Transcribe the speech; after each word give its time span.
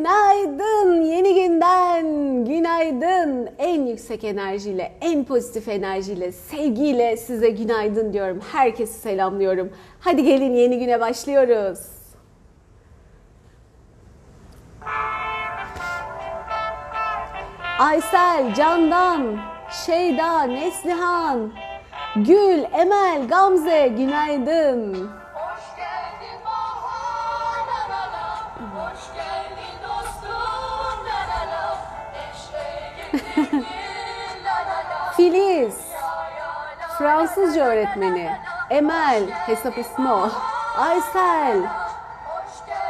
Günaydın 0.00 1.02
yeni 1.02 1.34
günden, 1.34 2.04
günaydın. 2.44 3.50
En 3.58 3.86
yüksek 3.86 4.24
enerjiyle, 4.24 4.92
en 5.00 5.24
pozitif 5.24 5.68
enerjiyle, 5.68 6.32
sevgiyle 6.32 7.16
size 7.16 7.50
günaydın 7.50 8.12
diyorum. 8.12 8.40
Herkesi 8.52 9.00
selamlıyorum. 9.00 9.70
Hadi 10.00 10.24
gelin 10.24 10.54
yeni 10.54 10.78
güne 10.78 11.00
başlıyoruz. 11.00 11.78
Aysel, 17.78 18.54
Candan, 18.54 19.38
Şeyda, 19.86 20.42
Neslihan, 20.42 21.52
Gül, 22.16 22.64
Emel, 22.72 23.28
Gamze 23.28 23.88
günaydın. 23.88 25.10
Filiz. 35.20 35.74
Fransızca 36.98 37.64
öğretmeni. 37.64 38.36
Emel, 38.70 39.30
hesap 39.30 39.78
ismi 39.78 40.12
o. 40.12 40.30
Aysel, 40.76 41.58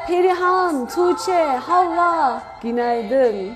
Perihan, 0.07 0.87
Tuğçe, 0.87 1.45
Havva 1.47 2.43
günaydın. 2.63 3.55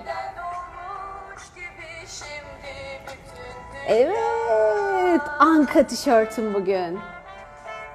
Evet, 3.87 5.23
Anka 5.39 5.87
tişörtüm 5.87 6.55
bugün. 6.55 7.01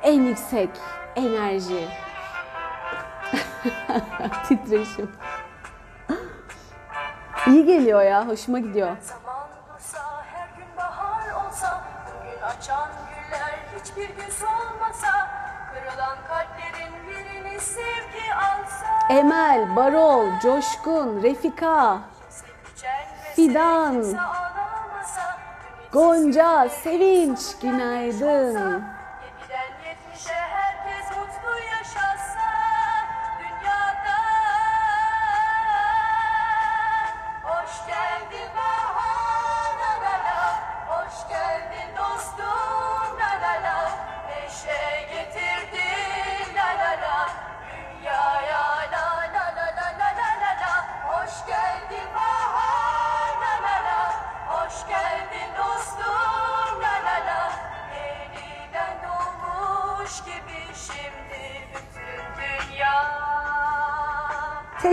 En 0.03 0.21
yüksek 0.21 0.69
enerji. 1.15 1.87
Titreşim. 4.47 5.11
İyi 7.47 7.65
geliyor 7.65 8.01
ya, 8.01 8.27
hoşuma 8.27 8.59
gidiyor. 8.59 8.97
Güller 13.99 14.09
hiçbir 14.09 14.15
gün 14.23 14.31
solmasa 14.31 15.29
Kırılan 15.73 16.17
kalplerin 16.27 16.93
birini 17.09 17.59
sevgi 17.59 18.33
alsa 18.35 18.85
Emel, 19.09 19.75
Barol, 19.75 20.39
Coşkun, 20.43 21.23
Refika, 21.23 21.99
Fidan, 23.35 24.05
Gonca, 25.91 26.69
Sevinç, 26.69 27.39
günaydın. 27.61 28.83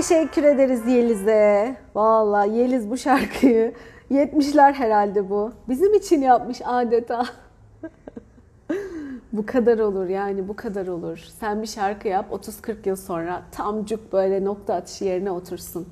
Teşekkür 0.09 0.43
ederiz 0.43 0.87
Yeliz'e. 0.87 1.77
Vallahi 1.95 2.51
Yeliz 2.51 2.91
bu 2.91 2.97
şarkıyı 2.97 3.75
70'ler 4.11 4.73
herhalde 4.73 5.31
bu. 5.31 5.53
Bizim 5.69 5.95
için 5.95 6.23
yapmış 6.23 6.61
adeta. 6.65 7.25
bu 9.33 9.47
kadar 9.47 9.79
olur 9.79 10.09
yani 10.09 10.49
bu 10.49 10.57
kadar 10.57 10.87
olur. 10.87 11.19
Sen 11.41 11.63
bir 11.63 11.67
şarkı 11.67 12.09
yap 12.09 12.27
30-40 12.33 12.89
yıl 12.89 12.97
sonra 12.97 13.43
tamcuk 13.53 14.13
böyle 14.13 14.45
nokta 14.45 14.75
atışı 14.75 15.05
yerine 15.05 15.31
otursun. 15.31 15.89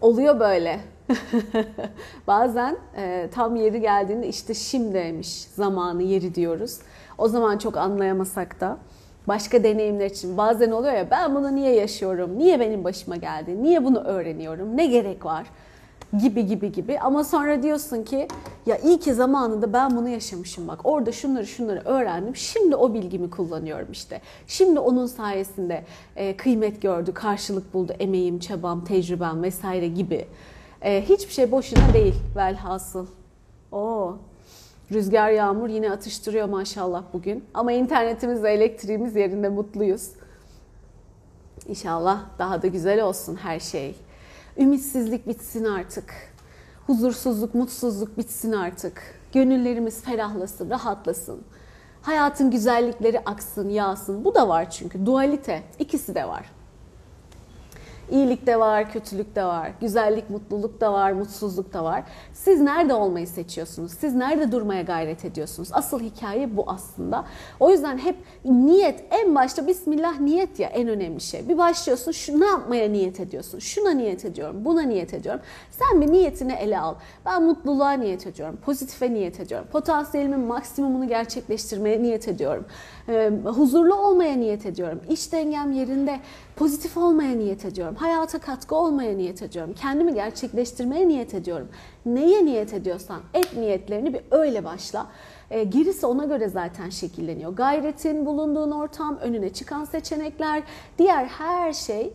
Oluyor 0.00 0.40
böyle. 0.40 0.80
Bazen 2.26 2.76
e, 2.96 3.28
tam 3.34 3.56
yeri 3.56 3.80
geldiğinde 3.80 4.28
işte 4.28 4.54
şimdiymiş 4.54 5.42
zamanı 5.44 6.02
yeri 6.02 6.34
diyoruz. 6.34 6.78
O 7.18 7.28
zaman 7.28 7.58
çok 7.58 7.76
anlayamasak 7.76 8.60
da 8.60 8.78
başka 9.28 9.64
deneyimler 9.64 10.06
için 10.06 10.36
bazen 10.36 10.70
oluyor 10.70 10.94
ya 10.94 11.10
ben 11.10 11.34
bunu 11.34 11.54
niye 11.54 11.74
yaşıyorum? 11.74 12.38
Niye 12.38 12.60
benim 12.60 12.84
başıma 12.84 13.16
geldi? 13.16 13.62
Niye 13.62 13.84
bunu 13.84 14.00
öğreniyorum? 14.00 14.76
Ne 14.76 14.86
gerek 14.86 15.24
var? 15.24 15.46
gibi 16.22 16.46
gibi 16.46 16.72
gibi 16.72 16.98
ama 16.98 17.24
sonra 17.24 17.62
diyorsun 17.62 18.02
ki 18.04 18.28
ya 18.66 18.78
iyi 18.78 18.98
ki 18.98 19.14
zamanında 19.14 19.72
ben 19.72 19.96
bunu 19.96 20.08
yaşamışım 20.08 20.68
bak 20.68 20.80
orada 20.84 21.12
şunları 21.12 21.46
şunları 21.46 21.80
öğrendim 21.84 22.36
şimdi 22.36 22.76
o 22.76 22.94
bilgimi 22.94 23.30
kullanıyorum 23.30 23.88
işte 23.92 24.20
şimdi 24.46 24.80
onun 24.80 25.06
sayesinde 25.06 25.84
e, 26.16 26.36
kıymet 26.36 26.82
gördü 26.82 27.14
karşılık 27.14 27.74
buldu 27.74 27.92
emeğim 27.98 28.38
çabam 28.38 28.84
tecrübem 28.84 29.42
vesaire 29.42 29.88
gibi 29.88 30.26
E, 30.82 31.04
hiçbir 31.08 31.32
şey 31.32 31.50
boşuna 31.52 31.94
değil 31.94 32.14
velhasıl 32.36 33.06
o 33.72 34.16
rüzgar 34.92 35.30
yağmur 35.30 35.68
yine 35.68 35.90
atıştırıyor 35.90 36.48
maşallah 36.48 37.02
bugün 37.12 37.44
ama 37.54 37.72
internetimiz 37.72 38.42
ve 38.42 38.52
elektriğimiz 38.52 39.16
yerinde 39.16 39.48
mutluyuz 39.48 40.10
İnşallah 41.68 42.20
daha 42.38 42.62
da 42.62 42.66
güzel 42.66 43.02
olsun 43.02 43.36
her 43.36 43.60
şey. 43.60 43.94
Ümitsizlik 44.58 45.28
bitsin 45.28 45.64
artık. 45.64 46.14
Huzursuzluk, 46.86 47.54
mutsuzluk 47.54 48.18
bitsin 48.18 48.52
artık. 48.52 49.02
Gönüllerimiz 49.32 50.02
ferahlasın, 50.02 50.70
rahatlasın. 50.70 51.42
Hayatın 52.02 52.50
güzellikleri 52.50 53.20
aksın, 53.20 53.68
yağsın. 53.68 54.24
Bu 54.24 54.34
da 54.34 54.48
var 54.48 54.70
çünkü. 54.70 55.06
Dualite. 55.06 55.62
ikisi 55.78 56.14
de 56.14 56.28
var. 56.28 56.50
İyilik 58.10 58.46
de 58.46 58.60
var, 58.60 58.92
kötülük 58.92 59.36
de 59.36 59.44
var. 59.44 59.72
Güzellik, 59.80 60.30
mutluluk 60.30 60.80
da 60.80 60.92
var, 60.92 61.12
mutsuzluk 61.12 61.72
da 61.72 61.84
var. 61.84 62.02
Siz 62.32 62.60
nerede 62.60 62.94
olmayı 62.94 63.26
seçiyorsunuz? 63.26 63.92
Siz 63.92 64.14
nerede 64.14 64.52
durmaya 64.52 64.82
gayret 64.82 65.24
ediyorsunuz? 65.24 65.68
Asıl 65.72 66.00
hikaye 66.00 66.56
bu 66.56 66.64
aslında. 66.66 67.24
O 67.60 67.70
yüzden 67.70 67.98
hep 67.98 68.16
niyet 68.44 69.04
en 69.10 69.34
başta 69.34 69.66
Bismillah 69.66 70.20
niyet 70.20 70.60
ya 70.60 70.68
en 70.68 70.88
önemli 70.88 71.20
şey. 71.20 71.48
Bir 71.48 71.58
başlıyorsun 71.58 72.12
şu 72.12 72.40
ne 72.40 72.46
yapmaya 72.46 72.88
niyet 72.88 73.20
ediyorsun? 73.20 73.58
Şuna 73.58 73.90
niyet 73.90 74.24
ediyorum, 74.24 74.64
buna 74.64 74.82
niyet 74.82 75.14
ediyorum. 75.14 75.40
Sen 75.70 76.00
bir 76.00 76.12
niyetini 76.12 76.52
ele 76.52 76.80
al. 76.80 76.94
Ben 77.26 77.42
mutluluğa 77.42 77.92
niyet 77.92 78.26
ediyorum, 78.26 78.58
pozitife 78.64 79.14
niyet 79.14 79.40
ediyorum. 79.40 79.68
Potansiyelimin 79.72 80.40
maksimumunu 80.40 81.08
gerçekleştirmeye 81.08 82.02
niyet 82.02 82.28
ediyorum. 82.28 82.66
Ee, 83.08 83.30
huzurlu 83.44 83.94
olmaya 83.94 84.36
niyet 84.36 84.66
ediyorum. 84.66 85.00
İş 85.08 85.32
dengem 85.32 85.72
yerinde 85.72 86.20
pozitif 86.58 86.96
olmaya 86.96 87.36
niyet 87.36 87.64
ediyorum. 87.64 87.94
Hayata 87.94 88.38
katkı 88.38 88.74
olmaya 88.74 89.16
niyet 89.16 89.42
ediyorum. 89.42 89.74
Kendimi 89.80 90.14
gerçekleştirmeye 90.14 91.08
niyet 91.08 91.34
ediyorum. 91.34 91.68
Neye 92.06 92.44
niyet 92.44 92.74
ediyorsan 92.74 93.20
et 93.34 93.56
niyetlerini 93.56 94.14
bir 94.14 94.20
öyle 94.30 94.64
başla. 94.64 95.06
E, 95.50 95.64
gerisi 95.64 96.06
ona 96.06 96.24
göre 96.24 96.48
zaten 96.48 96.90
şekilleniyor. 96.90 97.52
Gayretin, 97.52 98.26
bulunduğun 98.26 98.70
ortam, 98.70 99.18
önüne 99.18 99.52
çıkan 99.52 99.84
seçenekler, 99.84 100.62
diğer 100.98 101.24
her 101.24 101.72
şey 101.72 102.12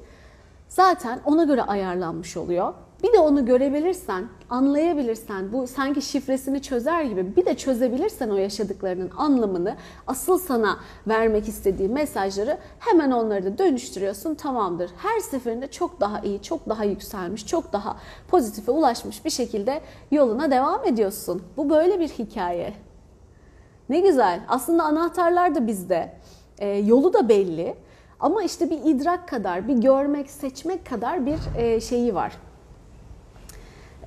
zaten 0.68 1.20
ona 1.26 1.44
göre 1.44 1.62
ayarlanmış 1.62 2.38
oluyor. 2.38 2.74
Bir 3.04 3.14
de 3.14 3.20
onu 3.20 3.46
görebilirsen, 3.46 4.26
anlayabilirsen, 4.50 5.54
bu 5.54 5.68
sanki 5.68 6.02
şifresini 6.02 6.62
çözer 6.62 7.04
gibi 7.04 7.36
bir 7.36 7.46
de 7.46 7.58
çözebilirsen 7.58 8.30
o 8.30 8.36
yaşadıklarının 8.36 9.12
anlamını, 9.18 9.76
asıl 10.08 10.40
sana 10.40 10.80
vermek 11.08 11.48
istediği 11.48 11.90
mesajları 11.90 12.58
hemen 12.80 13.12
onları 13.12 13.46
da 13.46 13.58
dönüştürüyorsun 13.58 14.36
tamamdır. 14.36 14.92
Her 14.98 15.20
seferinde 15.20 15.72
çok 15.72 16.00
daha 16.00 16.20
iyi, 16.20 16.42
çok 16.42 16.70
daha 16.70 16.84
yükselmiş, 16.84 17.48
çok 17.48 17.74
daha 17.74 17.98
pozitife 18.28 18.72
ulaşmış 18.72 19.26
bir 19.26 19.30
şekilde 19.30 19.82
yoluna 20.12 20.52
devam 20.52 20.86
ediyorsun. 20.86 21.44
Bu 21.58 21.70
böyle 21.70 22.00
bir 22.00 22.10
hikaye. 22.10 22.74
Ne 23.90 24.00
güzel. 24.00 24.40
Aslında 24.48 24.84
anahtarlar 24.84 25.56
da 25.56 25.68
bizde. 25.68 26.14
E, 26.58 26.68
yolu 26.68 27.14
da 27.14 27.30
belli. 27.30 27.76
Ama 28.20 28.44
işte 28.44 28.70
bir 28.70 28.80
idrak 28.86 29.28
kadar, 29.28 29.68
bir 29.68 29.78
görmek, 29.78 30.30
seçmek 30.30 30.86
kadar 30.86 31.26
bir 31.26 31.38
e, 31.58 31.82
şeyi 31.82 32.16
var 32.16 32.34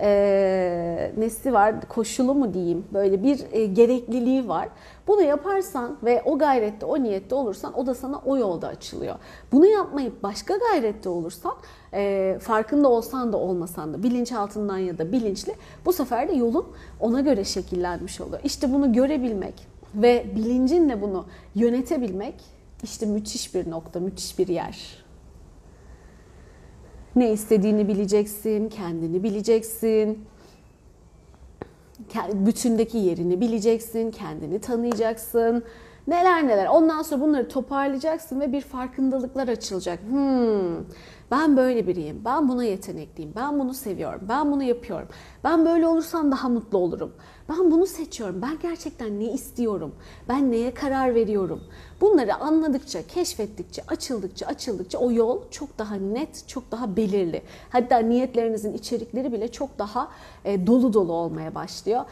e, 0.01 1.13
nesi 1.19 1.53
var, 1.53 1.75
koşulu 1.89 2.35
mu 2.35 2.55
diyeyim, 2.55 2.85
böyle 2.93 3.23
bir 3.23 3.41
e, 3.53 3.67
gerekliliği 3.67 4.49
var. 4.49 4.69
Bunu 5.07 5.23
yaparsan 5.23 5.97
ve 6.05 6.23
o 6.25 6.39
gayrette, 6.39 6.87
o 6.87 7.03
niyette 7.03 7.35
olursan 7.35 7.79
o 7.79 7.87
da 7.87 7.95
sana 7.95 8.23
o 8.25 8.37
yolda 8.37 8.69
açılıyor. 8.69 9.15
Bunu 9.53 9.67
yapmayıp 9.67 10.23
başka 10.23 10.57
gayrette 10.57 11.09
olursan, 11.09 11.55
e, 11.95 12.37
farkında 12.41 12.89
olsan 12.89 13.33
da 13.33 13.37
olmasan 13.37 13.95
da, 13.95 14.03
bilinçaltından 14.03 14.79
ya 14.79 14.99
da 14.99 15.13
bilinçli, 15.13 15.55
bu 15.85 15.93
sefer 15.93 16.29
de 16.29 16.33
yolun 16.33 16.67
ona 17.01 17.21
göre 17.21 17.45
şekillenmiş 17.45 18.21
oluyor. 18.21 18.41
İşte 18.45 18.73
bunu 18.73 18.93
görebilmek 18.93 19.55
ve 19.95 20.27
bilincinle 20.37 21.03
bunu 21.03 21.27
yönetebilmek 21.55 22.35
işte 22.83 23.07
müthiş 23.07 23.55
bir 23.55 23.71
nokta, 23.71 24.01
müthiş 24.01 24.39
bir 24.39 24.49
yer. 24.49 25.06
Ne 27.17 27.33
istediğini 27.33 27.89
bileceksin, 27.89 28.69
kendini 28.69 29.23
bileceksin. 29.23 30.25
Bütündeki 32.33 32.99
yerini 32.99 33.41
bileceksin, 33.41 34.11
kendini 34.11 34.59
tanıyacaksın. 34.61 35.65
Neler 36.07 36.47
neler. 36.47 36.67
Ondan 36.67 37.03
sonra 37.03 37.21
bunları 37.21 37.49
toparlayacaksın 37.49 38.41
ve 38.41 38.53
bir 38.53 38.61
farkındalıklar 38.61 39.49
açılacak. 39.49 40.01
Hmm, 40.11 40.85
ben 41.31 41.57
böyle 41.57 41.87
biriyim. 41.87 42.23
Ben 42.25 42.49
buna 42.49 42.65
yetenekliyim. 42.65 43.33
Ben 43.37 43.59
bunu 43.59 43.75
seviyorum. 43.75 44.21
Ben 44.29 44.53
bunu 44.53 44.63
yapıyorum. 44.63 45.09
Ben 45.45 45.67
böyle 45.67 45.87
olursam 45.87 46.33
daha 46.33 46.49
mutlu 46.49 46.79
olurum. 46.79 47.13
Ben 47.49 47.71
bunu 47.71 47.87
seçiyorum. 47.87 48.43
Ben 48.43 48.59
gerçekten 48.63 49.21
ne 49.21 49.33
istiyorum? 49.33 49.95
Ben 50.29 50.53
neye 50.53 50.75
karar 50.75 51.15
veriyorum? 51.15 51.61
Bunları 52.01 52.35
anladıkça, 52.35 53.07
keşfettikçe, 53.07 53.83
açıldıkça, 53.89 54.47
açıldıkça 54.47 54.99
o 54.99 55.13
yol 55.13 55.41
çok 55.51 55.79
daha 55.79 55.95
net, 55.95 56.49
çok 56.49 56.71
daha 56.71 56.97
belirli. 56.97 57.43
Hatta 57.71 57.99
niyetlerinizin 57.99 58.73
içerikleri 58.73 59.33
bile 59.33 59.53
çok 59.53 59.79
daha 59.79 60.09
e, 60.45 60.67
dolu 60.67 60.93
dolu 60.93 61.13
olmaya 61.13 61.55
başlıyor. 61.55 62.05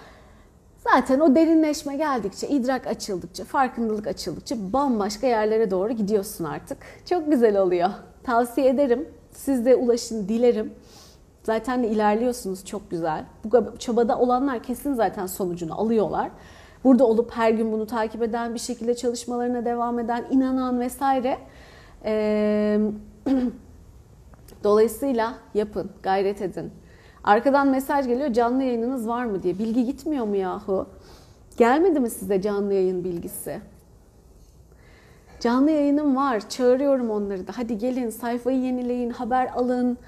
Zaten 0.93 1.21
o 1.21 1.35
derinleşme 1.35 1.97
geldikçe, 1.97 2.49
idrak 2.49 2.87
açıldıkça, 2.87 3.45
farkındalık 3.45 4.07
açıldıkça 4.07 4.57
bambaşka 4.73 5.27
yerlere 5.27 5.71
doğru 5.71 5.93
gidiyorsun 5.93 6.45
artık. 6.45 6.79
Çok 7.09 7.31
güzel 7.31 7.59
oluyor. 7.59 7.91
Tavsiye 8.23 8.69
ederim. 8.69 9.09
Siz 9.33 9.67
de 9.67 9.77
ulaşın 9.77 10.29
dilerim. 10.29 10.73
Zaten 11.43 11.83
de 11.83 11.89
ilerliyorsunuz 11.89 12.65
çok 12.65 12.91
güzel. 12.91 13.25
Bu 13.45 13.79
çabada 13.79 14.19
olanlar 14.19 14.63
kesin 14.63 14.95
zaten 14.95 15.27
sonucunu 15.27 15.81
alıyorlar. 15.81 16.31
Burada 16.85 17.07
olup 17.07 17.31
her 17.31 17.51
gün 17.51 17.73
bunu 17.73 17.87
takip 17.87 18.23
eden, 18.23 18.55
bir 18.55 18.59
şekilde 18.59 18.97
çalışmalarına 18.97 19.65
devam 19.65 19.99
eden, 19.99 20.25
inanan 20.31 20.81
vesaire. 20.81 21.39
Ee, 22.05 22.81
dolayısıyla 24.65 25.35
yapın, 25.55 25.91
gayret 26.03 26.43
edin. 26.43 26.73
Arkadan 27.25 27.69
mesaj 27.69 28.07
geliyor 28.07 28.33
canlı 28.33 28.63
yayınınız 28.63 29.09
var 29.09 29.25
mı 29.25 29.43
diye. 29.43 29.59
Bilgi 29.59 29.85
gitmiyor 29.85 30.27
mu 30.27 30.37
yahu? 30.37 30.87
Gelmedi 31.57 32.01
mi 32.01 32.11
size 32.11 32.43
canlı 32.43 32.75
yayın 32.75 33.05
bilgisi? 33.05 33.61
Canlı 35.41 35.71
yayınım 35.71 36.17
var. 36.17 36.49
Çağırıyorum 36.49 37.11
onları 37.11 37.47
da. 37.47 37.53
Hadi 37.57 37.79
gelin 37.79 38.11
sayfayı 38.11 38.61
yenileyin, 38.61 39.11
haber 39.11 39.47
alın. 39.47 39.99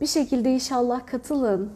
Bir 0.00 0.06
şekilde 0.06 0.52
inşallah 0.52 1.06
katılın. 1.06 1.72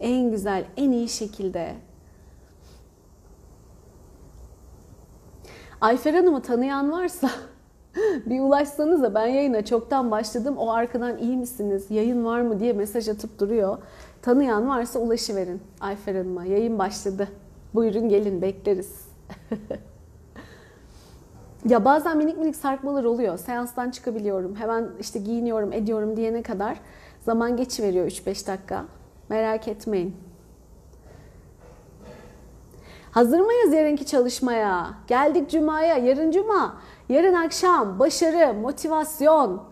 En 0.00 0.30
güzel, 0.30 0.64
en 0.76 0.92
iyi 0.92 1.08
şekilde 1.08 1.74
Ayfer 5.80 6.14
Hanım'ı 6.14 6.42
tanıyan 6.42 6.92
varsa 6.92 7.30
bir 8.26 8.40
ulaşsanıza 8.40 9.14
ben 9.14 9.26
yayına 9.26 9.64
çoktan 9.64 10.10
başladım. 10.10 10.54
O 10.58 10.72
arkadan 10.72 11.18
iyi 11.18 11.36
misiniz, 11.36 11.86
yayın 11.90 12.24
var 12.24 12.40
mı 12.40 12.60
diye 12.60 12.72
mesaj 12.72 13.08
atıp 13.08 13.40
duruyor. 13.40 13.78
Tanıyan 14.22 14.68
varsa 14.68 14.98
ulaşıverin 14.98 15.60
Ayfer 15.80 16.14
Hanım'a. 16.14 16.44
Yayın 16.44 16.78
başladı. 16.78 17.28
Buyurun 17.74 18.08
gelin 18.08 18.42
bekleriz. 18.42 19.08
ya 21.68 21.84
bazen 21.84 22.16
minik 22.16 22.38
minik 22.38 22.56
sarkmalar 22.56 23.04
oluyor. 23.04 23.38
Seanstan 23.38 23.90
çıkabiliyorum. 23.90 24.56
Hemen 24.56 24.88
işte 25.00 25.18
giyiniyorum, 25.18 25.72
ediyorum 25.72 26.16
diyene 26.16 26.42
kadar 26.42 26.80
zaman 27.20 27.56
geçiveriyor 27.56 28.06
3-5 28.06 28.46
dakika. 28.46 28.84
Merak 29.28 29.68
etmeyin. 29.68 30.25
Hazır 33.16 33.40
mıyız 33.40 33.72
yarınki 33.72 34.06
çalışmaya? 34.06 34.94
Geldik 35.06 35.50
cumaya, 35.50 35.96
yarın 35.96 36.30
cuma. 36.30 36.76
Yarın 37.08 37.34
akşam 37.34 37.98
başarı, 37.98 38.54
motivasyon, 38.54 39.62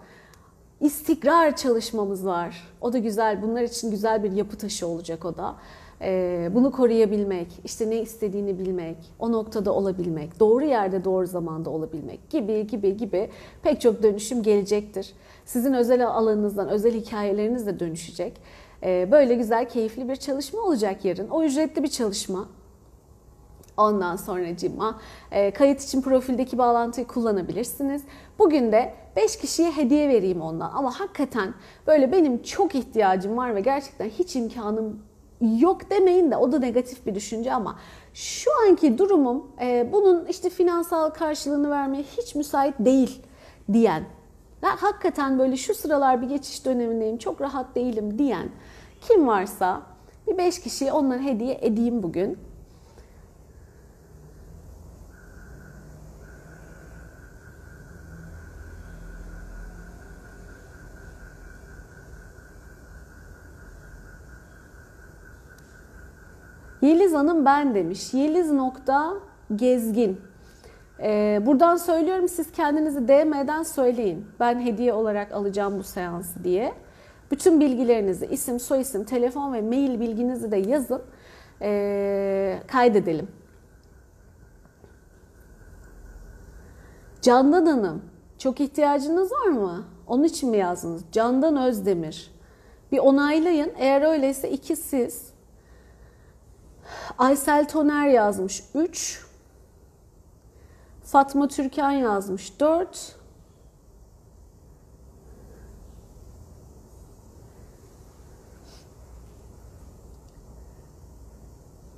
istikrar 0.81 1.57
çalışmamız 1.57 2.27
var. 2.27 2.69
O 2.81 2.93
da 2.93 2.99
güzel. 2.99 3.43
Bunlar 3.43 3.63
için 3.63 3.91
güzel 3.91 4.23
bir 4.23 4.33
yapı 4.33 4.57
taşı 4.57 4.87
olacak 4.87 5.25
o 5.25 5.37
da. 5.37 5.55
Ee, 6.03 6.51
bunu 6.55 6.73
koruyabilmek, 6.73 7.49
işte 7.65 7.91
ne 7.91 7.97
istediğini 8.01 8.59
bilmek, 8.59 8.97
o 9.19 9.33
noktada 9.33 9.73
olabilmek, 9.73 10.41
doğru 10.41 10.65
yerde 10.65 11.05
doğru 11.05 11.27
zamanda 11.27 11.71
olabilmek 11.71 12.31
gibi 12.31 12.67
gibi 12.67 12.97
gibi 12.97 13.31
pek 13.63 13.81
çok 13.81 14.03
dönüşüm 14.03 14.43
gelecektir. 14.43 15.13
Sizin 15.45 15.73
özel 15.73 16.07
alanınızdan, 16.07 16.69
özel 16.69 16.95
hikayeleriniz 16.95 17.67
de 17.67 17.81
dönüşecek. 17.81 18.41
Ee, 18.83 19.09
böyle 19.13 19.35
güzel, 19.35 19.69
keyifli 19.69 20.09
bir 20.09 20.17
çalışma 20.17 20.63
olacak 20.63 21.05
yarın. 21.05 21.29
O 21.29 21.43
ücretli 21.43 21.83
bir 21.83 21.89
çalışma. 21.89 22.49
Ondan 23.77 24.17
sonra 24.17 24.57
cima 24.57 25.01
e, 25.31 25.51
kayıt 25.51 25.83
için 25.83 26.03
profildeki 26.03 26.59
bağlantıyı 26.59 27.07
kullanabilirsiniz. 27.07 28.03
Bugün 28.39 28.73
de 28.73 28.95
5 29.17 29.39
kişiye 29.39 29.71
hediye 29.71 30.09
vereyim 30.09 30.41
ondan. 30.41 30.71
Ama 30.75 31.01
hakikaten 31.01 31.55
böyle 31.87 32.13
benim 32.13 32.43
çok 32.43 32.75
ihtiyacım 32.75 33.37
var 33.37 33.55
ve 33.55 33.61
gerçekten 33.61 34.09
hiç 34.09 34.37
imkanım 34.37 35.03
yok 35.41 35.91
demeyin 35.91 36.31
de 36.31 36.37
o 36.37 36.53
da 36.53 36.59
negatif 36.59 37.07
bir 37.07 37.15
düşünce 37.15 37.53
ama 37.53 37.79
şu 38.15 38.51
anki 38.69 38.99
durumum 38.99 39.47
e, 39.61 39.89
bunun 39.93 40.25
işte 40.25 40.51
finansal 40.51 41.11
karşılığını 41.11 41.71
vermeye 41.71 42.03
hiç 42.03 42.35
müsait 42.35 42.75
değil 42.79 43.23
diyen 43.73 44.05
ben 44.63 44.77
hakikaten 44.77 45.39
böyle 45.39 45.57
şu 45.57 45.75
sıralar 45.75 46.23
bir 46.23 46.29
geçiş 46.29 46.65
dönemindeyim 46.65 47.19
çok 47.19 47.41
rahat 47.41 47.75
değilim 47.75 48.19
diyen 48.19 48.49
kim 49.01 49.27
varsa 49.27 49.83
bir 50.27 50.39
5 50.39 50.61
kişiye 50.61 50.93
onları 50.93 51.21
hediye 51.21 51.59
edeyim 51.63 52.03
bugün. 52.03 52.39
Yeliz 66.85 67.13
Hanım 67.13 67.45
ben 67.45 67.75
demiş. 67.75 68.15
Yeliz 68.15 68.53
nokta 68.53 69.15
gezgin. 69.57 70.21
Ee, 71.01 71.41
buradan 71.47 71.77
söylüyorum 71.77 72.29
siz 72.29 72.53
kendinizi 72.53 73.09
DM'den 73.09 73.63
söyleyin. 73.63 74.27
Ben 74.41 74.61
hediye 74.61 74.93
olarak 74.93 75.33
alacağım 75.33 75.79
bu 75.79 75.83
seansı 75.83 76.45
diye. 76.45 76.73
Bütün 77.31 77.61
bilgilerinizi, 77.61 78.27
isim, 78.27 78.61
soyisim, 78.61 79.05
telefon 79.05 79.53
ve 79.53 79.63
mail 79.63 80.01
bilginizi 80.01 80.51
de 80.51 80.57
yazın. 80.57 81.03
Ee, 81.63 82.59
kaydedelim. 82.67 83.29
Candan 87.23 87.67
Hanım, 87.67 88.03
çok 88.39 88.61
ihtiyacınız 88.61 89.33
var 89.33 89.49
mı? 89.49 89.85
Onun 90.07 90.25
için 90.25 90.51
mi 90.51 90.57
yazdınız? 90.57 91.05
Candan 91.13 91.57
Özdemir. 91.57 92.35
Bir 92.93 92.99
onaylayın. 92.99 93.73
Eğer 93.79 94.03
öyleyse 94.03 94.51
iki 94.51 94.77
siz, 94.77 95.34
Aysel 97.19 97.69
Toner 97.69 98.09
yazmış 98.09 98.65
3. 98.75 99.27
Fatma 101.03 101.49
Türkan 101.49 101.91
yazmış 101.91 102.61
4. 102.61 103.17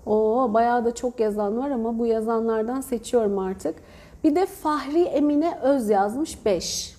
Oo 0.06 0.54
bayağı 0.54 0.84
da 0.84 0.94
çok 0.94 1.20
yazan 1.20 1.58
var 1.58 1.70
ama 1.70 1.98
bu 1.98 2.06
yazanlardan 2.06 2.80
seçiyorum 2.80 3.38
artık. 3.38 3.74
Bir 4.24 4.34
de 4.34 4.46
Fahri 4.46 5.02
Emine 5.02 5.58
Öz 5.62 5.90
yazmış 5.90 6.44
5. 6.44 6.96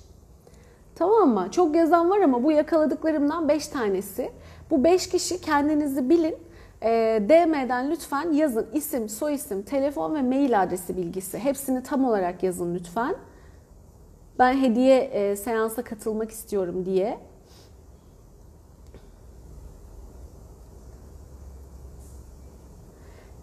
Tamam 0.96 1.30
mı? 1.30 1.48
Çok 1.52 1.76
yazan 1.76 2.10
var 2.10 2.20
ama 2.20 2.44
bu 2.44 2.52
yakaladıklarımdan 2.52 3.48
5 3.50 3.68
tanesi. 3.68 4.32
Bu 4.72 4.84
5 4.84 5.10
kişi 5.10 5.42
kendinizi 5.42 6.10
bilin. 6.10 6.47
E, 6.84 7.22
DM'den 7.30 7.92
lütfen 7.92 8.32
yazın 8.32 8.68
isim, 8.74 9.10
soyisim, 9.10 9.64
telefon 9.64 10.16
ve 10.16 10.22
mail 10.22 10.64
adresi 10.64 10.98
bilgisi. 10.98 11.40
Hepsini 11.40 11.84
tam 11.84 12.06
olarak 12.06 12.44
yazın 12.44 12.76
lütfen. 12.76 13.16
Ben 14.40 14.54
hediye 14.62 14.98
e, 14.98 15.36
seansa 15.36 15.84
katılmak 15.84 16.32
istiyorum 16.32 16.86
diye. 16.86 17.18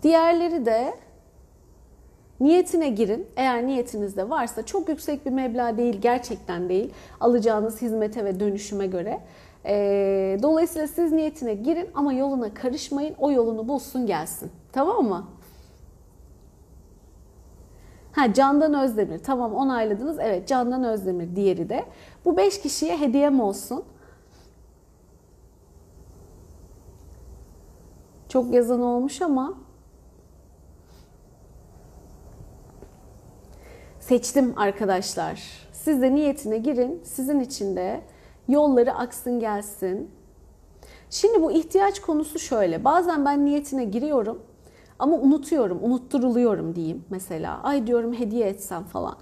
Diğerleri 0.03 0.67
de 0.67 0.95
niyetine 2.41 2.89
girin. 2.89 3.27
Eğer 3.37 3.67
niyetinizde 3.67 4.31
varsa 4.31 4.67
çok 4.67 4.89
yüksek 4.89 5.27
bir 5.27 5.31
meblağ 5.31 5.77
değil, 5.79 6.01
gerçekten 6.01 6.69
değil. 6.69 6.93
Alacağınız 7.21 7.83
hizmete 7.83 8.25
ve 8.25 8.41
dönüşüme 8.41 8.87
göre. 8.87 9.21
E, 9.67 10.39
dolayısıyla 10.43 10.89
siz 10.89 11.13
niyetine 11.13 11.55
girin 11.55 11.91
ama 11.95 12.13
yoluna 12.13 12.55
karışmayın. 12.55 13.15
O 13.19 13.31
yolunu 13.31 13.69
bulsun 13.69 14.07
gelsin. 14.07 14.51
Tamam 14.73 15.05
mı? 15.05 15.27
Ha 18.13 18.33
Candan 18.33 18.75
Özdemir. 18.75 19.19
Tamam 19.19 19.55
onayladınız. 19.55 20.19
Evet 20.21 20.49
Candan 20.49 20.85
Özdemir 20.85 21.37
diğeri 21.37 21.69
de. 21.69 21.85
Bu 22.25 22.37
beş 22.37 22.61
kişiye 22.61 23.01
hediyem 23.01 23.41
olsun. 23.41 23.85
Çok 28.29 28.55
yazan 28.55 28.81
olmuş 28.83 29.23
ama 29.23 29.55
Seçtim 34.01 34.55
arkadaşlar. 34.57 35.43
Siz 35.73 36.03
de 36.03 36.15
niyetine 36.15 36.59
girin. 36.59 37.03
Sizin 37.05 37.41
için 37.41 37.77
de 37.77 38.01
yolları 38.49 38.95
aksın 38.95 39.41
gelsin. 39.41 40.11
Şimdi 41.11 41.43
bu 41.43 41.53
ihtiyaç 41.53 42.01
konusu 42.01 42.39
şöyle. 42.39 42.85
Bazen 42.85 43.25
ben 43.25 43.45
niyetine 43.45 43.85
giriyorum 43.85 44.43
ama 44.99 45.17
unutuyorum, 45.17 45.79
unutturuluyorum 45.83 46.75
diyeyim 46.75 47.05
mesela. 47.11 47.61
Ay 47.63 47.87
diyorum 47.87 48.15
hediye 48.15 48.47
etsem 48.47 48.85
falan. 48.85 49.17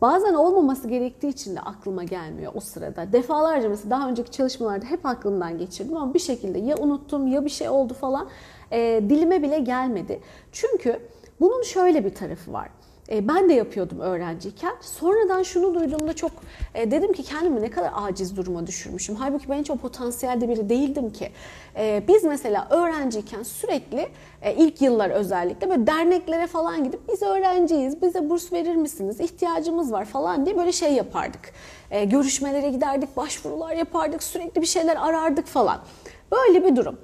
Bazen 0.00 0.34
olmaması 0.34 0.88
gerektiği 0.88 1.28
için 1.28 1.56
de 1.56 1.60
aklıma 1.60 2.04
gelmiyor 2.04 2.52
o 2.54 2.60
sırada. 2.60 3.12
Defalarca 3.12 3.68
mesela 3.68 3.90
daha 3.90 4.08
önceki 4.08 4.30
çalışmalarda 4.30 4.86
hep 4.86 5.06
aklımdan 5.06 5.58
geçirdim 5.58 5.96
ama 5.96 6.14
bir 6.14 6.18
şekilde 6.18 6.58
ya 6.58 6.76
unuttum 6.76 7.26
ya 7.26 7.44
bir 7.44 7.50
şey 7.50 7.68
oldu 7.68 7.94
falan 7.94 8.28
e, 8.72 9.02
dilime 9.08 9.42
bile 9.42 9.58
gelmedi. 9.58 10.20
Çünkü 10.52 11.00
bunun 11.40 11.62
şöyle 11.62 12.04
bir 12.04 12.14
tarafı 12.14 12.52
var. 12.52 12.68
E, 13.10 13.28
ben 13.28 13.48
de 13.48 13.54
yapıyordum 13.54 14.00
öğrenciyken. 14.00 14.74
Sonradan 14.80 15.42
şunu 15.42 15.74
duyduğumda 15.74 16.12
çok 16.12 16.30
e, 16.74 16.90
dedim 16.90 17.12
ki 17.12 17.22
kendimi 17.22 17.62
ne 17.62 17.70
kadar 17.70 17.90
aciz 17.94 18.36
duruma 18.36 18.66
düşürmüşüm. 18.66 19.14
Halbuki 19.14 19.48
ben 19.48 19.58
hiç 19.58 19.70
o 19.70 19.76
potansiyelde 19.76 20.48
biri 20.48 20.68
değildim 20.68 21.12
ki. 21.12 21.30
E, 21.76 22.02
biz 22.08 22.24
mesela 22.24 22.68
öğrenciyken 22.70 23.42
sürekli 23.42 24.08
ilk 24.56 24.82
yıllar 24.82 25.10
özellikle 25.10 25.70
böyle 25.70 25.86
derneklere 25.86 26.46
falan 26.46 26.84
gidip 26.84 27.00
biz 27.12 27.22
öğrenciyiz, 27.22 28.02
bize 28.02 28.30
burs 28.30 28.52
verir 28.52 28.76
misiniz, 28.76 29.20
ihtiyacımız 29.20 29.92
var 29.92 30.04
falan 30.04 30.46
diye 30.46 30.56
böyle 30.56 30.72
şey 30.72 30.92
yapardık. 30.92 31.52
Görüşmelere 32.04 32.70
giderdik, 32.70 33.16
başvurular 33.16 33.76
yapardık, 33.76 34.22
sürekli 34.22 34.60
bir 34.60 34.66
şeyler 34.66 34.96
arardık 34.96 35.46
falan. 35.46 35.78
Böyle 36.32 36.64
bir 36.64 36.76
durum. 36.76 36.98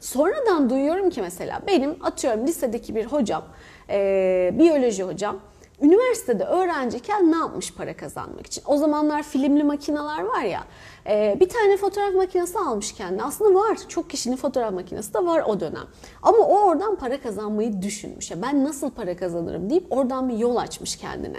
Sonradan 0.00 0.70
duyuyorum 0.70 1.10
ki 1.10 1.22
mesela 1.22 1.60
benim 1.66 1.96
atıyorum 2.00 2.46
lisedeki 2.46 2.94
bir 2.94 3.04
hocam 3.04 3.42
e, 3.90 4.50
biyoloji 4.52 5.02
hocam 5.02 5.40
üniversitede 5.80 6.44
öğrenciyken 6.44 7.32
ne 7.32 7.36
yapmış 7.36 7.74
para 7.74 7.96
kazanmak 7.96 8.46
için? 8.46 8.62
O 8.66 8.76
zamanlar 8.76 9.22
filmli 9.22 9.64
makineler 9.64 10.22
var 10.22 10.42
ya 10.42 10.64
e, 11.06 11.36
bir 11.40 11.48
tane 11.48 11.76
fotoğraf 11.76 12.14
makinesi 12.14 12.58
almış 12.58 12.92
kendine. 12.92 13.22
Aslında 13.22 13.54
var 13.54 13.78
çok 13.88 14.10
kişinin 14.10 14.36
fotoğraf 14.36 14.72
makinesi 14.72 15.14
de 15.14 15.18
var 15.18 15.42
o 15.46 15.60
dönem. 15.60 15.86
Ama 16.22 16.38
o 16.38 16.58
oradan 16.58 16.96
para 16.96 17.20
kazanmayı 17.20 17.82
düşünmüş. 17.82 18.30
Ya 18.30 18.42
ben 18.42 18.64
nasıl 18.64 18.90
para 18.90 19.16
kazanırım 19.16 19.70
deyip 19.70 19.86
oradan 19.90 20.28
bir 20.28 20.38
yol 20.38 20.56
açmış 20.56 20.96
kendine. 20.96 21.38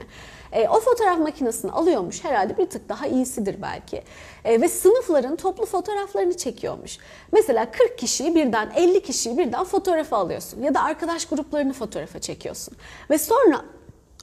E, 0.52 0.70
o 0.70 0.80
fotoğraf 0.80 1.20
makinesini 1.20 1.72
alıyormuş 1.72 2.24
herhalde 2.24 2.58
bir 2.58 2.66
tık 2.66 2.90
daha 2.90 3.08
iyisidir 3.08 3.62
belki. 3.62 4.04
E, 4.46 4.62
ve 4.62 4.68
sınıfların 4.68 5.36
toplu 5.36 5.66
fotoğraflarını 5.66 6.38
çekiyormuş. 6.38 6.98
Mesela 7.32 7.72
40 7.72 7.98
kişiyi 7.98 8.36
birden 8.36 8.72
50 8.76 9.02
kişiyi 9.02 9.38
birden 9.38 9.64
fotoğrafa 9.64 10.18
alıyorsun 10.18 10.62
ya 10.62 10.74
da 10.74 10.84
arkadaş 10.84 11.26
gruplarını 11.26 11.74
fotoğrafa 11.74 12.20
çekiyorsun. 12.20 12.74
Ve 13.10 13.18
sonra 13.18 13.62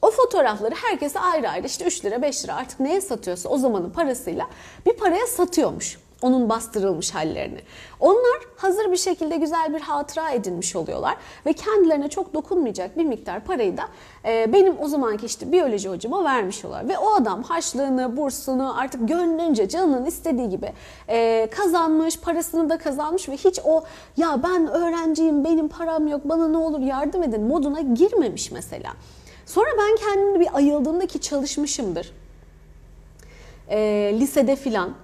o 0.02 0.11
fotoğrafları 0.11 0.75
herkese 0.75 1.21
ayrı 1.21 1.49
ayrı 1.49 1.67
işte 1.67 1.85
3 1.85 2.05
lira 2.05 2.23
5 2.23 2.45
lira 2.45 2.57
artık 2.57 2.81
neye 2.81 3.00
satıyorsa 3.00 3.49
o 3.49 3.59
zamanın 3.59 3.90
parasıyla 3.90 4.47
bir 4.87 4.93
paraya 4.93 5.26
satıyormuş 5.26 5.99
onun 6.23 6.49
bastırılmış 6.49 7.14
hallerini. 7.14 7.61
Onlar 8.00 8.38
hazır 8.57 8.93
bir 8.93 8.97
şekilde 8.97 9.37
güzel 9.37 9.75
bir 9.75 9.81
hatıra 9.81 10.31
edinmiş 10.31 10.76
oluyorlar 10.76 11.17
ve 11.47 11.52
kendilerine 11.52 12.09
çok 12.09 12.35
dokunmayacak 12.35 12.99
bir 12.99 13.05
miktar 13.05 13.45
parayı 13.45 13.76
da 13.76 13.83
e, 14.25 14.52
benim 14.52 14.81
o 14.81 14.88
zamanki 14.88 15.26
işte 15.26 15.52
biyoloji 15.52 15.88
hocama 15.88 16.25
vermiş 16.25 16.64
oluyorlar. 16.64 16.88
Ve 16.88 16.99
o 16.99 17.14
adam 17.14 17.43
harçlığını, 17.43 18.17
bursunu 18.17 18.78
artık 18.78 19.09
gönlünce 19.09 19.69
canının 19.69 20.07
istediği 20.07 20.49
gibi 20.49 20.73
e, 21.09 21.49
kazanmış, 21.50 22.21
parasını 22.21 22.71
da 22.71 22.78
kazanmış 22.78 23.28
ve 23.28 23.37
hiç 23.37 23.61
o 23.64 23.85
ya 24.17 24.43
ben 24.43 24.67
öğrenciyim, 24.67 25.45
benim 25.45 25.69
param 25.69 26.09
yok, 26.09 26.21
bana 26.25 26.49
ne 26.49 26.57
olur 26.57 26.81
yardım 26.81 27.23
edin 27.23 27.43
moduna 27.43 27.81
girmemiş 27.81 28.50
mesela. 28.50 28.90
Sonra 29.49 29.69
ben 29.78 29.97
kendimde 29.97 30.40
bir 30.40 30.57
ayıldığımda 30.57 31.07
ki 31.07 31.21
çalışmışımdır. 31.21 32.12
E, 33.69 33.78
lisede 34.21 34.57
filan 34.57 34.95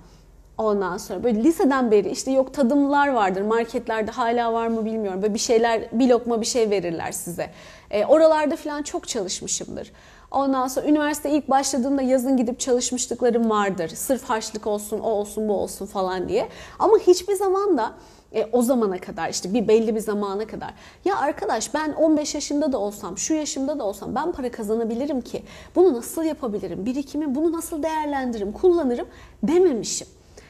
Ondan 0.58 0.96
sonra 0.96 1.24
böyle 1.24 1.44
liseden 1.44 1.90
beri 1.90 2.10
işte 2.10 2.30
yok 2.30 2.54
tadımlar 2.54 3.08
vardır 3.08 3.40
marketlerde 3.42 4.10
hala 4.10 4.52
var 4.52 4.66
mı 4.66 4.84
bilmiyorum. 4.84 5.22
Böyle 5.22 5.34
bir 5.34 5.38
şeyler 5.38 5.88
bir 5.92 6.08
lokma 6.08 6.40
bir 6.40 6.46
şey 6.46 6.70
verirler 6.70 7.12
size. 7.12 7.50
E, 7.90 8.04
oralarda 8.04 8.56
falan 8.56 8.82
çok 8.82 9.08
çalışmışımdır. 9.08 9.92
Ondan 10.30 10.68
sonra 10.68 10.86
üniversite 10.86 11.30
ilk 11.30 11.50
başladığımda 11.50 12.02
yazın 12.02 12.36
gidip 12.36 12.60
çalışmışlıklarım 12.60 13.50
vardır. 13.50 13.88
Sırf 13.88 14.24
harçlık 14.24 14.66
olsun, 14.66 15.00
o 15.00 15.10
olsun, 15.10 15.48
bu 15.48 15.52
olsun 15.52 15.86
falan 15.86 16.28
diye. 16.28 16.48
Ama 16.78 16.98
hiçbir 16.98 17.34
zaman 17.34 17.78
da 17.78 17.92
e, 18.34 18.48
o 18.52 18.62
zamana 18.62 18.98
kadar 18.98 19.30
işte 19.30 19.54
bir 19.54 19.68
belli 19.68 19.94
bir 19.94 20.00
zamana 20.00 20.46
kadar 20.46 20.74
ya 21.04 21.16
arkadaş 21.16 21.74
ben 21.74 21.92
15 21.92 22.34
yaşında 22.34 22.72
da 22.72 22.78
olsam 22.78 23.18
şu 23.18 23.34
yaşımda 23.34 23.78
da 23.78 23.84
olsam 23.84 24.14
ben 24.14 24.32
para 24.32 24.50
kazanabilirim 24.50 25.20
ki 25.20 25.42
bunu 25.76 25.94
nasıl 25.94 26.24
yapabilirim 26.24 26.86
birikimi 26.86 27.34
bunu 27.34 27.52
nasıl 27.52 27.82
değerlendiririm 27.82 28.52
kullanırım 28.52 29.06
dememişim. 29.42 30.08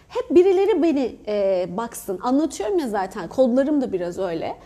Hep 0.09 0.31
birileri 0.31 0.83
beni 0.83 1.17
e, 1.27 1.67
baksın. 1.77 2.19
Anlatıyorum 2.23 2.79
ya 2.79 2.89
zaten 2.89 3.29
kodlarım 3.29 3.81
da 3.81 3.93
biraz 3.93 4.19
öyle. 4.19 4.57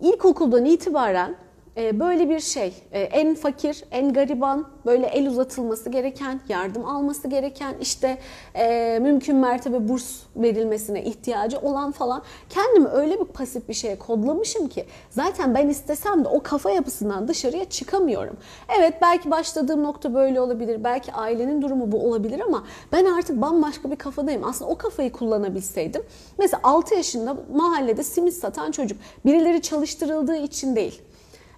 İlkokuldan 0.00 0.64
itibaren 0.64 1.36
böyle 1.76 2.28
bir 2.30 2.40
şey 2.40 2.74
e, 2.92 3.00
en 3.00 3.34
fakir, 3.34 3.84
en 3.90 4.12
gariban, 4.12 4.66
böyle 4.86 5.06
el 5.06 5.28
uzatılması 5.28 5.90
gereken, 5.90 6.40
yardım 6.48 6.84
alması 6.84 7.28
gereken, 7.28 7.74
işte 7.80 8.18
e, 8.54 8.98
mümkün 9.02 9.36
mertebe 9.36 9.88
burs 9.88 10.20
verilmesine 10.36 11.04
ihtiyacı 11.04 11.58
olan 11.58 11.92
falan 11.92 12.22
kendimi 12.48 12.88
öyle 12.88 13.20
bir 13.20 13.24
pasif 13.24 13.68
bir 13.68 13.74
şeye 13.74 13.98
kodlamışım 13.98 14.68
ki 14.68 14.84
zaten 15.10 15.54
ben 15.54 15.68
istesem 15.68 16.24
de 16.24 16.28
o 16.28 16.42
kafa 16.42 16.70
yapısından 16.70 17.28
dışarıya 17.28 17.64
çıkamıyorum. 17.64 18.36
Evet 18.78 18.94
belki 19.02 19.30
başladığım 19.30 19.82
nokta 19.82 20.14
böyle 20.14 20.40
olabilir, 20.40 20.84
belki 20.84 21.12
ailenin 21.12 21.62
durumu 21.62 21.92
bu 21.92 22.08
olabilir 22.08 22.40
ama 22.40 22.64
ben 22.92 23.04
artık 23.04 23.40
bambaşka 23.40 23.90
bir 23.90 23.96
kafadayım. 23.96 24.44
Aslında 24.44 24.70
o 24.70 24.78
kafayı 24.78 25.12
kullanabilseydim. 25.12 26.02
Mesela 26.38 26.60
6 26.62 26.94
yaşında 26.94 27.36
mahallede 27.54 28.02
simit 28.02 28.34
satan 28.34 28.70
çocuk 28.70 28.98
birileri 29.24 29.62
çalıştırıldığı 29.62 30.36
için 30.36 30.76
değil 30.76 31.02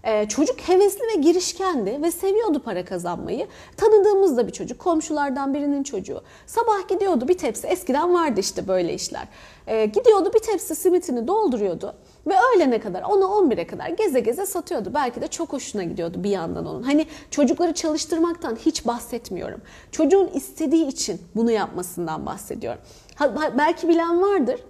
ee, 0.07 0.29
çocuk 0.29 0.61
hevesli 0.61 1.01
ve 1.01 1.21
girişkendi 1.21 2.03
ve 2.03 2.11
seviyordu 2.11 2.63
para 2.65 2.85
kazanmayı. 2.85 3.47
Tanıdığımız 3.77 4.37
da 4.37 4.47
bir 4.47 4.53
çocuk, 4.53 4.79
komşulardan 4.79 5.55
birinin 5.55 5.83
çocuğu. 5.83 6.23
Sabah 6.47 6.89
gidiyordu 6.89 7.29
bir 7.29 7.39
tepsi, 7.39 7.67
eskiden 7.67 8.15
vardı 8.15 8.41
işte 8.41 8.69
böyle 8.69 8.95
işler. 8.95 9.29
Ee, 9.67 9.87
gidiyordu 9.87 10.31
bir 10.35 10.39
tepsi 10.39 10.75
simitini 10.75 11.29
dolduruyordu 11.29 11.95
ve 12.27 12.35
öğlene 12.55 12.81
kadar 12.81 13.03
10'a 13.03 13.27
11'e 13.27 13.67
kadar 13.67 13.89
geze 13.89 14.21
geze 14.21 14.47
satıyordu. 14.47 14.91
Belki 14.95 15.21
de 15.21 15.29
çok 15.29 15.53
hoşuna 15.53 15.85
gidiyordu 15.85 16.25
bir 16.25 16.31
yandan 16.31 16.67
onun. 16.67 16.83
Hani 16.83 17.07
çocukları 17.31 17.75
çalıştırmaktan 17.75 18.57
hiç 18.57 18.87
bahsetmiyorum. 18.87 19.61
Çocuğun 19.93 20.29
istediği 20.35 20.87
için 20.87 21.21
bunu 21.35 21.51
yapmasından 21.51 22.27
bahsediyorum. 22.27 22.81
Belki 23.59 23.89
bilen 23.89 24.23
vardır. 24.23 24.61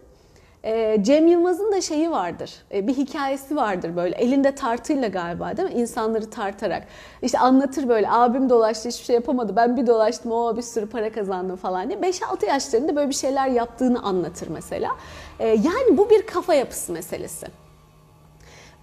Ee, 0.66 0.98
Cem 1.02 1.26
Yılmaz'ın 1.26 1.72
da 1.72 1.80
şeyi 1.80 2.10
vardır, 2.10 2.54
ee, 2.72 2.86
bir 2.86 2.94
hikayesi 2.96 3.56
vardır 3.56 3.96
böyle 3.96 4.16
elinde 4.16 4.54
tartıyla 4.54 5.08
galiba 5.08 5.56
değil 5.56 5.68
mi? 5.68 5.74
İnsanları 5.74 6.30
tartarak. 6.30 6.86
İşte 7.22 7.38
anlatır 7.38 7.88
böyle 7.88 8.10
abim 8.10 8.50
dolaştı 8.50 8.88
hiçbir 8.88 9.04
şey 9.04 9.14
yapamadı 9.14 9.56
ben 9.56 9.76
bir 9.76 9.86
dolaştım 9.86 10.32
o 10.32 10.56
bir 10.56 10.62
sürü 10.62 10.88
para 10.88 11.12
kazandım 11.12 11.56
falan 11.56 11.88
diye. 11.88 11.98
5-6 11.98 12.46
yaşlarında 12.46 12.96
böyle 12.96 13.08
bir 13.08 13.14
şeyler 13.14 13.48
yaptığını 13.48 14.02
anlatır 14.02 14.48
mesela. 14.48 14.90
Ee, 15.38 15.48
yani 15.48 15.98
bu 15.98 16.10
bir 16.10 16.26
kafa 16.26 16.54
yapısı 16.54 16.92
meselesi. 16.92 17.46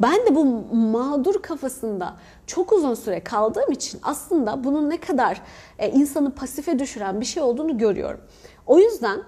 Ben 0.02 0.26
de 0.26 0.36
bu 0.36 0.46
mağdur 0.76 1.42
kafasında 1.42 2.14
çok 2.48 2.74
uzun 2.74 2.94
süre 2.94 3.24
kaldığım 3.24 3.72
için 3.72 4.00
aslında 4.04 4.64
bunun 4.64 4.90
ne 4.90 4.98
kadar 4.98 5.42
e, 5.80 5.90
insanı 5.90 6.36
pasife 6.36 6.80
düşüren 6.80 7.22
bir 7.22 7.26
şey 7.26 7.44
olduğunu 7.44 7.78
görüyorum. 7.78 8.22
O 8.68 8.80
yüzden 8.80 9.24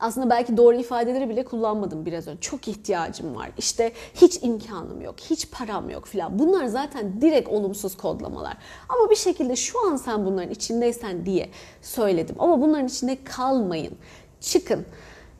aslında 0.00 0.30
belki 0.30 0.56
doğru 0.56 0.76
ifadeleri 0.76 1.28
bile 1.28 1.44
kullanmadım 1.44 2.06
biraz 2.06 2.28
önce. 2.28 2.40
Çok 2.40 2.68
ihtiyacım 2.68 3.36
var. 3.36 3.50
İşte 3.58 3.92
hiç 4.14 4.42
imkanım 4.42 5.00
yok, 5.00 5.14
hiç 5.20 5.50
param 5.50 5.90
yok 5.90 6.06
filan. 6.06 6.38
Bunlar 6.38 6.66
zaten 6.66 7.20
direkt 7.20 7.48
olumsuz 7.48 7.96
kodlamalar. 7.96 8.56
Ama 8.88 9.10
bir 9.10 9.16
şekilde 9.16 9.56
şu 9.56 9.90
an 9.90 9.96
sen 9.96 10.26
bunların 10.26 10.50
içindeysen 10.50 11.26
diye 11.26 11.50
söyledim. 11.82 12.36
Ama 12.38 12.60
bunların 12.60 12.86
içinde 12.86 13.24
kalmayın. 13.24 13.94
Çıkın. 14.40 14.86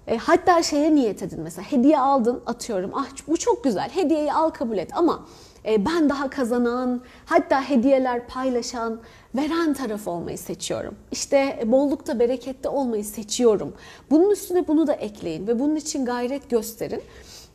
E, 0.06 0.16
hatta 0.16 0.62
şeye 0.62 0.94
niyet 0.94 1.22
edin 1.22 1.40
mesela 1.40 1.70
hediye 1.70 1.98
aldın 1.98 2.42
atıyorum 2.46 2.90
ah 2.94 3.06
bu 3.28 3.36
çok 3.36 3.64
güzel 3.64 3.90
hediyeyi 3.90 4.32
al 4.32 4.50
kabul 4.50 4.78
et 4.78 4.90
ama 4.94 5.26
ben 5.78 6.08
daha 6.08 6.30
kazanan, 6.30 7.00
hatta 7.24 7.70
hediyeler 7.70 8.26
paylaşan, 8.26 9.00
veren 9.34 9.74
taraf 9.74 10.08
olmayı 10.08 10.38
seçiyorum. 10.38 10.94
İşte 11.12 11.62
bollukta, 11.66 12.18
berekette 12.18 12.68
olmayı 12.68 13.04
seçiyorum. 13.04 13.74
Bunun 14.10 14.30
üstüne 14.30 14.68
bunu 14.68 14.86
da 14.86 14.92
ekleyin 14.92 15.46
ve 15.46 15.58
bunun 15.58 15.76
için 15.76 16.04
gayret 16.04 16.50
gösterin. 16.50 17.02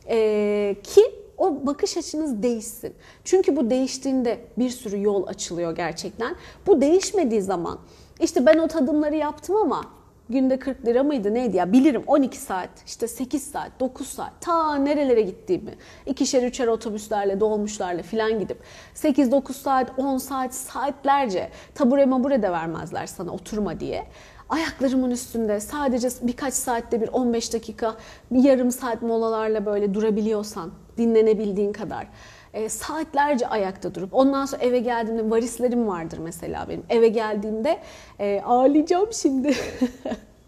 E, 0.08 0.76
ki 0.82 1.02
o 1.38 1.66
bakış 1.66 1.96
açınız 1.96 2.42
değişsin. 2.42 2.94
Çünkü 3.24 3.56
bu 3.56 3.70
değiştiğinde 3.70 4.40
bir 4.58 4.70
sürü 4.70 5.02
yol 5.02 5.26
açılıyor 5.26 5.76
gerçekten. 5.76 6.36
Bu 6.66 6.80
değişmediği 6.80 7.42
zaman 7.42 7.78
işte 8.20 8.46
ben 8.46 8.58
o 8.58 8.68
tadımları 8.68 9.16
yaptım 9.16 9.56
ama 9.56 9.84
Günde 10.28 10.58
40 10.58 10.86
lira 10.86 11.02
mıydı 11.02 11.34
neydi 11.34 11.56
ya? 11.56 11.72
Bilirim 11.72 12.02
12 12.06 12.38
saat 12.38 12.70
işte 12.86 13.08
8 13.08 13.42
saat 13.50 13.80
9 13.80 14.06
saat 14.06 14.32
ta 14.40 14.76
nerelere 14.76 15.22
gittiğimi. 15.22 15.74
İkişer 16.06 16.42
üçer 16.42 16.66
otobüslerle 16.66 17.40
dolmuşlarla 17.40 18.02
filan 18.02 18.38
gidip 18.38 18.58
8-9 18.94 19.52
saat 19.52 19.98
10 19.98 20.18
saat 20.18 20.54
saatlerce 20.54 21.50
tabure 21.74 22.04
mabure 22.04 22.42
de 22.42 22.52
vermezler 22.52 23.06
sana 23.06 23.30
oturma 23.30 23.80
diye. 23.80 24.06
Ayaklarımın 24.48 25.10
üstünde 25.10 25.60
sadece 25.60 26.08
birkaç 26.22 26.54
saatte 26.54 27.00
bir 27.00 27.08
15 27.08 27.52
dakika 27.52 27.94
bir 28.30 28.44
yarım 28.44 28.70
saat 28.70 29.02
molalarla 29.02 29.66
böyle 29.66 29.94
durabiliyorsan 29.94 30.70
dinlenebildiğin 30.98 31.72
kadar 31.72 32.06
e, 32.54 32.68
saatlerce 32.68 33.48
ayakta 33.48 33.94
durup 33.94 34.14
ondan 34.14 34.46
sonra 34.46 34.62
eve 34.62 34.78
geldiğimde 34.78 35.30
varislerim 35.30 35.88
vardır 35.88 36.18
mesela 36.18 36.66
benim. 36.68 36.82
Eve 36.88 37.08
geldiğimde 37.08 37.78
e, 38.18 38.40
ağlayacağım 38.40 39.12
şimdi. 39.12 39.54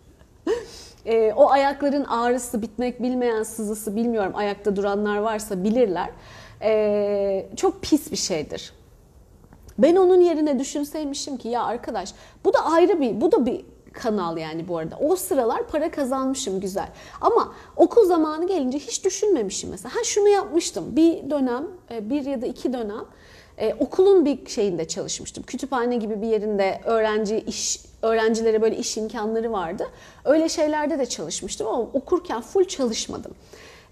e, 1.07 1.33
o 1.33 1.51
ayakların 1.51 2.05
ağrısı 2.05 2.63
bitmek 2.63 3.03
bilmeyen 3.03 3.43
sızısı 3.43 3.97
bilmiyorum 3.97 4.33
ayakta 4.35 4.77
duranlar 4.77 5.17
varsa 5.19 5.65
bilirler. 5.65 6.11
E, 6.63 7.47
çok 7.57 7.83
pis 7.83 8.13
bir 8.13 8.17
şeydir. 8.17 8.73
Ben 9.79 9.97
onun 9.97 10.21
yerine 10.21 10.59
düşünseymişim 10.59 11.37
ki 11.37 11.49
ya 11.49 11.63
arkadaş 11.63 12.15
bu 12.45 12.55
da 12.55 12.65
ayrı 12.65 13.01
bir 13.01 13.21
bu 13.21 13.33
da 13.33 13.47
bir 13.47 13.65
kanal 13.97 14.37
yani 14.37 14.69
bu 14.69 14.79
arada. 14.79 14.97
O 14.97 15.17
sıralar 15.17 15.67
para 15.67 15.91
kazanmışım 15.91 16.61
güzel. 16.61 16.89
Ama 17.21 17.55
okul 17.77 18.05
zamanı 18.05 18.47
gelince 18.47 18.79
hiç 18.79 19.05
düşünmemişim 19.05 19.71
mesela. 19.71 19.95
Ha 19.95 20.05
şunu 20.05 20.29
yapmıştım. 20.29 20.97
Bir 20.97 21.31
dönem, 21.31 21.67
e, 21.91 22.11
bir 22.11 22.25
ya 22.25 22.43
da 22.43 22.47
iki 22.47 22.73
dönem 22.73 23.05
e, 23.59 23.75
okulun 23.75 24.25
bir 24.25 24.47
şeyinde 24.47 24.89
çalışmıştım. 24.89 25.45
Kütüphane 25.45 25.97
gibi 25.97 26.23
bir 26.23 26.27
yerinde 26.27 26.81
öğrenci 26.85 27.39
iş 27.39 27.81
öğrencilere 28.03 28.63
böyle 28.63 28.77
iş 28.77 28.97
imkanları 28.97 29.53
vardı. 29.53 29.87
Öyle 30.25 30.49
şeylerde 30.49 30.99
de 30.99 31.07
çalışmıştım 31.07 31.67
ama 31.67 31.79
okurken 31.79 32.41
full 32.41 32.65
çalışmadım. 32.65 33.33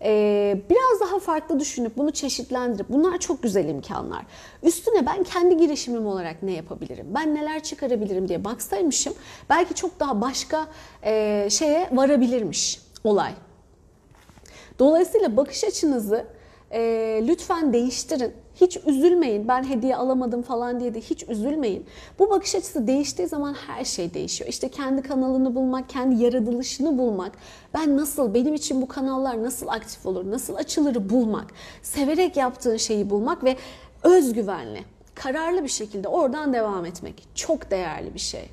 Ee, 0.04 0.60
biraz 0.70 1.00
daha 1.00 1.18
farklı 1.18 1.60
düşünüp 1.60 1.96
bunu 1.96 2.10
çeşitlendirip 2.10 2.88
bunlar 2.88 3.18
çok 3.18 3.42
güzel 3.42 3.68
imkanlar. 3.68 4.26
Üstüne 4.62 5.06
ben 5.06 5.22
kendi 5.22 5.56
girişimim 5.56 6.06
olarak 6.06 6.42
ne 6.42 6.52
yapabilirim? 6.52 7.06
Ben 7.14 7.34
neler 7.34 7.62
çıkarabilirim 7.62 8.28
diye 8.28 8.44
baksaymışım 8.44 9.14
belki 9.50 9.74
çok 9.74 10.00
daha 10.00 10.20
başka 10.20 10.66
e, 11.04 11.46
şeye 11.50 11.88
varabilirmiş 11.92 12.80
olay. 13.04 13.32
Dolayısıyla 14.78 15.36
bakış 15.36 15.64
açınızı 15.64 16.26
e, 16.70 16.80
lütfen 17.26 17.72
değiştirin. 17.72 18.32
Hiç 18.54 18.76
üzülmeyin. 18.86 19.48
Ben 19.48 19.68
hediye 19.68 19.96
alamadım 19.96 20.42
falan 20.42 20.80
diye 20.80 20.94
de 20.94 21.00
hiç 21.00 21.28
üzülmeyin. 21.28 21.86
Bu 22.18 22.30
bakış 22.30 22.54
açısı 22.54 22.86
değiştiği 22.86 23.28
zaman 23.28 23.54
her 23.54 23.84
şey 23.84 24.14
değişiyor. 24.14 24.50
İşte 24.50 24.68
kendi 24.68 25.02
kanalını 25.02 25.54
bulmak, 25.54 25.88
kendi 25.88 26.22
yaratılışını 26.22 26.98
bulmak. 26.98 27.32
Ben 27.74 27.96
nasıl, 27.96 28.34
benim 28.34 28.54
için 28.54 28.82
bu 28.82 28.88
kanallar 28.88 29.42
nasıl 29.42 29.68
aktif 29.68 30.06
olur, 30.06 30.30
nasıl 30.30 30.54
açılır 30.54 31.10
bulmak. 31.10 31.46
Severek 31.82 32.36
yaptığın 32.36 32.76
şeyi 32.76 33.10
bulmak 33.10 33.44
ve 33.44 33.56
özgüvenli, 34.02 34.80
kararlı 35.14 35.62
bir 35.62 35.68
şekilde 35.68 36.08
oradan 36.08 36.52
devam 36.52 36.86
etmek. 36.86 37.28
Çok 37.34 37.70
değerli 37.70 38.14
bir 38.14 38.18
şey. 38.18 38.50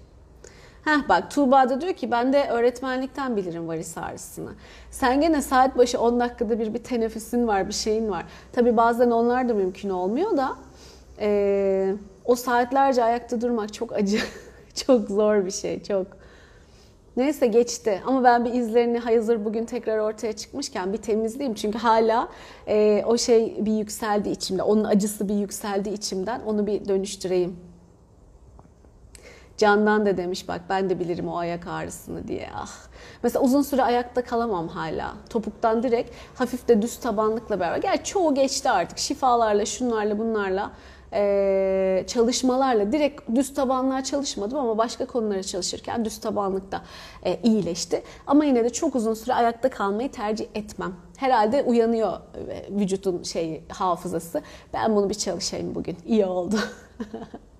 Heh 0.85 1.09
bak 1.09 1.31
Tuğba 1.31 1.69
da 1.69 1.81
diyor 1.81 1.93
ki 1.93 2.11
ben 2.11 2.33
de 2.33 2.47
öğretmenlikten 2.49 3.37
bilirim 3.37 3.67
varis 3.67 3.97
ağrısını. 3.97 4.49
Sen 4.91 5.21
gene 5.21 5.41
saat 5.41 5.77
başı 5.77 6.01
10 6.01 6.19
dakikada 6.19 6.59
bir 6.59 6.73
bir 6.73 6.83
teneffüsün 6.83 7.47
var, 7.47 7.67
bir 7.67 7.73
şeyin 7.73 8.09
var. 8.11 8.25
Tabi 8.53 8.77
bazen 8.77 9.11
onlar 9.11 9.49
da 9.49 9.53
mümkün 9.53 9.89
olmuyor 9.89 10.37
da 10.37 10.55
e, 11.19 11.93
o 12.25 12.35
saatlerce 12.35 13.03
ayakta 13.03 13.41
durmak 13.41 13.73
çok 13.73 13.93
acı, 13.93 14.19
çok 14.75 15.09
zor 15.09 15.45
bir 15.45 15.51
şey, 15.51 15.83
çok. 15.83 16.07
Neyse 17.17 17.47
geçti 17.47 18.01
ama 18.05 18.23
ben 18.23 18.45
bir 18.45 18.53
izlerini 18.53 18.99
hazır 18.99 19.45
bugün 19.45 19.65
tekrar 19.65 19.97
ortaya 19.97 20.33
çıkmışken 20.33 20.93
bir 20.93 20.97
temizleyeyim. 20.97 21.55
Çünkü 21.55 21.77
hala 21.77 22.29
e, 22.67 23.03
o 23.07 23.17
şey 23.17 23.57
bir 23.65 23.73
yükseldi 23.73 24.29
içimde, 24.29 24.63
onun 24.63 24.83
acısı 24.83 25.29
bir 25.29 25.35
yükseldi 25.35 25.89
içimden. 25.89 26.41
Onu 26.41 26.67
bir 26.67 26.87
dönüştüreyim. 26.87 27.70
Candan 29.61 30.05
da 30.05 30.17
demiş 30.17 30.47
bak 30.47 30.61
ben 30.69 30.89
de 30.89 30.99
bilirim 30.99 31.27
o 31.27 31.37
ayak 31.37 31.67
ağrısını 31.67 32.27
diye. 32.27 32.49
Ah. 32.55 32.77
Mesela 33.23 33.45
uzun 33.45 33.61
süre 33.61 33.83
ayakta 33.83 34.23
kalamam 34.23 34.67
hala. 34.67 35.13
Topuktan 35.29 35.83
direkt 35.83 36.11
hafif 36.35 36.67
de 36.67 36.81
düz 36.81 36.99
tabanlıkla 36.99 37.59
beraber. 37.59 37.77
Gerçi 37.77 38.03
çoğu 38.03 38.35
geçti 38.35 38.69
artık. 38.69 38.97
Şifalarla, 38.97 39.65
şunlarla, 39.65 40.19
bunlarla 40.19 40.71
çalışmalarla 42.07 42.91
direkt 42.91 43.35
düz 43.35 43.53
tabanlığa 43.53 44.03
çalışmadım 44.03 44.57
ama 44.57 44.77
başka 44.77 45.05
konulara 45.05 45.43
çalışırken 45.43 46.05
düz 46.05 46.19
tabanlıkta 46.19 46.81
e, 47.25 47.39
iyileşti. 47.43 48.03
Ama 48.27 48.45
yine 48.45 48.63
de 48.63 48.69
çok 48.69 48.95
uzun 48.95 49.13
süre 49.13 49.33
ayakta 49.33 49.69
kalmayı 49.69 50.11
tercih 50.11 50.45
etmem. 50.55 50.93
Herhalde 51.17 51.63
uyanıyor 51.63 52.13
vücudun 52.69 53.23
şey 53.23 53.63
hafızası. 53.69 54.41
Ben 54.73 54.95
bunu 54.95 55.09
bir 55.09 55.15
çalışayım 55.15 55.75
bugün. 55.75 55.97
İyi 56.05 56.25
oldu. 56.25 56.55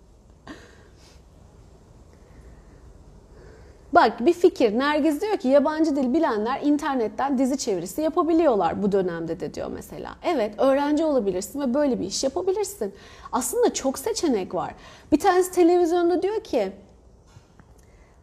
Bak 3.94 4.26
bir 4.26 4.34
fikir. 4.34 4.80
Nergiz 4.80 5.22
diyor 5.22 5.38
ki 5.38 5.48
yabancı 5.48 5.96
dil 5.96 6.14
bilenler 6.14 6.62
internetten 6.62 7.38
dizi 7.38 7.58
çevirisi 7.58 8.02
yapabiliyorlar 8.02 8.84
bu 8.84 8.92
dönemde 8.92 9.40
de 9.40 9.54
diyor 9.54 9.72
mesela. 9.74 10.16
Evet 10.24 10.56
öğrenci 10.58 11.06
olabilirsin 11.06 11.62
ve 11.62 11.74
böyle 11.74 12.00
bir 12.00 12.06
iş 12.06 12.24
yapabilirsin. 12.24 12.94
Aslında 13.32 13.74
çok 13.74 14.00
seçenek 14.00 14.56
var. 14.56 14.74
Bir 15.12 15.20
tanesi 15.20 15.52
televizyonda 15.52 16.22
diyor 16.22 16.44
ki 16.44 16.72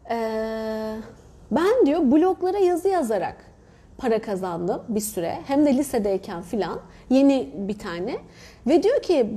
ee, 0.09 0.95
ben 1.51 1.85
diyor 1.85 2.11
bloglara 2.11 2.57
yazı 2.57 2.89
yazarak 2.89 3.35
para 3.97 4.21
kazandım 4.21 4.81
bir 4.89 4.99
süre. 4.99 5.39
Hem 5.47 5.65
de 5.65 5.77
lisedeyken 5.77 6.41
filan 6.41 6.79
yeni 7.09 7.49
bir 7.55 7.79
tane. 7.79 8.17
Ve 8.67 8.83
diyor 8.83 9.01
ki 9.01 9.33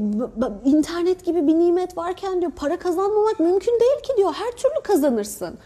internet 0.64 1.24
gibi 1.24 1.46
bir 1.46 1.54
nimet 1.54 1.96
varken 1.96 2.40
diyor 2.40 2.52
para 2.56 2.78
kazanmamak 2.78 3.40
mümkün 3.40 3.80
değil 3.80 4.02
ki 4.02 4.12
diyor. 4.16 4.32
Her 4.32 4.50
türlü 4.50 4.82
kazanırsın. 4.84 5.58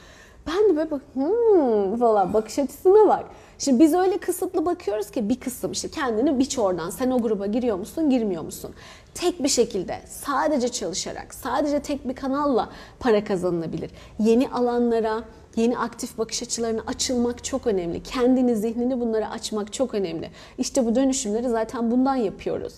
Ben 0.46 0.68
de 0.68 0.76
böyle 0.76 0.90
bak 0.90 1.02
hmm, 1.14 1.96
falan 1.96 2.34
bakış 2.34 2.58
açısına 2.58 3.08
bak. 3.08 3.24
Şimdi 3.58 3.80
biz 3.80 3.94
öyle 3.94 4.18
kısıtlı 4.18 4.66
bakıyoruz 4.66 5.10
ki 5.10 5.28
bir 5.28 5.40
kısım 5.40 5.72
işte 5.72 5.88
kendini 5.88 6.38
biç 6.38 6.58
oradan. 6.58 6.90
Sen 6.90 7.10
o 7.10 7.22
gruba 7.22 7.46
giriyor 7.46 7.76
musun, 7.76 8.10
girmiyor 8.10 8.42
musun? 8.42 8.74
Tek 9.14 9.42
bir 9.42 9.48
şekilde 9.48 10.00
sadece 10.06 10.68
çalışarak, 10.68 11.34
sadece 11.34 11.80
tek 11.80 12.08
bir 12.08 12.14
kanalla 12.14 12.70
para 13.00 13.24
kazanılabilir. 13.24 13.90
Yeni 14.18 14.48
alanlara, 14.48 15.22
yeni 15.56 15.78
aktif 15.78 16.18
bakış 16.18 16.42
açılarına 16.42 16.82
açılmak 16.86 17.44
çok 17.44 17.66
önemli. 17.66 18.02
Kendini, 18.02 18.56
zihnini 18.56 19.00
bunlara 19.00 19.30
açmak 19.30 19.72
çok 19.72 19.94
önemli. 19.94 20.30
İşte 20.58 20.86
bu 20.86 20.94
dönüşümleri 20.94 21.48
zaten 21.48 21.90
bundan 21.90 22.16
yapıyoruz. 22.16 22.74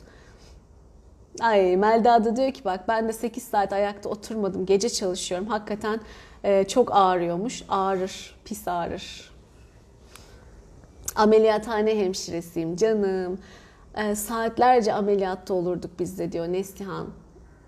Ay 1.41 1.77
Melda 1.77 2.25
da 2.25 2.37
diyor 2.37 2.53
ki 2.53 2.65
bak 2.65 2.89
ben 2.89 3.09
de 3.09 3.13
8 3.13 3.43
saat 3.43 3.73
ayakta 3.73 4.09
oturmadım. 4.09 4.67
Gece 4.67 4.89
çalışıyorum. 4.89 5.47
Hakikaten 5.47 6.01
çok 6.69 6.89
ağrıyormuş. 6.93 7.63
Ağrır, 7.69 8.37
pis 8.45 8.69
ağrır. 8.69 9.31
Ameliyathane 11.17 11.99
hemşiresiyim 11.99 12.77
canım. 12.77 13.39
E, 13.97 14.15
saatlerce 14.15 14.93
ameliyatta 14.93 15.55
olurduk 15.55 15.91
biz 15.99 16.19
de 16.19 16.33
diyor 16.33 16.49
Neslihan. 16.49 17.07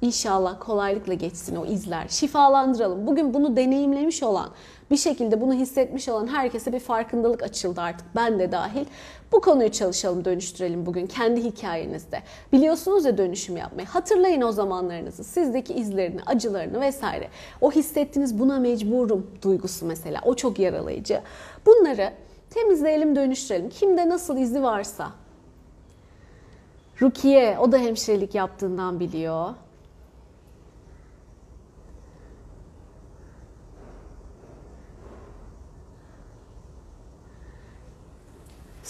İnşallah 0.03 0.57
kolaylıkla 0.61 1.15
geçsin 1.15 1.57
o 1.57 1.67
izler. 1.67 2.09
Şifalandıralım. 2.09 3.07
Bugün 3.07 3.35
bunu 3.35 3.57
deneyimlemiş 3.57 4.23
olan, 4.23 4.51
bir 4.91 4.97
şekilde 4.97 5.41
bunu 5.41 5.55
hissetmiş 5.55 6.09
olan 6.09 6.27
herkese 6.27 6.73
bir 6.73 6.81
farkındalık 6.81 7.43
açıldı 7.43 7.81
artık. 7.81 8.07
Ben 8.17 8.39
de 8.39 8.53
dahil. 8.53 8.85
Bu 9.33 9.41
konuyu 9.41 9.71
çalışalım, 9.73 10.25
dönüştürelim 10.25 10.87
bugün 10.87 11.07
kendi 11.07 11.45
hikayenizde. 11.45 12.23
Biliyorsunuz 12.53 13.05
ya 13.05 13.19
dönüşüm 13.19 13.57
yapmayı. 13.57 13.89
Hatırlayın 13.89 14.43
o 14.43 14.53
zamanlarınızı, 14.53 15.25
sizdeki 15.25 15.75
izlerini, 15.75 16.21
acılarını 16.27 16.81
vesaire. 16.81 17.29
O 17.61 17.73
hissettiğiniz 17.73 18.39
buna 18.39 18.59
mecburum 18.59 19.31
duygusu 19.43 19.87
mesela. 19.87 20.21
O 20.25 20.35
çok 20.35 20.59
yaralayıcı. 20.59 21.21
Bunları 21.67 22.13
temizleyelim, 22.51 23.17
dönüştürelim. 23.17 23.71
Kimde 23.71 24.09
nasıl 24.09 24.39
izi 24.39 24.63
varsa. 24.63 25.11
Rukiye, 27.03 27.59
o 27.59 27.73
da 27.73 27.79
hemşirelik 27.79 28.35
yaptığından 28.35 29.01
biliyor. 29.01 29.55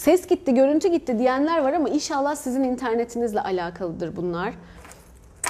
Ses 0.00 0.26
gitti, 0.26 0.54
görüntü 0.54 0.88
gitti 0.88 1.18
diyenler 1.18 1.58
var 1.58 1.72
ama 1.72 1.88
inşallah 1.88 2.34
sizin 2.34 2.62
internetinizle 2.62 3.40
alakalıdır 3.40 4.16
bunlar 4.16 4.54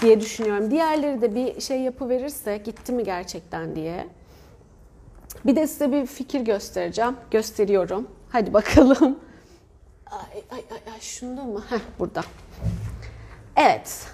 diye 0.03 0.21
düşünüyorum. 0.21 0.71
Diğerleri 0.71 1.23
de 1.23 1.35
bir 1.35 1.61
şey 1.61 1.81
yapıverirse 1.81 2.57
gitti 2.57 2.93
mi 2.93 3.05
gerçekten 3.05 3.77
diye. 3.77 4.09
Bir 5.47 5.57
de 5.57 5.67
size 5.67 5.93
bir 5.93 6.07
fikir 6.07 6.41
göstereceğim. 6.41 7.17
Gösteriyorum. 7.31 8.09
Hadi 8.29 8.55
bakalım. 8.55 9.19
Ay 10.07 10.43
ay 10.51 10.65
ay, 10.71 10.93
ay 10.95 11.01
şunda 11.01 11.45
mı? 11.45 11.65
Heh 11.71 11.81
burada. 11.99 12.21
Evet. 13.57 14.07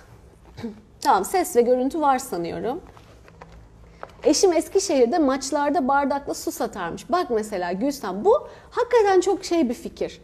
tamam 1.00 1.24
ses 1.24 1.56
ve 1.56 1.62
görüntü 1.62 2.00
var 2.00 2.18
sanıyorum. 2.18 2.80
Eşim 4.26 4.52
Eskişehir'de 4.52 5.18
maçlarda 5.18 5.88
bardakla 5.88 6.34
su 6.34 6.52
satarmış. 6.52 7.10
Bak 7.10 7.30
mesela 7.30 7.72
Gülsen 7.72 8.24
bu 8.24 8.48
hakikaten 8.70 9.20
çok 9.20 9.44
şey 9.44 9.68
bir 9.68 9.74
fikir. 9.74 10.20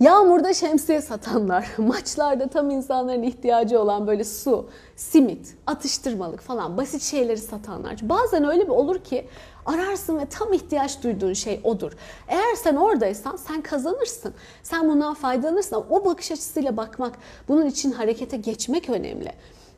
Yağmurda 0.00 0.54
şemsiye 0.54 1.00
satanlar, 1.00 1.68
maçlarda 1.78 2.46
tam 2.46 2.70
insanların 2.70 3.22
ihtiyacı 3.22 3.80
olan 3.80 4.06
böyle 4.06 4.24
su, 4.24 4.68
simit, 4.96 5.54
atıştırmalık 5.66 6.40
falan 6.40 6.76
basit 6.76 7.02
şeyleri 7.02 7.38
satanlar. 7.38 7.96
Bazen 8.02 8.44
öyle 8.44 8.62
bir 8.64 8.72
olur 8.72 8.98
ki 8.98 9.28
ararsın 9.66 10.18
ve 10.18 10.26
tam 10.26 10.52
ihtiyaç 10.52 11.02
duyduğun 11.02 11.32
şey 11.32 11.60
odur. 11.64 11.92
Eğer 12.28 12.54
sen 12.54 12.76
oradaysan 12.76 13.36
sen 13.36 13.60
kazanırsın. 13.60 14.34
Sen 14.62 14.88
bundan 14.88 15.14
faydalanırsın. 15.14 15.84
O 15.90 16.04
bakış 16.04 16.32
açısıyla 16.32 16.76
bakmak, 16.76 17.12
bunun 17.48 17.66
için 17.66 17.90
harekete 17.92 18.36
geçmek 18.36 18.90
önemli. 18.90 19.32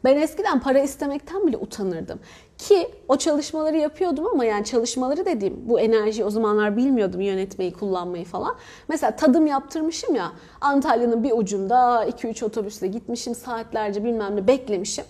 Ben 0.04 0.16
eskiden 0.16 0.60
para 0.60 0.78
istemekten 0.78 1.46
bile 1.46 1.56
utanırdım. 1.56 2.20
Ki 2.58 2.90
o 3.08 3.16
çalışmaları 3.16 3.76
yapıyordum 3.76 4.26
ama 4.26 4.44
yani 4.44 4.64
çalışmaları 4.64 5.26
dediğim 5.26 5.68
bu 5.68 5.80
enerjiyi 5.80 6.24
o 6.24 6.30
zamanlar 6.30 6.76
bilmiyordum 6.76 7.20
yönetmeyi, 7.20 7.72
kullanmayı 7.72 8.24
falan. 8.24 8.56
Mesela 8.88 9.16
tadım 9.16 9.46
yaptırmışım 9.46 10.14
ya 10.14 10.32
Antalya'nın 10.60 11.22
bir 11.22 11.32
ucunda 11.32 12.04
2-3 12.04 12.44
otobüsle 12.44 12.86
gitmişim 12.86 13.34
saatlerce 13.34 14.04
bilmem 14.04 14.36
ne 14.36 14.46
beklemişim. 14.46 15.04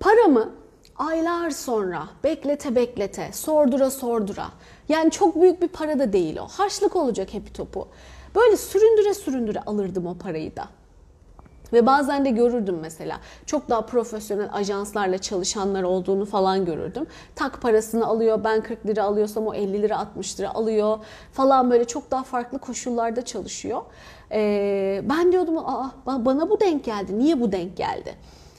Paramı 0.00 0.50
aylar 0.96 1.50
sonra 1.50 2.08
beklete 2.24 2.74
beklete, 2.74 3.30
sordura 3.32 3.90
sordura. 3.90 4.46
Yani 4.88 5.10
çok 5.10 5.40
büyük 5.40 5.62
bir 5.62 5.68
para 5.68 5.98
da 5.98 6.12
değil 6.12 6.36
o. 6.36 6.46
Harçlık 6.48 6.96
olacak 6.96 7.34
hepi 7.34 7.52
topu. 7.52 7.88
Böyle 8.34 8.56
süründüre 8.56 9.14
süründüre 9.14 9.60
alırdım 9.60 10.06
o 10.06 10.18
parayı 10.18 10.56
da. 10.56 10.68
Ve 11.72 11.86
bazen 11.86 12.24
de 12.24 12.30
görürdüm 12.30 12.78
mesela 12.82 13.20
çok 13.46 13.68
daha 13.68 13.86
profesyonel 13.86 14.48
ajanslarla 14.52 15.18
çalışanlar 15.18 15.82
olduğunu 15.82 16.24
falan 16.24 16.64
görürdüm. 16.64 17.06
Tak 17.34 17.62
parasını 17.62 18.06
alıyor 18.06 18.44
ben 18.44 18.62
40 18.62 18.86
lira 18.86 19.04
alıyorsam 19.04 19.46
o 19.46 19.54
50 19.54 19.82
lira 19.82 19.98
60 19.98 20.40
lira 20.40 20.54
alıyor 20.54 20.98
falan 21.32 21.70
böyle 21.70 21.84
çok 21.84 22.10
daha 22.10 22.22
farklı 22.22 22.58
koşullarda 22.58 23.24
çalışıyor. 23.24 23.82
Ee, 24.32 25.02
ben 25.04 25.32
diyordum 25.32 25.58
Aa, 25.58 25.90
bana 26.06 26.50
bu 26.50 26.60
denk 26.60 26.84
geldi 26.84 27.18
niye 27.18 27.40
bu 27.40 27.52
denk 27.52 27.76
geldi? 27.76 28.14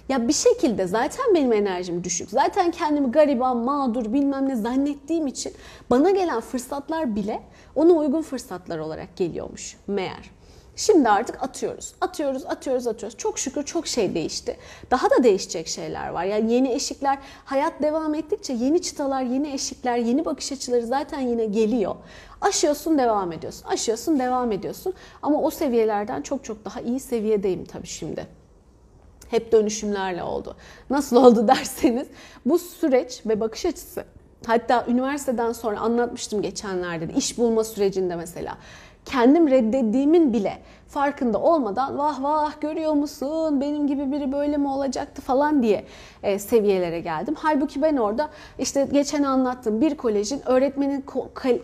Ya 0.10 0.28
bir 0.28 0.34
şekilde 0.34 0.88
zaten 0.88 1.26
benim 1.36 1.54
enerjim 1.54 2.04
düşük. 2.04 2.30
Zaten 2.30 2.72
kendimi 2.72 3.12
gariban, 3.12 3.58
mağdur 3.58 4.14
bilmem 4.14 4.50
ne 4.50 4.56
zannettiğim 4.56 5.28
için 5.28 5.54
bana 5.90 6.10
gelen 6.10 6.40
fırsatlar 6.40 7.16
bile 7.16 7.40
ona 7.76 7.92
uygun 7.92 8.22
fırsatlar 8.22 8.80
olarak 8.80 9.18
geliyormuş 9.18 9.78
meğer. 9.88 10.32
Şimdi 10.76 11.10
artık 11.10 11.44
atıyoruz. 11.44 11.94
Atıyoruz, 12.02 12.46
atıyoruz, 12.46 12.88
atıyoruz. 12.88 13.18
Çok 13.18 13.40
şükür 13.40 13.64
çok 13.64 13.88
şey 13.88 14.16
değişti. 14.16 14.58
Daha 14.92 15.10
da 15.10 15.24
değişecek 15.24 15.68
şeyler 15.68 16.10
var. 16.10 16.24
Yani 16.24 16.54
yeni 16.54 16.72
eşikler, 16.72 17.18
hayat 17.46 17.82
devam 17.82 18.16
ettikçe 18.16 18.54
yeni 18.54 18.82
çıtalar, 18.82 19.22
yeni 19.22 19.54
eşikler, 19.54 19.98
yeni 19.98 20.26
bakış 20.26 20.52
açıları 20.52 20.86
zaten 20.86 21.20
yine 21.20 21.46
geliyor. 21.46 21.96
Aşıyorsun, 22.42 22.98
devam 22.98 23.32
ediyorsun. 23.32 23.68
Aşıyorsun, 23.68 24.20
devam 24.20 24.52
ediyorsun. 24.52 24.94
Ama 25.22 25.42
o 25.42 25.50
seviyelerden 25.50 26.22
çok 26.22 26.44
çok 26.44 26.66
daha 26.66 26.82
iyi 26.82 27.00
seviyedeyim 27.00 27.66
tabii 27.66 27.88
şimdi 27.88 28.28
hep 29.30 29.52
dönüşümlerle 29.52 30.24
oldu. 30.24 30.56
Nasıl 30.90 31.16
oldu 31.16 31.48
derseniz 31.48 32.08
bu 32.46 32.60
süreç 32.60 33.22
ve 33.26 33.40
bakış 33.40 33.66
açısı 33.66 34.06
hatta 34.46 34.86
üniversiteden 34.88 35.52
sonra 35.52 35.80
anlatmıştım 35.80 36.42
geçenlerde 36.42 37.10
de 37.10 37.14
iş 37.14 37.38
bulma 37.38 37.64
sürecinde 37.64 38.16
mesela 38.16 38.58
kendim 39.06 39.48
reddettiğimin 39.48 40.34
bile 40.34 40.58
farkında 40.88 41.42
olmadan 41.42 41.98
vah 41.98 42.24
vah 42.24 42.62
görüyor 42.62 42.94
musun 42.94 43.62
benim 43.62 43.88
gibi 43.88 44.12
biri 44.12 44.32
böyle 44.32 44.58
mi 44.58 44.68
olacaktı 44.68 45.22
falan 45.22 45.64
diye 45.64 45.86
e, 46.24 46.40
seviyelere 46.40 47.00
geldim. 47.00 47.36
Halbuki 47.38 47.82
ben 47.82 47.98
orada 47.98 48.30
işte 48.60 48.88
geçen 48.92 49.24
anlattığım 49.24 49.82
bir 49.82 49.96
kolejin 49.98 50.42
öğretmenin 50.46 51.06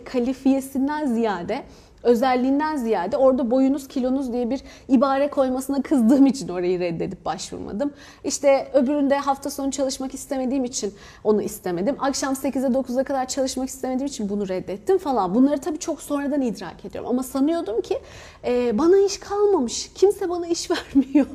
kalifiyesinden 0.04 1.06
ziyade 1.06 1.62
özelliğinden 2.02 2.76
ziyade 2.76 3.16
orada 3.16 3.50
boyunuz 3.50 3.88
kilonuz 3.88 4.32
diye 4.32 4.50
bir 4.50 4.60
ibare 4.88 5.30
koymasına 5.30 5.82
kızdığım 5.82 6.26
için 6.26 6.48
orayı 6.48 6.80
reddedip 6.80 7.24
başvurmadım. 7.24 7.92
İşte 8.24 8.70
öbüründe 8.72 9.18
hafta 9.18 9.50
sonu 9.50 9.70
çalışmak 9.70 10.14
istemediğim 10.14 10.64
için 10.64 10.94
onu 11.24 11.42
istemedim. 11.42 11.96
Akşam 11.98 12.34
8'e 12.34 12.66
9'a 12.66 13.04
kadar 13.04 13.28
çalışmak 13.28 13.68
istemediğim 13.68 14.06
için 14.06 14.28
bunu 14.28 14.48
reddettim 14.48 14.98
falan. 14.98 15.34
Bunları 15.34 15.60
tabii 15.60 15.78
çok 15.78 16.02
sonradan 16.02 16.42
idrak 16.42 16.84
ediyorum. 16.84 17.10
Ama 17.10 17.22
sanıyordum 17.22 17.80
ki 17.80 17.98
e, 18.44 18.78
bana 18.78 18.98
iş 18.98 19.18
kalmamış. 19.18 19.90
Kimse 19.94 20.28
bana 20.28 20.46
iş 20.46 20.70
vermiyor. 20.70 21.26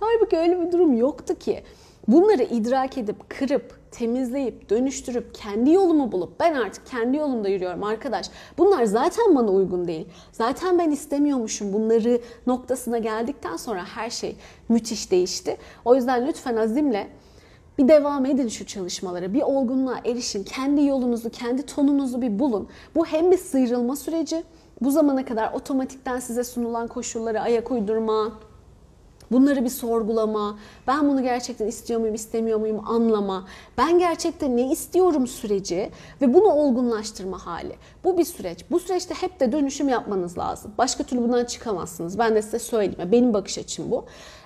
Halbuki 0.00 0.36
öyle 0.36 0.60
bir 0.60 0.72
durum 0.72 0.96
yoktu 0.96 1.34
ki. 1.34 1.62
Bunları 2.08 2.42
idrak 2.42 2.98
edip, 2.98 3.30
kırıp, 3.30 3.78
temizleyip, 3.90 4.70
dönüştürüp, 4.70 5.34
kendi 5.34 5.70
yolumu 5.70 6.12
bulup 6.12 6.40
ben 6.40 6.54
artık 6.54 6.86
kendi 6.86 7.16
yolumda 7.16 7.48
yürüyorum 7.48 7.84
arkadaş. 7.84 8.30
Bunlar 8.58 8.84
zaten 8.84 9.36
bana 9.36 9.50
uygun 9.50 9.88
değil. 9.88 10.08
Zaten 10.32 10.78
ben 10.78 10.90
istemiyormuşum 10.90 11.72
bunları 11.72 12.20
noktasına 12.46 12.98
geldikten 12.98 13.56
sonra 13.56 13.84
her 13.84 14.10
şey 14.10 14.36
müthiş 14.68 15.10
değişti. 15.10 15.56
O 15.84 15.94
yüzden 15.94 16.26
lütfen 16.26 16.56
azimle 16.56 17.08
bir 17.78 17.88
devam 17.88 18.26
edin 18.26 18.48
şu 18.48 18.66
çalışmalara. 18.66 19.34
Bir 19.34 19.42
olgunluğa 19.42 20.00
erişin. 20.04 20.44
Kendi 20.44 20.84
yolunuzu, 20.84 21.30
kendi 21.30 21.66
tonunuzu 21.66 22.22
bir 22.22 22.38
bulun. 22.38 22.68
Bu 22.94 23.06
hem 23.06 23.30
bir 23.30 23.38
sıyrılma 23.38 23.96
süreci, 23.96 24.42
bu 24.80 24.90
zamana 24.90 25.24
kadar 25.24 25.52
otomatikten 25.52 26.20
size 26.20 26.44
sunulan 26.44 26.88
koşullara 26.88 27.40
ayak 27.40 27.70
uydurma, 27.70 28.32
Bunları 29.32 29.64
bir 29.64 29.70
sorgulama, 29.70 30.58
ben 30.86 31.08
bunu 31.08 31.22
gerçekten 31.22 31.66
istiyor 31.66 32.00
muyum, 32.00 32.14
istemiyor 32.14 32.58
muyum 32.58 32.88
anlama, 32.88 33.46
ben 33.78 33.98
gerçekten 33.98 34.56
ne 34.56 34.72
istiyorum 34.72 35.26
süreci 35.26 35.90
ve 36.20 36.34
bunu 36.34 36.46
olgunlaştırma 36.46 37.46
hali. 37.46 37.76
Bu 38.04 38.18
bir 38.18 38.24
süreç. 38.24 38.64
Bu 38.70 38.80
süreçte 38.80 39.14
hep 39.14 39.40
de 39.40 39.52
dönüşüm 39.52 39.88
yapmanız 39.88 40.38
lazım. 40.38 40.72
Başka 40.78 41.04
türlü 41.04 41.22
bundan 41.22 41.44
çıkamazsınız. 41.44 42.18
Ben 42.18 42.34
de 42.34 42.42
size 42.42 42.58
söyleyeyim. 42.58 43.12
Benim 43.12 43.34
bakış 43.34 43.58
açım 43.58 43.90
bu 43.90 44.04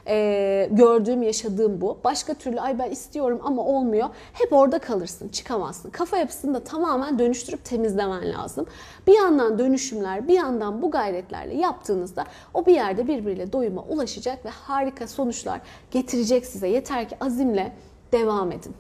e, 0.08 0.68
gördüğüm, 0.72 1.22
yaşadığım 1.22 1.80
bu. 1.80 1.98
Başka 2.04 2.34
türlü 2.34 2.60
ay 2.60 2.78
ben 2.78 2.90
istiyorum 2.90 3.40
ama 3.44 3.64
olmuyor. 3.64 4.08
Hep 4.32 4.52
orada 4.52 4.78
kalırsın, 4.78 5.28
çıkamazsın. 5.28 5.90
Kafa 5.90 6.16
yapısını 6.16 6.54
da 6.54 6.64
tamamen 6.64 7.18
dönüştürüp 7.18 7.64
temizlemen 7.64 8.32
lazım. 8.32 8.66
Bir 9.06 9.14
yandan 9.14 9.58
dönüşümler, 9.58 10.28
bir 10.28 10.34
yandan 10.34 10.82
bu 10.82 10.90
gayretlerle 10.90 11.54
yaptığınızda 11.54 12.24
o 12.54 12.66
bir 12.66 12.74
yerde 12.74 13.06
birbiriyle 13.06 13.52
doyuma 13.52 13.82
ulaşacak 13.82 14.44
ve 14.44 14.48
harika 14.48 15.06
sonuçlar 15.06 15.60
getirecek 15.90 16.46
size. 16.46 16.68
Yeter 16.68 17.08
ki 17.08 17.16
azimle 17.20 17.72
devam 18.12 18.52
edin. 18.52 18.74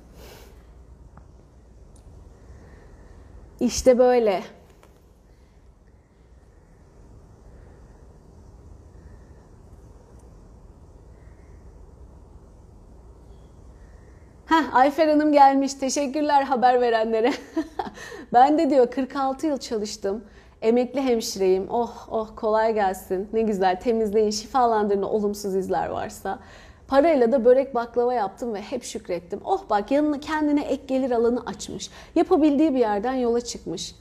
İşte 3.60 3.98
böyle. 3.98 4.42
Heh, 14.48 14.74
Ayfer 14.74 15.08
Hanım 15.08 15.32
gelmiş. 15.32 15.74
Teşekkürler 15.74 16.42
haber 16.42 16.80
verenlere. 16.80 17.32
ben 18.32 18.58
de 18.58 18.70
diyor 18.70 18.90
46 18.90 19.46
yıl 19.46 19.58
çalıştım. 19.58 20.24
Emekli 20.62 21.00
hemşireyim. 21.00 21.66
Oh 21.70 22.08
oh 22.10 22.28
kolay 22.36 22.74
gelsin. 22.74 23.28
Ne 23.32 23.42
güzel 23.42 23.80
temizleyin, 23.80 24.30
şifalandırın 24.30 25.02
olumsuz 25.02 25.54
izler 25.54 25.88
varsa. 25.88 26.38
Parayla 26.88 27.32
da 27.32 27.44
börek 27.44 27.74
baklava 27.74 28.14
yaptım 28.14 28.54
ve 28.54 28.60
hep 28.60 28.84
şükrettim. 28.84 29.40
Oh 29.44 29.62
bak 29.70 29.90
yanına 29.90 30.20
kendine 30.20 30.64
ek 30.64 30.82
gelir 30.86 31.10
alanı 31.10 31.40
açmış. 31.46 31.90
Yapabildiği 32.14 32.74
bir 32.74 32.80
yerden 32.80 33.14
yola 33.14 33.40
çıkmış. 33.40 33.94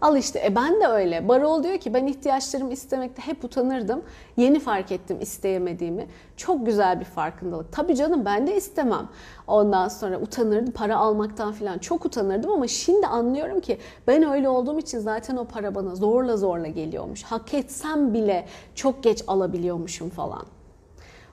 Al 0.00 0.16
işte 0.16 0.42
e 0.46 0.56
ben 0.56 0.80
de 0.80 0.86
öyle. 0.86 1.28
Barol 1.28 1.62
diyor 1.62 1.78
ki 1.78 1.94
ben 1.94 2.06
ihtiyaçlarımı 2.06 2.72
istemekte 2.72 3.22
hep 3.22 3.44
utanırdım. 3.44 4.02
Yeni 4.36 4.60
fark 4.60 4.92
ettim 4.92 5.18
isteyemediğimi. 5.20 6.06
Çok 6.36 6.66
güzel 6.66 7.00
bir 7.00 7.04
farkındalık. 7.04 7.72
Tabii 7.72 7.96
canım 7.96 8.24
ben 8.24 8.46
de 8.46 8.56
istemem. 8.56 9.08
Ondan 9.46 9.88
sonra 9.88 10.20
utanırdım 10.20 10.72
para 10.72 10.96
almaktan 10.96 11.52
falan 11.52 11.78
çok 11.78 12.04
utanırdım 12.04 12.50
ama 12.50 12.66
şimdi 12.66 13.06
anlıyorum 13.06 13.60
ki 13.60 13.78
ben 14.06 14.30
öyle 14.30 14.48
olduğum 14.48 14.78
için 14.78 14.98
zaten 14.98 15.36
o 15.36 15.44
para 15.44 15.74
bana 15.74 15.94
zorla 15.94 16.36
zorla 16.36 16.66
geliyormuş. 16.66 17.22
Hak 17.22 17.54
etsem 17.54 18.14
bile 18.14 18.46
çok 18.74 19.02
geç 19.02 19.24
alabiliyormuşum 19.26 20.10
falan. 20.10 20.42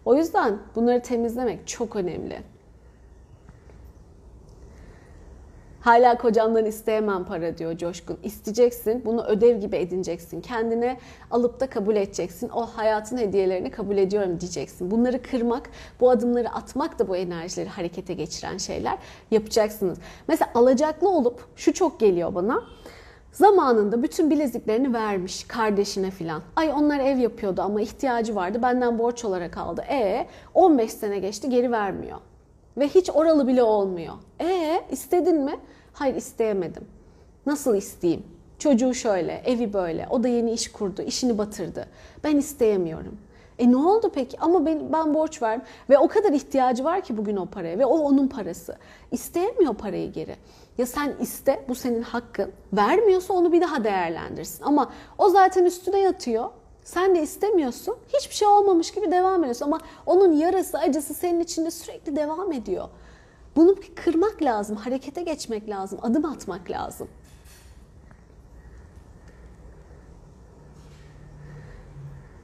O 0.05 0.15
yüzden 0.15 0.57
bunları 0.75 1.01
temizlemek 1.01 1.67
çok 1.67 1.95
önemli. 1.95 2.56
Hala 5.87 6.17
kocamdan 6.17 6.65
isteyemem 6.65 7.25
para 7.25 7.57
diyor 7.57 7.77
Coşkun. 7.77 8.17
İsteyeceksin, 8.23 9.05
bunu 9.05 9.23
ödev 9.23 9.59
gibi 9.59 9.75
edineceksin. 9.75 10.41
Kendine 10.41 10.97
alıp 11.31 11.59
da 11.59 11.69
kabul 11.69 11.95
edeceksin. 11.95 12.49
O 12.49 12.65
hayatın 12.65 13.17
hediyelerini 13.17 13.71
kabul 13.71 13.97
ediyorum 13.97 14.39
diyeceksin. 14.39 14.91
Bunları 14.91 15.21
kırmak, 15.21 15.69
bu 15.99 16.09
adımları 16.09 16.49
atmak 16.49 16.99
da 16.99 17.07
bu 17.07 17.17
enerjileri 17.17 17.69
harekete 17.69 18.13
geçiren 18.13 18.57
şeyler 18.57 18.97
yapacaksınız. 19.31 19.97
Mesela 20.27 20.51
alacaklı 20.55 21.09
olup, 21.09 21.45
şu 21.55 21.73
çok 21.73 21.99
geliyor 21.99 22.35
bana. 22.35 22.63
Zamanında 23.31 24.03
bütün 24.03 24.29
bileziklerini 24.29 24.93
vermiş 24.93 25.43
kardeşine 25.43 26.11
filan. 26.11 26.41
Ay 26.55 26.71
onlar 26.71 26.99
ev 26.99 27.17
yapıyordu 27.17 27.61
ama 27.61 27.81
ihtiyacı 27.81 28.35
vardı. 28.35 28.61
Benden 28.61 28.99
borç 28.99 29.25
olarak 29.25 29.57
aldı. 29.57 29.81
E 29.81 30.27
15 30.53 30.91
sene 30.91 31.19
geçti 31.19 31.49
geri 31.49 31.71
vermiyor. 31.71 32.17
Ve 32.77 32.87
hiç 32.87 33.09
oralı 33.09 33.47
bile 33.47 33.63
olmuyor. 33.63 34.13
E 34.41 34.81
istedin 34.91 35.41
mi? 35.41 35.59
Hayır 35.97 36.15
isteyemedim. 36.15 36.87
Nasıl 37.45 37.75
isteyeyim? 37.75 38.23
Çocuğu 38.59 38.93
şöyle, 38.93 39.41
evi 39.45 39.73
böyle. 39.73 40.07
O 40.09 40.23
da 40.23 40.27
yeni 40.27 40.51
iş 40.51 40.71
kurdu, 40.71 41.01
işini 41.01 41.37
batırdı. 41.37 41.87
Ben 42.23 42.37
isteyemiyorum. 42.37 43.17
E 43.59 43.71
ne 43.71 43.77
oldu 43.77 44.11
peki? 44.15 44.39
Ama 44.39 44.65
ben, 44.65 44.93
ben 44.93 45.13
borç 45.13 45.41
verdim. 45.41 45.65
Ve 45.89 45.97
o 45.97 46.07
kadar 46.07 46.31
ihtiyacı 46.31 46.83
var 46.83 47.01
ki 47.01 47.17
bugün 47.17 47.35
o 47.35 47.45
paraya. 47.45 47.79
Ve 47.79 47.85
o 47.85 47.97
onun 47.97 48.27
parası. 48.27 48.77
İsteyemiyor 49.11 49.73
parayı 49.73 50.11
geri. 50.11 50.35
Ya 50.77 50.85
sen 50.85 51.13
iste, 51.21 51.65
bu 51.69 51.75
senin 51.75 52.01
hakkın. 52.01 52.51
Vermiyorsa 52.73 53.33
onu 53.33 53.51
bir 53.51 53.61
daha 53.61 53.83
değerlendirsin. 53.83 54.63
Ama 54.63 54.91
o 55.17 55.29
zaten 55.29 55.65
üstüne 55.65 55.99
yatıyor. 55.99 56.49
Sen 56.83 57.15
de 57.15 57.21
istemiyorsun. 57.21 57.95
Hiçbir 58.17 58.35
şey 58.35 58.47
olmamış 58.47 58.91
gibi 58.91 59.11
devam 59.11 59.39
ediyorsun. 59.39 59.65
Ama 59.65 59.79
onun 60.05 60.31
yarası, 60.31 60.79
acısı 60.79 61.13
senin 61.13 61.39
içinde 61.39 61.71
sürekli 61.71 62.15
devam 62.15 62.51
ediyor. 62.51 62.89
Bunu 63.57 63.75
kırmak 63.95 64.41
lazım, 64.41 64.75
harekete 64.75 65.21
geçmek 65.21 65.69
lazım, 65.69 65.99
adım 66.01 66.25
atmak 66.25 66.71
lazım. 66.71 67.07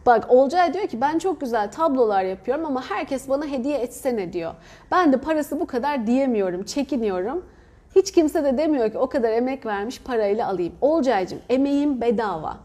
Bak 0.05 0.25
Olcay 0.29 0.73
diyor 0.73 0.87
ki 0.87 1.01
ben 1.01 1.19
çok 1.19 1.41
güzel 1.41 1.71
tablolar 1.71 2.23
yapıyorum 2.23 2.65
ama 2.65 2.89
herkes 2.89 3.29
bana 3.29 3.45
hediye 3.45 3.77
etsene 3.77 4.33
diyor. 4.33 4.53
Ben 4.91 5.13
de 5.13 5.17
parası 5.17 5.59
bu 5.59 5.67
kadar 5.67 6.07
diyemiyorum, 6.07 6.63
çekiniyorum. 6.63 7.45
Hiç 7.95 8.11
kimse 8.11 8.43
de 8.43 8.57
demiyor 8.57 8.91
ki 8.91 8.97
o 8.97 9.09
kadar 9.09 9.31
emek 9.31 9.65
vermiş 9.65 10.01
parayla 10.01 10.47
alayım. 10.47 10.73
Olcaycığım 10.81 11.39
emeğim 11.49 12.01
bedava. 12.01 12.57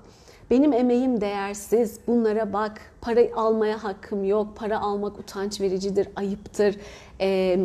Benim 0.51 0.73
emeğim 0.73 1.21
değersiz. 1.21 2.01
Bunlara 2.07 2.53
bak. 2.53 2.81
Para 3.01 3.21
almaya 3.37 3.85
hakkım 3.85 4.25
yok. 4.25 4.57
Para 4.57 4.81
almak 4.81 5.19
utanç 5.19 5.61
vericidir, 5.61 6.09
ayıptır. 6.17 6.77
Ee, 7.21 7.59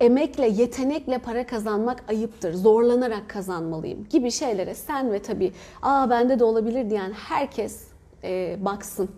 emekle, 0.00 0.48
yetenekle 0.48 1.18
para 1.18 1.46
kazanmak 1.46 2.04
ayıptır. 2.08 2.54
Zorlanarak 2.54 3.28
kazanmalıyım 3.28 4.06
gibi 4.10 4.30
şeylere 4.30 4.74
sen 4.74 5.12
ve 5.12 5.22
tabii 5.22 5.52
aa 5.82 6.10
bende 6.10 6.38
de 6.38 6.44
olabilir 6.44 6.90
diyen 6.90 7.12
herkes 7.12 7.84
e, 8.24 8.56
baksın. 8.60 9.10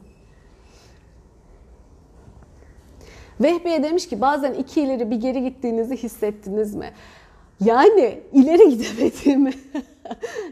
Vehbiye 3.41 3.83
demiş 3.83 4.09
ki 4.09 4.21
bazen 4.21 4.55
iki 4.55 4.81
ileri 4.81 5.11
bir 5.11 5.17
geri 5.17 5.43
gittiğinizi 5.43 5.97
hissettiniz 5.97 6.75
mi? 6.75 6.91
Yani 7.65 8.21
ileri 8.33 8.69
gidemediğimi, 8.79 9.53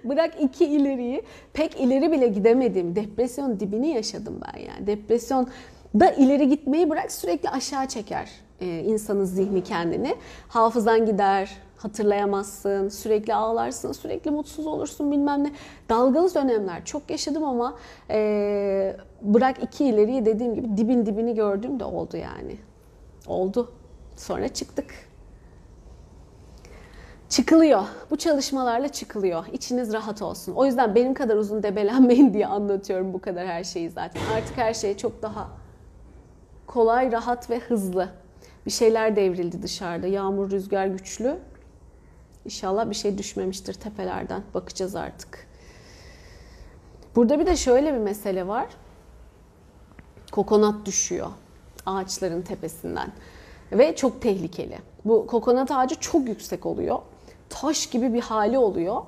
bırak 0.04 0.34
iki 0.40 0.64
ileriyi, 0.64 1.22
pek 1.52 1.80
ileri 1.80 2.12
bile 2.12 2.28
gidemedim. 2.28 2.96
Depresyon 2.96 3.60
dibini 3.60 3.88
yaşadım 3.88 4.40
ben 4.46 4.60
yani. 4.60 4.86
Depresyon 4.86 5.48
da 6.00 6.10
ileri 6.10 6.48
gitmeyi 6.48 6.90
bırak 6.90 7.12
sürekli 7.12 7.50
aşağı 7.50 7.88
çeker 7.88 8.45
e, 8.60 8.66
insanın 8.66 9.24
zihni 9.24 9.64
kendini. 9.64 10.16
Hafızan 10.48 11.06
gider, 11.06 11.56
hatırlayamazsın, 11.76 12.88
sürekli 12.88 13.34
ağlarsın, 13.34 13.92
sürekli 13.92 14.30
mutsuz 14.30 14.66
olursun 14.66 15.12
bilmem 15.12 15.44
ne. 15.44 15.52
Dalgalı 15.88 16.34
dönemler 16.34 16.84
çok 16.84 17.10
yaşadım 17.10 17.44
ama 17.44 17.76
e, 18.10 18.96
bırak 19.22 19.62
iki 19.62 19.84
ileriyi 19.84 20.26
dediğim 20.26 20.54
gibi 20.54 20.76
dibin 20.76 21.06
dibini 21.06 21.34
gördüğüm 21.34 21.80
de 21.80 21.84
oldu 21.84 22.16
yani. 22.16 22.56
Oldu. 23.26 23.72
Sonra 24.16 24.48
çıktık. 24.48 24.94
Çıkılıyor. 27.28 27.82
Bu 28.10 28.16
çalışmalarla 28.16 28.88
çıkılıyor. 28.88 29.44
İçiniz 29.52 29.92
rahat 29.92 30.22
olsun. 30.22 30.52
O 30.52 30.66
yüzden 30.66 30.94
benim 30.94 31.14
kadar 31.14 31.36
uzun 31.36 31.62
debelenmeyin 31.62 32.34
diye 32.34 32.46
anlatıyorum 32.46 33.12
bu 33.12 33.20
kadar 33.20 33.46
her 33.46 33.64
şeyi 33.64 33.90
zaten. 33.90 34.20
Artık 34.36 34.56
her 34.56 34.74
şey 34.74 34.96
çok 34.96 35.22
daha 35.22 35.48
kolay, 36.66 37.12
rahat 37.12 37.50
ve 37.50 37.58
hızlı. 37.58 38.08
Bir 38.66 38.70
şeyler 38.70 39.16
devrildi 39.16 39.62
dışarıda. 39.62 40.06
Yağmur, 40.06 40.50
rüzgar 40.50 40.86
güçlü. 40.86 41.38
İnşallah 42.44 42.90
bir 42.90 42.94
şey 42.94 43.18
düşmemiştir 43.18 43.74
tepelerden. 43.74 44.42
Bakacağız 44.54 44.96
artık. 44.96 45.46
Burada 47.16 47.38
bir 47.38 47.46
de 47.46 47.56
şöyle 47.56 47.94
bir 47.94 47.98
mesele 47.98 48.46
var. 48.46 48.66
Kokonat 50.32 50.86
düşüyor 50.86 51.30
ağaçların 51.86 52.42
tepesinden 52.42 53.12
ve 53.72 53.96
çok 53.96 54.22
tehlikeli. 54.22 54.78
Bu 55.04 55.26
kokonat 55.26 55.70
ağacı 55.70 55.94
çok 55.94 56.28
yüksek 56.28 56.66
oluyor. 56.66 56.98
Taş 57.48 57.86
gibi 57.86 58.14
bir 58.14 58.20
hali 58.20 58.58
oluyor. 58.58 59.02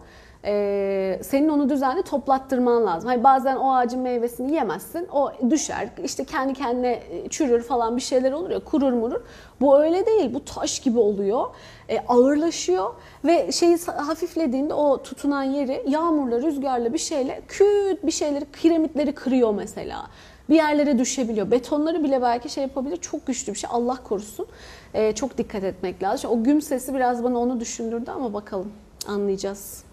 Ee, 0.44 1.20
senin 1.22 1.48
onu 1.48 1.68
düzenli 1.68 2.02
toplattırman 2.02 2.86
lazım. 2.86 3.08
Hani 3.08 3.24
bazen 3.24 3.56
o 3.56 3.74
ağacın 3.74 4.00
meyvesini 4.00 4.54
yemezsin. 4.54 5.08
O 5.12 5.32
düşer. 5.50 5.88
işte 6.04 6.24
kendi 6.24 6.54
kendine 6.54 7.02
çürür 7.30 7.62
falan 7.62 7.96
bir 7.96 8.02
şeyler 8.02 8.32
olur 8.32 8.50
ya 8.50 8.58
kurur 8.58 8.92
murur. 8.92 9.20
Bu 9.60 9.80
öyle 9.80 10.06
değil. 10.06 10.34
Bu 10.34 10.44
taş 10.44 10.80
gibi 10.80 10.98
oluyor. 10.98 11.46
Ee, 11.88 11.98
ağırlaşıyor 12.08 12.94
ve 13.24 13.52
şeyi 13.52 13.78
hafiflediğinde 13.86 14.74
o 14.74 15.02
tutunan 15.02 15.42
yeri 15.42 15.84
yağmurla, 15.88 16.42
rüzgarla 16.42 16.92
bir 16.92 16.98
şeyle 16.98 17.42
küt 17.48 18.06
bir 18.06 18.12
şeyleri, 18.12 18.44
kiremitleri 18.52 19.12
kırıyor 19.12 19.54
mesela 19.54 20.06
bir 20.50 20.54
yerlere 20.54 20.98
düşebiliyor. 20.98 21.50
Betonları 21.50 22.04
bile 22.04 22.22
belki 22.22 22.48
şey 22.48 22.62
yapabilir. 22.62 22.96
Çok 22.96 23.26
güçlü 23.26 23.52
bir 23.52 23.58
şey. 23.58 23.70
Allah 23.72 23.98
korusun. 24.04 24.46
Ee, 24.94 25.12
çok 25.12 25.38
dikkat 25.38 25.64
etmek 25.64 26.02
lazım. 26.02 26.30
O 26.30 26.42
güm 26.42 26.62
sesi 26.62 26.94
biraz 26.94 27.24
bana 27.24 27.38
onu 27.38 27.60
düşündürdü 27.60 28.10
ama 28.10 28.34
bakalım 28.34 28.72
anlayacağız. 29.08 29.87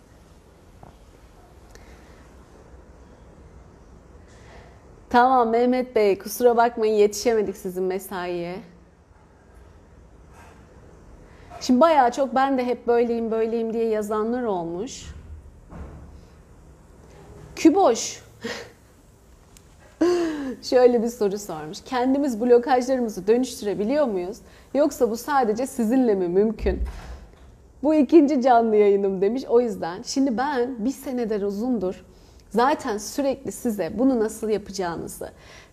Tamam 5.15 5.49
Mehmet 5.49 5.95
Bey 5.95 6.17
kusura 6.17 6.58
bakmayın 6.58 6.93
yetişemedik 6.93 7.58
sizin 7.58 7.84
mesaiye. 7.84 8.56
Şimdi 11.62 11.80
bayağı 11.80 12.12
çok 12.12 12.36
ben 12.36 12.58
de 12.58 12.65
hep 12.65 12.88
böyleyim 12.88 13.32
böyleyim 13.32 13.73
diye 13.73 13.88
yazanlar 13.88 14.43
olmuş. 14.43 15.06
Küboş. 17.56 18.23
Şöyle 20.62 21.04
bir 21.04 21.10
soru 21.10 21.39
sormuş. 21.39 21.78
Kendimiz 21.86 22.41
blokajlarımızı 22.41 23.28
dönüştürebiliyor 23.28 24.06
muyuz? 24.06 24.38
Yoksa 24.73 25.10
bu 25.10 25.17
sadece 25.17 25.67
sizinle 25.67 26.15
mi 26.15 26.28
mümkün? 26.28 26.80
Bu 27.84 27.95
ikinci 27.95 28.41
canlı 28.41 28.75
yayınım 28.75 29.21
demiş. 29.21 29.43
O 29.49 29.62
yüzden 29.62 30.01
şimdi 30.01 30.38
ben 30.38 30.86
bir 30.86 30.91
seneden 30.91 31.41
uzundur 31.41 32.06
zaten 32.56 32.98
sürekli 32.98 33.52
size 33.52 34.00
bunu 34.00 34.20
nasıl 34.20 34.50
yapacağınızı, 34.50 35.32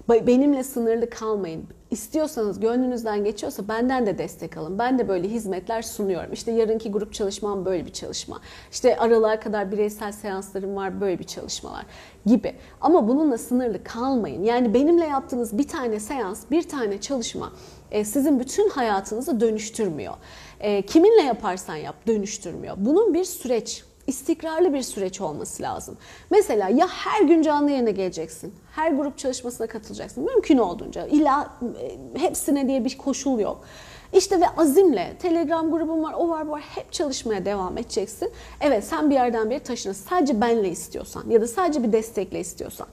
benimle 0.09 0.63
sınırlı 0.63 1.11
kalmayın. 1.11 1.65
İstiyorsanız 1.91 2.61
gönlünüzden 2.61 3.25
geçiyorsa 3.25 3.69
benden 3.69 4.07
de 4.07 4.19
destek 4.19 4.57
alın. 4.57 4.79
Ben 4.79 4.99
de 4.99 5.09
böyle 5.09 5.29
hizmetler 5.29 5.83
sunuyorum. 5.83 6.33
İşte 6.33 6.53
yarınki 6.53 6.91
grup 6.91 7.13
çalışmam 7.13 7.65
böyle 7.65 7.87
bir 7.87 7.93
çalışma. 7.93 8.41
İşte 8.73 8.97
aralığa 8.97 9.41
kadar 9.41 9.73
bireysel 9.73 10.13
seanslarım 10.13 10.77
var 10.77 11.01
böyle 11.01 11.19
bir 11.19 11.25
çalışmalar 11.25 11.87
gibi. 12.27 12.55
Ama 12.81 13.09
bununla 13.09 13.39
sınırlı 13.39 13.85
kalmayın. 13.85 14.45
Yani 14.45 14.75
benimle 14.75 15.05
yaptığınız 15.05 15.59
bir 15.59 15.69
tane 15.69 16.01
seans, 16.01 16.43
bir 16.51 16.69
tane 16.69 17.01
çalışma 17.01 17.53
e, 17.91 18.05
sizin 18.05 18.41
bütün 18.41 18.69
hayatınızı 18.69 19.41
dönüştürmüyor. 19.41 20.15
E, 20.61 20.83
kiminle 20.83 21.23
yaparsan 21.23 21.77
yap 21.77 22.07
dönüştürmüyor. 22.07 22.75
Bunun 22.79 23.15
bir 23.15 23.25
süreç 23.25 23.85
istikrarlı 24.07 24.75
bir 24.75 24.83
süreç 24.83 25.21
olması 25.21 25.63
lazım. 25.63 25.97
Mesela 26.31 26.69
ya 26.69 26.89
her 26.89 27.23
gün 27.23 27.43
canlı 27.43 27.71
yayına 27.71 27.91
geleceksin, 27.91 28.55
her 28.73 28.93
grup 28.93 29.19
çalışmasına 29.19 29.67
katılacaksın. 29.67 30.25
Mümkün 30.25 30.59
olduğunca. 30.59 31.07
İlla 31.07 31.51
e, 31.81 32.21
hepsine 32.21 32.69
diye 32.69 32.85
bir 32.85 32.99
koşul 32.99 33.39
yok. 33.39 33.65
İşte 34.13 34.41
ve 34.41 34.45
azimle 34.57 35.17
Telegram 35.19 35.71
grubum 35.71 36.03
var, 36.03 36.15
o 36.19 36.29
var, 36.29 36.49
bu 36.49 36.51
var. 36.51 36.61
Hep 36.61 36.93
çalışmaya 36.93 37.45
devam 37.45 37.79
edeceksin. 37.79 38.31
Evet 38.61 38.85
sen 38.85 39.11
bir 39.11 39.15
yerden 39.15 39.51
bir 39.51 39.59
taşına 39.59 39.95
sadece 39.95 40.41
benle 40.41 40.69
istiyorsan 40.69 41.31
ya 41.31 41.41
da 41.41 41.49
sadece 41.49 41.83
bir 41.83 41.93
destekle 41.93 42.41
istiyorsan. 42.41 42.87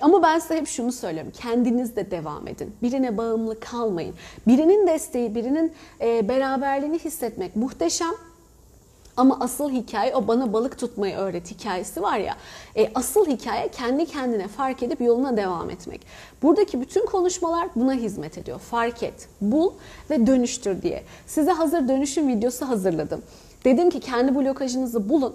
Ama 0.00 0.22
ben 0.22 0.38
size 0.38 0.56
hep 0.56 0.68
şunu 0.68 0.92
söylüyorum. 0.92 1.32
Kendiniz 1.40 1.96
de 1.96 2.10
devam 2.10 2.48
edin. 2.48 2.76
Birine 2.82 3.16
bağımlı 3.16 3.60
kalmayın. 3.60 4.14
Birinin 4.46 4.86
desteği, 4.86 5.34
birinin 5.34 5.72
e, 6.00 6.28
beraberliğini 6.28 6.98
hissetmek 6.98 7.56
muhteşem. 7.56 8.14
Ama 9.18 9.36
asıl 9.40 9.70
hikaye 9.70 10.14
o 10.14 10.28
bana 10.28 10.52
balık 10.52 10.78
tutmayı 10.78 11.16
öğret 11.16 11.50
hikayesi 11.50 12.02
var 12.02 12.18
ya. 12.18 12.36
E, 12.76 12.90
asıl 12.94 13.26
hikaye 13.26 13.68
kendi 13.68 14.06
kendine 14.06 14.48
fark 14.48 14.82
edip 14.82 15.00
yoluna 15.00 15.36
devam 15.36 15.70
etmek. 15.70 16.00
Buradaki 16.42 16.80
bütün 16.80 17.06
konuşmalar 17.06 17.68
buna 17.76 17.94
hizmet 17.94 18.38
ediyor. 18.38 18.58
Fark 18.58 19.02
et, 19.02 19.28
bul 19.40 19.72
ve 20.10 20.26
dönüştür 20.26 20.82
diye. 20.82 21.02
Size 21.26 21.50
hazır 21.50 21.88
dönüşüm 21.88 22.28
videosu 22.28 22.68
hazırladım. 22.68 23.22
Dedim 23.64 23.90
ki 23.90 24.00
kendi 24.00 24.34
blokajınızı 24.34 25.08
bulun. 25.08 25.34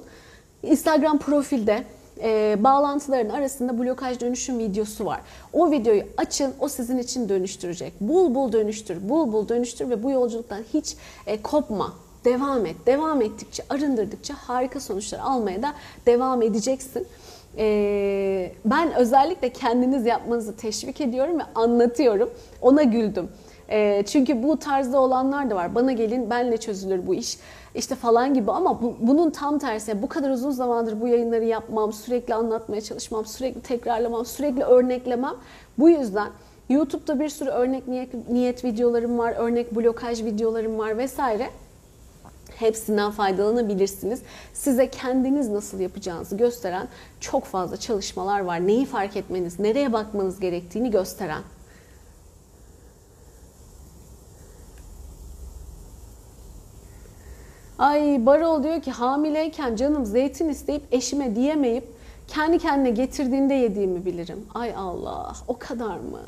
Instagram 0.64 1.20
profilde 1.20 1.84
e, 2.22 2.58
bağlantıların 2.64 3.30
arasında 3.30 3.80
blokaj 3.80 4.20
dönüşüm 4.20 4.60
videosu 4.60 5.06
var. 5.06 5.22
O 5.54 5.72
videoyu 5.72 6.04
açın, 6.18 6.54
o 6.60 6.68
sizin 6.68 6.98
için 6.98 7.30
dönüştürecek. 7.30 7.94
Bul 8.02 8.36
bul 8.36 8.52
dönüştür, 8.52 9.10
bul 9.10 9.34
bul 9.34 9.48
dönüştür 9.48 9.90
ve 9.90 10.04
bu 10.04 10.12
yolculuktan 10.12 10.64
hiç 10.74 10.96
e, 11.28 11.42
kopma 11.42 11.94
Devam 12.26 12.66
et. 12.66 12.76
Devam 12.86 13.22
ettikçe, 13.22 13.64
arındırdıkça 13.70 14.34
harika 14.34 14.80
sonuçlar 14.80 15.20
almaya 15.20 15.64
da 15.64 15.74
devam 16.06 16.42
edeceksin. 16.42 17.08
Ee, 17.58 18.52
ben 18.66 18.94
özellikle 18.94 19.50
kendiniz 19.50 20.06
yapmanızı 20.06 20.56
teşvik 20.56 21.02
ediyorum 21.02 21.40
ve 21.40 21.44
anlatıyorum. 21.56 22.30
Ona 22.62 22.84
güldüm. 22.84 23.30
Ee, 23.70 24.04
çünkü 24.08 24.44
bu 24.44 24.60
tarzda 24.60 25.00
olanlar 25.00 25.50
da 25.50 25.56
var. 25.56 25.76
Bana 25.76 25.92
gelin 25.92 26.30
benle 26.30 26.58
çözülür 26.58 27.08
bu 27.08 27.16
iş 27.16 27.38
işte 27.76 27.96
falan 27.96 28.34
gibi 28.34 28.52
ama 28.52 28.82
bu, 28.82 28.96
bunun 29.00 29.30
tam 29.30 29.60
tersi. 29.60 30.02
Bu 30.02 30.10
kadar 30.10 30.30
uzun 30.30 30.52
zamandır 30.52 31.02
bu 31.02 31.08
yayınları 31.08 31.44
yapmam, 31.44 31.94
sürekli 31.94 32.34
anlatmaya 32.34 32.82
çalışmam, 32.82 33.26
sürekli 33.26 33.62
tekrarlamam, 33.62 34.26
sürekli 34.26 34.64
örneklemem. 34.64 35.36
Bu 35.78 35.90
yüzden 35.90 36.28
YouTube'da 36.70 37.20
bir 37.20 37.30
sürü 37.30 37.50
örnek 37.50 37.88
niyet, 37.88 38.30
niyet 38.30 38.66
videolarım 38.66 39.18
var, 39.18 39.34
örnek 39.38 39.76
blokaj 39.76 40.24
videolarım 40.24 40.78
var 40.78 40.98
vesaire. 40.98 41.50
Hepsinden 42.64 43.12
faydalanabilirsiniz. 43.12 44.22
Size 44.54 44.90
kendiniz 44.90 45.50
nasıl 45.50 45.80
yapacağınızı 45.80 46.38
gösteren 46.38 46.88
çok 47.20 47.46
fazla 47.46 47.78
çalışmalar 47.78 48.40
var. 48.40 48.68
Neyi 48.68 48.86
fark 48.86 49.18
etmeniz, 49.18 49.60
nereye 49.60 49.94
bakmanız 49.94 50.40
gerektiğini 50.40 50.92
gösteren. 50.92 51.42
Ay 57.80 58.26
Barol 58.26 58.64
diyor 58.64 58.82
ki 58.82 58.92
hamileyken 58.92 59.76
canım 59.76 60.06
zeytin 60.06 60.50
isteyip 60.50 60.84
eşime 60.92 61.36
diyemeyip 61.36 61.88
kendi 62.28 62.60
kendine 62.60 62.90
getirdiğinde 62.90 63.54
yediğimi 63.54 64.06
bilirim. 64.06 64.46
Ay 64.54 64.74
Allah 64.78 65.34
o 65.48 65.58
kadar 65.60 65.98
mı? 65.98 66.22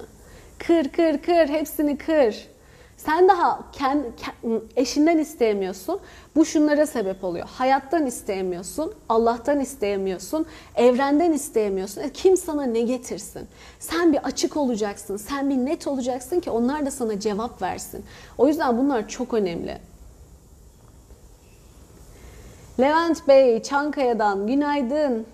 Kır 0.60 0.90
kır 0.90 1.18
kır 1.18 1.48
hepsini 1.48 1.98
kır. 1.98 2.55
Sen 2.98 3.30
daha 3.30 3.72
kendi, 3.72 4.12
eşinden 4.76 5.18
isteyemiyorsun. 5.18 6.00
Bu 6.36 6.46
şunlara 6.46 6.86
sebep 6.86 7.24
oluyor. 7.24 7.48
Hayattan 7.48 8.06
isteyemiyorsun, 8.06 8.94
Allah'tan 9.10 9.60
isteyemiyorsun, 9.60 10.46
evrenden 10.76 11.34
isteyemiyorsun. 11.34 12.02
E, 12.02 12.14
kim 12.14 12.38
sana 12.38 12.64
ne 12.64 12.82
getirsin? 12.82 13.48
Sen 13.80 14.14
bir 14.14 14.18
açık 14.18 14.58
olacaksın, 14.58 15.18
sen 15.18 15.50
bir 15.50 15.56
net 15.56 15.88
olacaksın 15.88 16.40
ki 16.40 16.52
onlar 16.52 16.86
da 16.86 16.92
sana 16.92 17.20
cevap 17.20 17.62
versin. 17.62 18.06
O 18.38 18.48
yüzden 18.48 18.78
bunlar 18.78 19.08
çok 19.08 19.34
önemli. 19.34 19.78
Levent 22.80 23.28
Bey 23.28 23.64
Çankaya'dan 23.64 24.48
günaydın. 24.48 25.26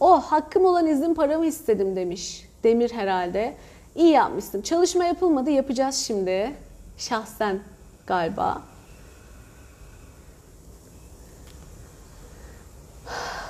Oh 0.00 0.22
hakkım 0.22 0.64
olan 0.64 0.86
izin 0.86 1.14
paramı 1.14 1.46
istedim 1.46 1.96
demiş. 1.96 2.49
Demir 2.64 2.92
herhalde. 2.92 3.56
İyi 3.94 4.10
yapmışsın. 4.10 4.62
Çalışma 4.62 5.04
yapılmadı 5.04 5.50
yapacağız 5.50 5.94
şimdi. 5.94 6.52
Şahsen 6.96 7.60
galiba. 8.06 8.62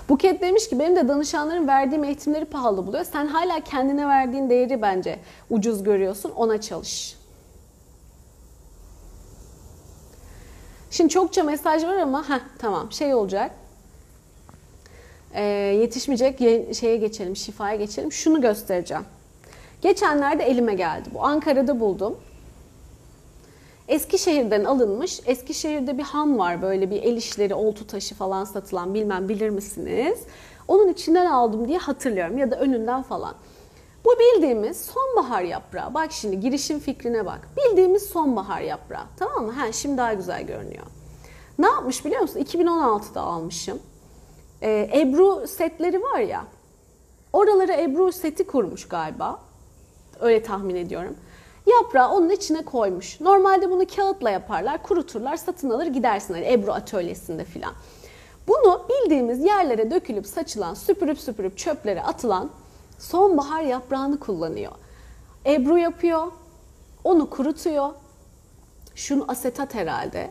Buket 0.08 0.42
demiş 0.42 0.68
ki 0.68 0.78
benim 0.78 0.96
de 0.96 1.08
danışanların 1.08 1.68
verdiğim 1.68 2.04
eğitimleri 2.04 2.44
pahalı 2.44 2.86
buluyor. 2.86 3.04
Sen 3.04 3.26
hala 3.26 3.60
kendine 3.60 4.08
verdiğin 4.08 4.50
değeri 4.50 4.82
bence 4.82 5.18
ucuz 5.50 5.82
görüyorsun. 5.82 6.30
Ona 6.30 6.60
çalış. 6.60 7.16
Şimdi 10.90 11.10
çokça 11.10 11.42
mesaj 11.42 11.84
var 11.84 11.96
ama 11.96 12.28
heh, 12.28 12.40
tamam 12.58 12.92
şey 12.92 13.14
olacak. 13.14 13.50
Ee, 15.34 15.42
yetişmeyecek 15.80 16.38
şeye 16.74 16.96
geçelim, 16.96 17.36
şifaya 17.36 17.76
geçelim. 17.76 18.12
Şunu 18.12 18.40
göstereceğim. 18.40 19.04
Geçenlerde 19.82 20.44
elime 20.44 20.74
geldi. 20.74 21.08
Bu 21.14 21.24
Ankara'da 21.24 21.80
buldum. 21.80 22.16
Eskişehir'den 23.88 24.64
alınmış. 24.64 25.20
Eskişehir'de 25.26 25.98
bir 25.98 26.02
ham 26.02 26.38
var 26.38 26.62
böyle 26.62 26.90
bir 26.90 27.02
el 27.02 27.16
işleri, 27.16 27.54
oltu 27.54 27.86
taşı 27.86 28.14
falan 28.14 28.44
satılan 28.44 28.94
bilmem 28.94 29.28
bilir 29.28 29.50
misiniz? 29.50 30.18
Onun 30.68 30.88
içinden 30.88 31.26
aldım 31.26 31.68
diye 31.68 31.78
hatırlıyorum 31.78 32.38
ya 32.38 32.50
da 32.50 32.56
önünden 32.56 33.02
falan. 33.02 33.34
Bu 34.04 34.10
bildiğimiz 34.10 34.80
sonbahar 34.80 35.42
yaprağı. 35.42 35.94
Bak 35.94 36.12
şimdi 36.12 36.40
girişim 36.40 36.78
fikrine 36.78 37.26
bak. 37.26 37.48
Bildiğimiz 37.56 38.02
sonbahar 38.02 38.60
yaprağı. 38.60 39.04
Tamam 39.16 39.44
mı? 39.46 39.52
Ha, 39.52 39.72
şimdi 39.72 39.98
daha 39.98 40.12
güzel 40.14 40.42
görünüyor. 40.42 40.86
Ne 41.58 41.66
yapmış 41.66 42.04
biliyor 42.04 42.20
musun? 42.20 42.40
2016'da 42.40 43.20
almışım. 43.20 43.78
Ee, 44.62 44.90
Ebru 44.94 45.46
setleri 45.46 46.02
var 46.02 46.18
ya. 46.18 46.44
Oralara 47.32 47.72
Ebru 47.72 48.12
seti 48.12 48.46
kurmuş 48.46 48.88
galiba. 48.88 49.40
Öyle 50.20 50.42
tahmin 50.42 50.74
ediyorum. 50.74 51.16
Yaprağı 51.66 52.10
onun 52.10 52.30
içine 52.30 52.64
koymuş. 52.64 53.20
Normalde 53.20 53.70
bunu 53.70 53.86
kağıtla 53.86 54.30
yaparlar, 54.30 54.82
kuruturlar, 54.82 55.36
satın 55.36 55.70
alır 55.70 55.86
gidersin. 55.86 56.34
Hani 56.34 56.52
Ebru 56.52 56.72
atölyesinde 56.72 57.44
filan. 57.44 57.72
Bunu 58.48 58.86
bildiğimiz 58.88 59.44
yerlere 59.44 59.90
dökülüp 59.90 60.26
saçılan, 60.26 60.74
süpürüp 60.74 61.18
süpürüp 61.18 61.58
çöplere 61.58 62.02
atılan 62.02 62.50
sonbahar 62.98 63.62
yaprağını 63.62 64.20
kullanıyor. 64.20 64.72
Ebru 65.46 65.78
yapıyor, 65.78 66.26
onu 67.04 67.30
kurutuyor. 67.30 67.90
Şunu 68.94 69.24
asetat 69.28 69.74
herhalde. 69.74 70.30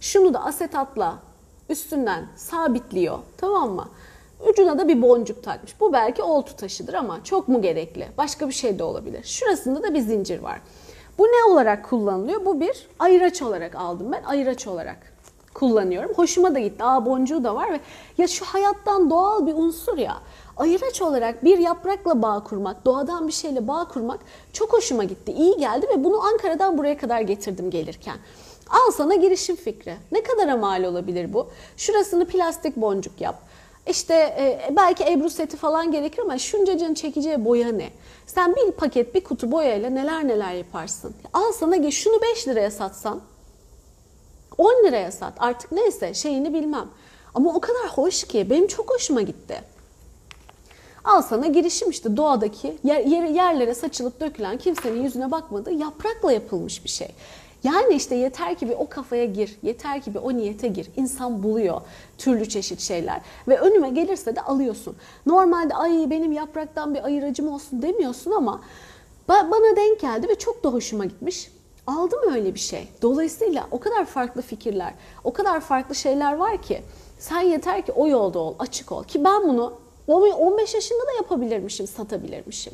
Şunu 0.00 0.34
da 0.34 0.44
asetatla 0.44 1.18
üstünden 1.68 2.26
sabitliyor. 2.36 3.18
Tamam 3.36 3.70
mı? 3.70 3.88
Ucuna 4.48 4.78
da 4.78 4.88
bir 4.88 5.02
boncuk 5.02 5.42
takmış. 5.42 5.80
Bu 5.80 5.92
belki 5.92 6.22
oltu 6.22 6.56
taşıdır 6.56 6.94
ama 6.94 7.24
çok 7.24 7.48
mu 7.48 7.62
gerekli? 7.62 8.08
Başka 8.18 8.48
bir 8.48 8.54
şey 8.54 8.78
de 8.78 8.84
olabilir. 8.84 9.24
Şurasında 9.24 9.82
da 9.82 9.94
bir 9.94 10.00
zincir 10.00 10.38
var. 10.38 10.60
Bu 11.18 11.24
ne 11.24 11.52
olarak 11.52 11.88
kullanılıyor? 11.90 12.44
Bu 12.44 12.60
bir 12.60 12.88
ayraç 12.98 13.42
olarak 13.42 13.74
aldım 13.74 14.12
ben. 14.12 14.22
Ayraç 14.22 14.66
olarak 14.66 15.12
kullanıyorum. 15.54 16.12
Hoşuma 16.16 16.54
da 16.54 16.58
gitti. 16.58 16.84
Aa 16.84 17.06
boncuğu 17.06 17.44
da 17.44 17.54
var 17.54 17.72
ve 17.72 17.80
ya 18.18 18.28
şu 18.28 18.44
hayattan 18.44 19.10
doğal 19.10 19.46
bir 19.46 19.54
unsur 19.54 19.98
ya. 19.98 20.16
Ayıraç 20.56 21.02
olarak 21.02 21.44
bir 21.44 21.58
yaprakla 21.58 22.22
bağ 22.22 22.44
kurmak, 22.44 22.84
doğadan 22.84 23.28
bir 23.28 23.32
şeyle 23.32 23.68
bağ 23.68 23.88
kurmak 23.88 24.20
çok 24.52 24.72
hoşuma 24.72 25.04
gitti. 25.04 25.32
İyi 25.32 25.56
geldi 25.56 25.86
ve 25.96 26.04
bunu 26.04 26.24
Ankara'dan 26.24 26.78
buraya 26.78 26.96
kadar 26.98 27.20
getirdim 27.20 27.70
gelirken. 27.70 28.16
Al 28.70 28.90
sana 28.92 29.14
girişim 29.14 29.56
fikri. 29.56 29.96
Ne 30.12 30.22
kadara 30.22 30.56
mal 30.56 30.84
olabilir 30.84 31.32
bu? 31.32 31.48
Şurasını 31.76 32.26
plastik 32.26 32.76
boncuk 32.76 33.20
yap. 33.20 33.42
İşte 33.86 34.14
e, 34.14 34.72
belki 34.76 35.04
Ebru 35.04 35.30
seti 35.30 35.56
falan 35.56 35.92
gerekir 35.92 36.22
ama 36.22 36.38
şuncacığın 36.38 36.94
çekeceği 36.94 37.44
boya 37.44 37.68
ne? 37.68 37.90
Sen 38.26 38.56
bir 38.56 38.72
paket 38.72 39.14
bir 39.14 39.24
kutu 39.24 39.52
boyayla 39.52 39.90
neler 39.90 40.28
neler 40.28 40.52
yaparsın. 40.52 41.14
Al 41.32 41.52
sana 41.52 41.90
şunu 41.90 42.22
5 42.22 42.48
liraya 42.48 42.70
satsan 42.70 43.20
10 44.58 44.84
liraya 44.84 45.12
sat 45.12 45.32
artık 45.38 45.72
neyse 45.72 46.14
şeyini 46.14 46.54
bilmem. 46.54 46.88
Ama 47.34 47.54
o 47.54 47.60
kadar 47.60 47.88
hoş 47.88 48.24
ki 48.24 48.50
benim 48.50 48.66
çok 48.66 48.90
hoşuma 48.90 49.22
gitti. 49.22 49.62
Al 51.04 51.22
sana 51.22 51.46
girişim 51.46 51.90
işte 51.90 52.16
doğadaki 52.16 52.78
yer, 52.84 53.24
yerlere 53.24 53.74
saçılıp 53.74 54.20
dökülen 54.20 54.58
kimsenin 54.58 55.02
yüzüne 55.02 55.30
bakmadığı 55.30 55.72
yaprakla 55.72 56.32
yapılmış 56.32 56.84
bir 56.84 56.88
şey. 56.88 57.08
Yani 57.64 57.94
işte 57.94 58.14
yeter 58.14 58.54
ki 58.54 58.68
bir 58.68 58.74
o 58.78 58.88
kafaya 58.88 59.24
gir, 59.24 59.58
yeter 59.62 60.00
ki 60.00 60.14
bir 60.14 60.18
o 60.18 60.32
niyete 60.32 60.68
gir. 60.68 60.90
İnsan 60.96 61.42
buluyor 61.42 61.80
türlü 62.18 62.48
çeşit 62.48 62.80
şeyler 62.80 63.20
ve 63.48 63.58
önüme 63.58 63.90
gelirse 63.90 64.36
de 64.36 64.40
alıyorsun. 64.40 64.96
Normalde 65.26 65.74
ay 65.74 66.10
benim 66.10 66.32
yapraktan 66.32 66.94
bir 66.94 67.04
ayıracım 67.04 67.48
olsun 67.48 67.82
demiyorsun 67.82 68.30
ama 68.30 68.60
bana 69.28 69.76
denk 69.76 70.00
geldi 70.00 70.28
ve 70.28 70.34
çok 70.34 70.64
da 70.64 70.68
hoşuma 70.68 71.04
gitmiş. 71.04 71.50
Aldım 71.86 72.18
öyle 72.32 72.54
bir 72.54 72.60
şey. 72.60 72.88
Dolayısıyla 73.02 73.66
o 73.70 73.80
kadar 73.80 74.04
farklı 74.04 74.42
fikirler, 74.42 74.94
o 75.24 75.32
kadar 75.32 75.60
farklı 75.60 75.94
şeyler 75.94 76.36
var 76.36 76.62
ki 76.62 76.82
sen 77.18 77.40
yeter 77.40 77.86
ki 77.86 77.92
o 77.92 78.08
yolda 78.08 78.38
ol, 78.38 78.54
açık 78.58 78.92
ol. 78.92 79.04
Ki 79.04 79.24
ben 79.24 79.48
bunu 79.48 79.72
15 80.06 80.74
yaşında 80.74 81.06
da 81.06 81.12
yapabilirmişim, 81.12 81.86
satabilirmişim. 81.86 82.72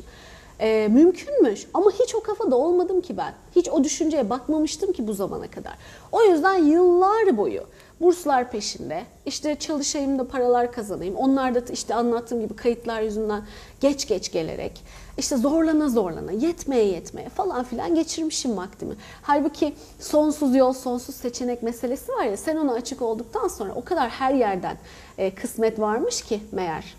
Ee, 0.59 0.87
mümkünmüş 0.91 1.67
ama 1.73 1.91
hiç 1.91 2.15
o 2.15 2.23
kafada 2.23 2.55
olmadım 2.55 3.01
ki 3.01 3.17
ben. 3.17 3.33
Hiç 3.55 3.69
o 3.69 3.83
düşünceye 3.83 4.29
bakmamıştım 4.29 4.93
ki 4.93 5.07
bu 5.07 5.13
zamana 5.13 5.51
kadar. 5.51 5.73
O 6.11 6.23
yüzden 6.23 6.53
yıllar 6.53 7.37
boyu 7.37 7.63
burslar 8.01 8.51
peşinde, 8.51 9.03
işte 9.25 9.55
çalışayım 9.55 10.19
da 10.19 10.27
paralar 10.27 10.71
kazanayım. 10.71 11.15
Onlar 11.15 11.55
da 11.55 11.59
işte 11.73 11.95
anlattığım 11.95 12.41
gibi 12.41 12.55
kayıtlar 12.55 13.01
yüzünden 13.01 13.43
geç 13.79 14.07
geç 14.07 14.31
gelerek, 14.31 14.81
işte 15.17 15.37
zorlana 15.37 15.89
zorlana, 15.89 16.31
yetmeye 16.31 16.85
yetmeye 16.85 17.29
falan 17.29 17.63
filan 17.63 17.95
geçirmişim 17.95 18.57
vaktimi. 18.57 18.95
Halbuki 19.21 19.73
sonsuz 19.99 20.55
yol, 20.55 20.73
sonsuz 20.73 21.15
seçenek 21.15 21.63
meselesi 21.63 22.11
var 22.11 22.23
ya, 22.23 22.37
sen 22.37 22.55
ona 22.57 22.73
açık 22.73 23.01
olduktan 23.01 23.47
sonra 23.47 23.73
o 23.75 23.83
kadar 23.83 24.09
her 24.09 24.33
yerden 24.33 24.77
e, 25.17 25.35
kısmet 25.35 25.79
varmış 25.79 26.21
ki 26.21 26.39
meğer. 26.51 26.95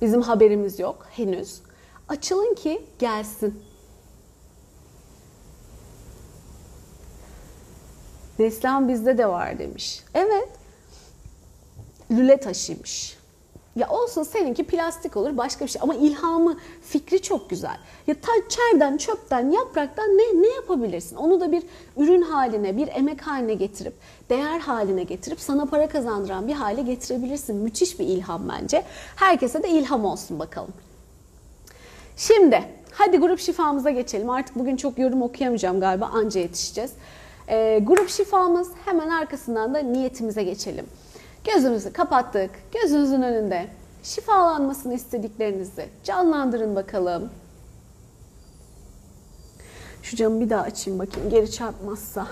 Bizim 0.00 0.22
haberimiz 0.22 0.78
yok 0.78 1.06
henüz. 1.10 1.60
Açılın 2.08 2.54
ki 2.54 2.86
gelsin. 2.98 3.62
Neslihan 8.38 8.88
bizde 8.88 9.18
de 9.18 9.28
var 9.28 9.58
demiş. 9.58 10.04
Evet. 10.14 10.48
Lüle 12.10 12.36
taşıymış. 12.36 13.16
Ya 13.76 13.88
olsun 13.88 14.22
seninki 14.22 14.64
plastik 14.64 15.16
olur 15.16 15.36
başka 15.36 15.64
bir 15.64 15.70
şey 15.70 15.82
ama 15.82 15.94
ilhamı, 15.94 16.58
fikri 16.82 17.22
çok 17.22 17.50
güzel. 17.50 17.76
Ya 18.06 18.14
ta 18.14 18.32
çerden, 18.48 18.96
çöpten, 18.96 19.50
yapraktan 19.50 20.06
ne 20.06 20.42
ne 20.42 20.48
yapabilirsin? 20.48 21.16
Onu 21.16 21.40
da 21.40 21.52
bir 21.52 21.62
ürün 21.96 22.22
haline, 22.22 22.76
bir 22.76 22.88
emek 22.88 23.26
haline 23.26 23.54
getirip, 23.54 23.94
değer 24.30 24.58
haline 24.60 25.02
getirip 25.02 25.40
sana 25.40 25.66
para 25.66 25.88
kazandıran 25.88 26.48
bir 26.48 26.52
hale 26.52 26.82
getirebilirsin. 26.82 27.56
Müthiş 27.56 27.98
bir 27.98 28.04
ilham 28.04 28.48
bence. 28.48 28.84
Herkese 29.16 29.62
de 29.62 29.68
ilham 29.68 30.04
olsun 30.04 30.38
bakalım. 30.38 30.72
Şimdi 32.22 32.64
hadi 32.92 33.18
grup 33.18 33.40
şifamıza 33.40 33.90
geçelim. 33.90 34.30
Artık 34.30 34.56
bugün 34.56 34.76
çok 34.76 34.98
yorum 34.98 35.22
okuyamayacağım 35.22 35.80
galiba 35.80 36.06
anca 36.06 36.40
yetişeceğiz. 36.40 36.92
Ee, 37.48 37.80
grup 37.82 38.08
şifamız 38.08 38.70
hemen 38.84 39.08
arkasından 39.08 39.74
da 39.74 39.78
niyetimize 39.78 40.42
geçelim. 40.42 40.86
Gözümüzü 41.44 41.92
kapattık. 41.92 42.50
Gözünüzün 42.72 43.22
önünde 43.22 43.66
şifalanmasını 44.02 44.94
istediklerinizi 44.94 45.88
canlandırın 46.04 46.76
bakalım. 46.76 47.30
Şu 50.02 50.16
camı 50.16 50.40
bir 50.40 50.50
daha 50.50 50.62
açayım 50.62 50.98
bakayım 50.98 51.30
geri 51.30 51.50
çarpmazsa. 51.50 52.26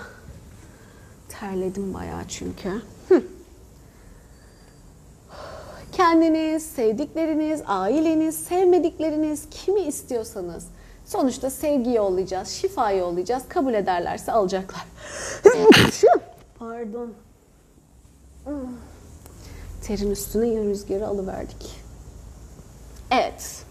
Terledim 1.29 1.93
bayağı 1.93 2.27
çünkü. 2.27 2.69
Hı. 3.09 3.23
Kendiniz, 5.91 6.65
sevdikleriniz, 6.65 7.61
aileniz, 7.67 8.35
sevmedikleriniz 8.35 9.49
kimi 9.49 9.81
istiyorsanız 9.81 10.67
sonuçta 11.05 11.49
sevgi 11.49 11.91
yollayacağız, 11.91 12.47
şifa 12.47 12.91
yollayacağız. 12.91 13.43
Kabul 13.49 13.73
ederlerse 13.73 14.31
alacaklar. 14.31 14.85
Pardon. 16.59 17.13
Terin 19.83 20.11
üstüne 20.11 20.63
rüzgarı 20.63 21.07
alıverdik. 21.07 21.81
Evet. 23.11 23.63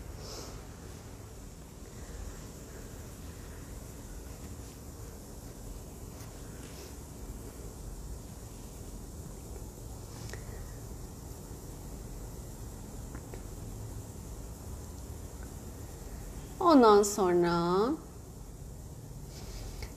Ondan 16.60 17.02
sonra 17.02 17.80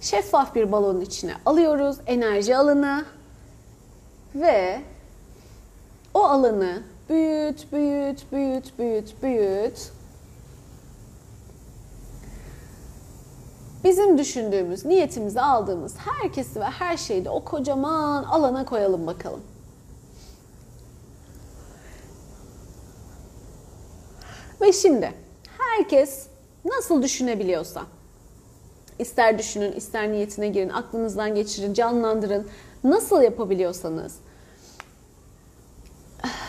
şeffaf 0.01 0.55
bir 0.55 0.71
balonun 0.71 1.01
içine 1.01 1.33
alıyoruz 1.45 1.97
enerji 2.05 2.57
alanı 2.57 3.05
ve 4.35 4.81
o 6.13 6.23
alanı 6.23 6.83
büyüt, 7.09 7.71
büyüt, 7.71 8.31
büyüt, 8.31 8.79
büyüt, 8.79 9.23
büyüt. 9.23 9.91
Bizim 13.83 14.17
düşündüğümüz, 14.17 14.85
niyetimizi 14.85 15.41
aldığımız 15.41 15.95
herkesi 15.97 16.59
ve 16.59 16.65
her 16.65 16.97
şeyi 16.97 17.25
de 17.25 17.29
o 17.29 17.43
kocaman 17.43 18.23
alana 18.23 18.65
koyalım 18.65 19.07
bakalım. 19.07 19.41
Ve 24.61 24.73
şimdi 24.73 25.13
herkes 25.57 26.32
nasıl 26.65 27.03
düşünebiliyorsa, 27.03 27.83
ister 28.99 29.39
düşünün, 29.39 29.71
ister 29.71 30.11
niyetine 30.11 30.47
girin, 30.47 30.69
aklınızdan 30.69 31.35
geçirin, 31.35 31.73
canlandırın, 31.73 32.47
nasıl 32.83 33.21
yapabiliyorsanız. 33.21 34.15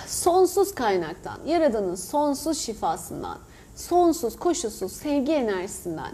Sonsuz 0.07 0.75
kaynaktan, 0.75 1.39
Yaradan'ın 1.47 1.95
sonsuz 1.95 2.59
şifasından, 2.59 3.39
sonsuz, 3.77 4.39
koşulsuz 4.39 4.93
sevgi 4.93 5.33
enerjisinden 5.33 6.13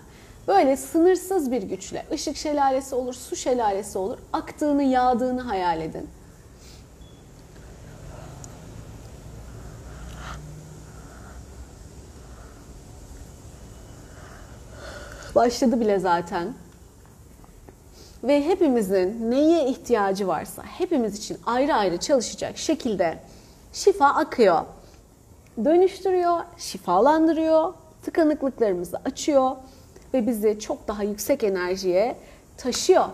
böyle 0.49 0.77
sınırsız 0.77 1.51
bir 1.51 1.63
güçle 1.63 2.07
ışık 2.13 2.37
şelalesi 2.37 2.95
olur, 2.95 3.15
su 3.15 3.37
şelalesi 3.37 3.99
olur, 3.99 4.19
aktığını, 4.33 4.83
yağdığını 4.83 5.41
hayal 5.41 5.81
edin. 5.81 6.09
Başladı 15.41 15.81
bile 15.81 15.99
zaten. 15.99 16.55
Ve 18.25 18.45
hepimizin 18.45 19.31
neye 19.31 19.67
ihtiyacı 19.67 20.29
varsa 20.29 20.63
hepimiz 20.63 21.19
için 21.19 21.39
ayrı 21.47 21.75
ayrı 21.75 21.97
çalışacak 21.97 22.59
şekilde 22.59 23.19
şifa 23.73 24.07
akıyor. 24.07 24.63
Dönüştürüyor, 25.65 26.39
şifalandırıyor, 26.59 27.75
tıkanıklıklarımızı 28.03 29.01
açıyor 29.05 29.51
ve 30.15 30.27
bizi 30.27 30.61
çok 30.61 30.89
daha 30.89 31.03
yüksek 31.03 31.45
enerjiye 31.45 32.17
taşıyor. 32.57 33.07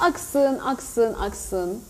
Aksın, 0.00 0.58
aksın, 0.58 1.14
aksın. 1.14 1.80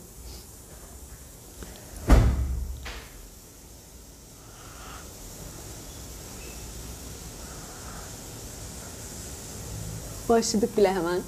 Başladık 10.28 10.76
bile 10.76 10.88
hemen. 10.88 11.20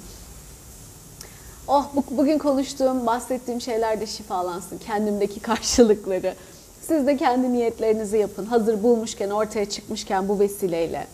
Oh 1.67 1.89
bu, 1.95 2.03
bugün 2.11 2.37
konuştuğum, 2.37 3.05
bahsettiğim 3.05 3.61
şeyler 3.61 4.01
de 4.01 4.07
şifalansın. 4.07 4.77
Kendimdeki 4.77 5.39
karşılıkları. 5.41 6.35
Siz 6.81 7.07
de 7.07 7.17
kendi 7.17 7.53
niyetlerinizi 7.53 8.17
yapın. 8.17 8.45
Hazır 8.45 8.83
bulmuşken, 8.83 9.29
ortaya 9.29 9.69
çıkmışken 9.69 10.29
bu 10.29 10.39
vesileyle. 10.39 11.07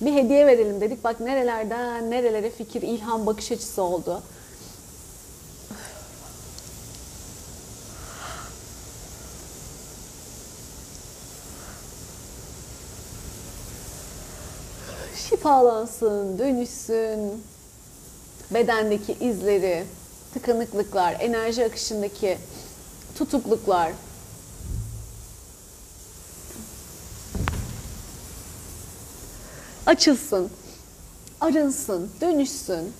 Bir 0.00 0.14
hediye 0.14 0.46
verelim 0.46 0.80
dedik. 0.80 1.04
Bak 1.04 1.20
nerelerden 1.20 2.10
nerelere 2.10 2.50
fikir, 2.50 2.82
ilham, 2.82 3.26
bakış 3.26 3.52
açısı 3.52 3.82
oldu. 3.82 4.22
Şifalansın, 15.48 16.38
dönüşsün. 16.38 17.44
Bedendeki 18.50 19.12
izleri, 19.12 19.84
tıkanıklıklar, 20.34 21.16
enerji 21.20 21.64
akışındaki 21.64 22.38
tutukluklar. 23.18 23.92
Açılsın, 29.86 30.50
arınsın, 31.40 32.10
dönüşsün. 32.20 32.92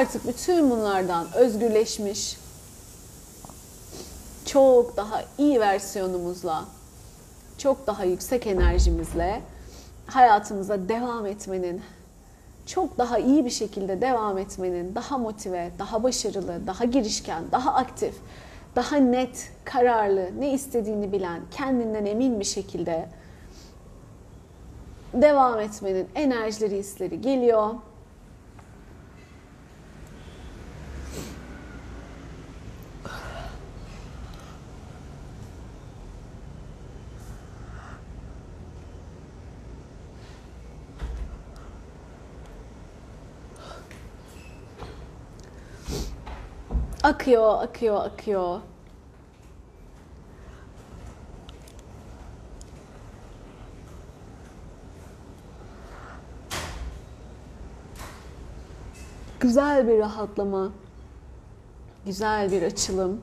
Artık 0.00 0.28
bütün 0.28 0.70
bunlardan 0.70 1.26
özgürleşmiş, 1.34 2.36
çok 4.46 4.96
daha 4.96 5.22
iyi 5.38 5.60
versiyonumuzla, 5.60 6.64
çok 7.58 7.86
daha 7.86 8.04
yüksek 8.04 8.46
enerjimizle 8.46 9.40
hayatımıza 10.06 10.88
devam 10.88 11.26
etmenin, 11.26 11.82
çok 12.66 12.98
daha 12.98 13.18
iyi 13.18 13.44
bir 13.44 13.50
şekilde 13.50 14.00
devam 14.00 14.38
etmenin, 14.38 14.94
daha 14.94 15.18
motive, 15.18 15.70
daha 15.78 16.02
başarılı, 16.02 16.66
daha 16.66 16.84
girişken, 16.84 17.44
daha 17.52 17.74
aktif, 17.74 18.14
daha 18.76 18.96
net, 18.96 19.52
kararlı, 19.64 20.30
ne 20.38 20.52
istediğini 20.52 21.12
bilen, 21.12 21.40
kendinden 21.50 22.06
emin 22.06 22.40
bir 22.40 22.44
şekilde 22.44 23.08
devam 25.14 25.60
etmenin 25.60 26.08
enerjileri, 26.14 26.76
hisleri 26.76 27.20
geliyor. 27.20 27.74
Akıyor, 47.30 47.62
akıyor, 47.62 48.04
akıyor. 48.04 48.60
Güzel 59.40 59.88
bir 59.88 59.98
rahatlama. 59.98 60.70
Güzel 62.06 62.52
bir 62.52 62.62
açılım 62.62 63.20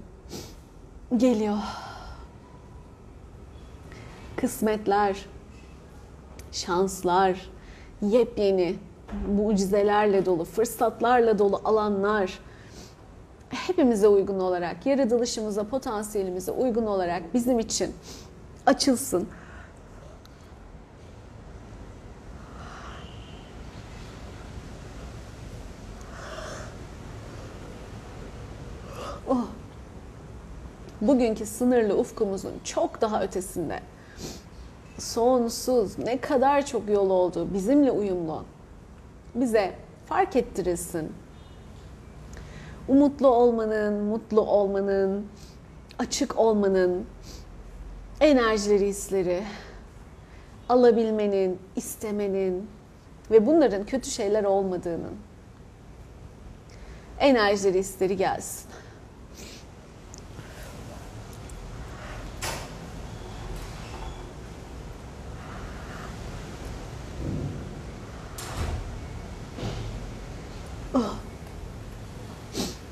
geliyor. 1.17 1.57
Kısmetler, 4.35 5.25
şanslar, 6.51 7.49
yepyeni 8.01 8.75
mucizelerle 9.35 10.25
dolu, 10.25 10.45
fırsatlarla 10.45 11.39
dolu 11.39 11.61
alanlar 11.65 12.46
hepimize 13.49 14.07
uygun 14.07 14.39
olarak, 14.39 14.85
yaratılışımıza, 14.85 15.63
potansiyelimize 15.63 16.51
uygun 16.51 16.85
olarak 16.85 17.33
bizim 17.33 17.59
için 17.59 17.93
açılsın. 18.65 19.27
Oh. 29.27 29.45
Bugünkü 31.01 31.45
sınırlı 31.45 31.97
ufkumuzun 31.97 32.53
çok 32.63 33.01
daha 33.01 33.23
ötesinde 33.23 33.79
sonsuz 34.97 35.99
ne 35.99 36.21
kadar 36.21 36.65
çok 36.65 36.89
yol 36.89 37.09
olduğu 37.09 37.53
bizimle 37.53 37.91
uyumlu 37.91 38.43
bize 39.35 39.75
fark 40.05 40.35
ettirilsin. 40.35 41.11
Umutlu 42.87 43.27
olmanın, 43.27 44.03
mutlu 44.03 44.41
olmanın, 44.41 45.25
açık 45.99 46.37
olmanın, 46.37 47.05
enerjileri, 48.19 48.87
hisleri 48.87 49.43
alabilmenin, 50.69 51.59
istemenin 51.75 52.69
ve 53.31 53.45
bunların 53.45 53.85
kötü 53.85 54.09
şeyler 54.09 54.43
olmadığının 54.43 55.15
enerjileri, 57.19 57.79
hisleri 57.79 58.17
gelsin. 58.17 58.69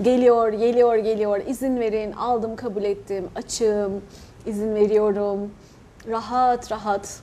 Geliyor, 0.05 0.53
geliyor, 0.53 0.95
geliyor. 0.95 1.41
İzin 1.47 1.79
verin. 1.79 2.11
Aldım, 2.11 2.55
kabul 2.55 2.83
ettim. 2.83 3.29
Açığım. 3.35 4.01
izin 4.45 4.75
veriyorum. 4.75 5.51
Rahat, 6.07 6.71
rahat. 6.71 7.19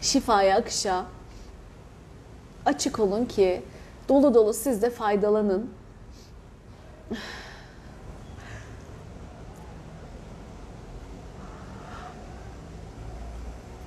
Şifaya, 0.00 0.56
akışa. 0.56 1.04
Açık 2.66 3.00
olun 3.00 3.24
ki 3.24 3.62
dolu 4.08 4.34
dolu 4.34 4.52
siz 4.54 4.82
de 4.82 4.90
faydalanın. 4.90 5.70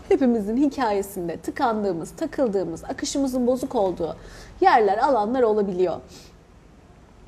Hepimizin 0.09 0.57
hikayesinde 0.57 1.37
tıkandığımız, 1.37 2.11
takıldığımız, 2.11 2.83
akışımızın 2.83 3.47
bozuk 3.47 3.75
olduğu 3.75 4.15
yerler, 4.61 4.97
alanlar 4.97 5.41
olabiliyor. 5.41 6.01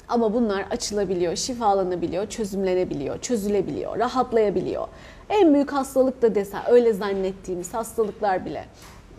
Ama 0.10 0.34
bunlar 0.34 0.66
açılabiliyor, 0.72 1.36
şifalanabiliyor, 1.36 2.30
çözümlenebiliyor, 2.30 3.22
çözülebiliyor, 3.22 4.00
rahatlayabiliyor. 4.00 4.88
En 5.30 5.54
büyük 5.54 5.74
hastalık 5.74 6.22
da 6.22 6.36
desen 6.36 6.62
öyle 6.70 6.94
zannettiğimiz 6.94 7.74
hastalıklar 7.74 8.46
bile 8.46 8.66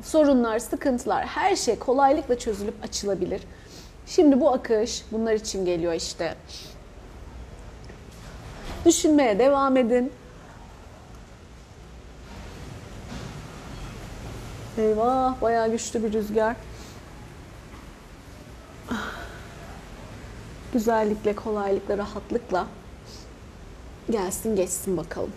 sorunlar, 0.03 0.59
sıkıntılar 0.59 1.27
her 1.27 1.57
şey 1.57 1.79
kolaylıkla 1.79 2.39
çözülüp 2.39 2.75
açılabilir. 2.85 3.43
Şimdi 4.07 4.41
bu 4.41 4.51
akış 4.51 5.05
bunlar 5.13 5.33
için 5.33 5.65
geliyor 5.65 5.93
işte. 5.93 6.35
Düşünmeye 8.85 9.39
devam 9.39 9.77
edin. 9.77 10.13
Eyvah 14.79 15.43
bayağı 15.43 15.71
güçlü 15.71 16.05
bir 16.05 16.13
rüzgar. 16.13 16.57
Güzellikle, 20.73 21.37
kolaylıkla, 21.37 21.99
rahatlıkla 21.99 22.67
gelsin 24.11 24.57
geçsin 24.57 24.97
bakalım. 24.97 25.33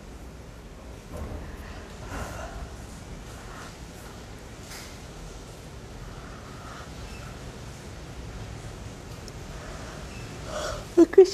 Akış 11.01 11.29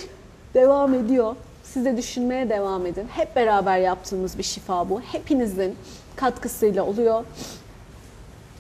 devam 0.54 0.94
ediyor. 0.94 1.36
Siz 1.64 1.86
de 1.86 1.98
düşünmeye 1.98 2.50
devam 2.50 2.86
edin. 2.86 3.08
Hep 3.12 3.36
beraber 3.36 3.78
yaptığımız 3.78 4.38
bir 4.38 4.44
şifa 4.44 4.90
bu. 4.90 5.02
Hepinizin 5.02 5.76
katkısıyla 6.16 6.84
oluyor. 6.84 7.26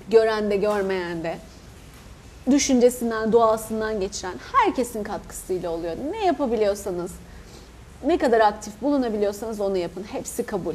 Gören 0.10 0.50
de 0.52 0.56
görmeyen 0.56 1.24
de 1.24 1.38
düşüncesinden, 2.52 3.32
duasından 3.32 4.00
geçiren 4.00 4.36
herkesin 4.54 5.04
katkısıyla 5.04 5.70
oluyor. 5.70 5.96
Ne 6.12 6.26
yapabiliyorsanız, 6.26 7.12
ne 8.06 8.18
kadar 8.18 8.40
aktif 8.40 8.82
bulunabiliyorsanız 8.82 9.60
onu 9.60 9.78
yapın. 9.78 10.04
Hepsi 10.04 10.46
kabul. 10.46 10.74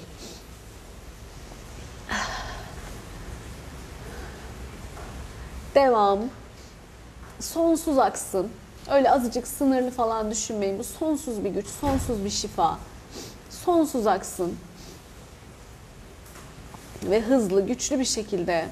Devam. 5.74 6.18
Sonsuz 7.40 7.98
aksın. 7.98 8.48
Öyle 8.90 9.10
azıcık 9.10 9.46
sınırlı 9.46 9.90
falan 9.90 10.30
düşünmeyin. 10.30 10.78
Bu 10.78 10.84
sonsuz 10.84 11.44
bir 11.44 11.50
güç, 11.50 11.66
sonsuz 11.66 12.24
bir 12.24 12.30
şifa. 12.30 12.78
Sonsuz 13.50 14.06
aksın. 14.06 14.56
Ve 17.02 17.20
hızlı, 17.20 17.66
güçlü 17.66 17.98
bir 17.98 18.04
şekilde 18.04 18.68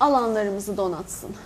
alanlarımızı 0.00 0.76
donatsın. 0.76 1.36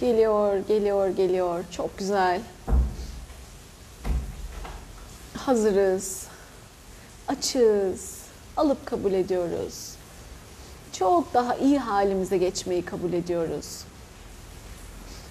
Geliyor, 0.00 0.56
geliyor, 0.56 1.08
geliyor. 1.08 1.64
Çok 1.70 1.98
güzel. 1.98 2.40
Hazırız. 5.36 6.26
Açığız. 7.28 8.18
Alıp 8.56 8.86
kabul 8.86 9.12
ediyoruz. 9.12 9.90
Çok 10.92 11.34
daha 11.34 11.56
iyi 11.56 11.78
halimize 11.78 12.38
geçmeyi 12.38 12.84
kabul 12.84 13.12
ediyoruz. 13.12 13.84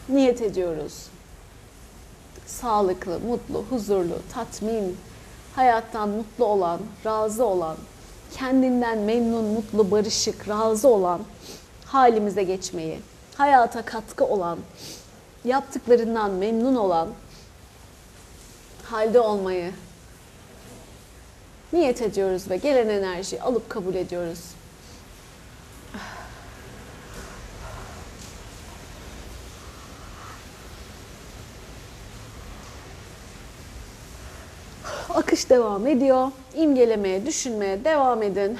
Niyet 0.09 0.41
ediyoruz. 0.41 0.93
Sağlıklı, 2.45 3.19
mutlu, 3.19 3.65
huzurlu, 3.69 4.19
tatmin, 4.33 4.97
hayattan 5.55 6.09
mutlu 6.09 6.45
olan, 6.45 6.79
razı 7.05 7.45
olan, 7.45 7.77
kendinden 8.33 8.97
memnun, 8.97 9.45
mutlu, 9.45 9.91
barışık, 9.91 10.49
razı 10.49 10.87
olan 10.87 11.21
halimize 11.85 12.43
geçmeyi, 12.43 12.99
hayata 13.37 13.81
katkı 13.81 14.25
olan, 14.25 14.59
yaptıklarından 15.45 16.31
memnun 16.31 16.75
olan 16.75 17.09
halde 18.83 19.19
olmayı 19.19 19.73
niyet 21.73 22.01
ediyoruz 22.01 22.49
ve 22.49 22.57
gelen 22.57 22.89
enerjiyi 22.89 23.41
alıp 23.41 23.69
kabul 23.69 23.95
ediyoruz. 23.95 24.39
Akış 35.09 35.49
devam 35.49 35.87
ediyor. 35.87 36.31
İmgelemeye, 36.55 37.25
düşünmeye 37.25 37.83
devam 37.83 38.23
edin. 38.23 38.57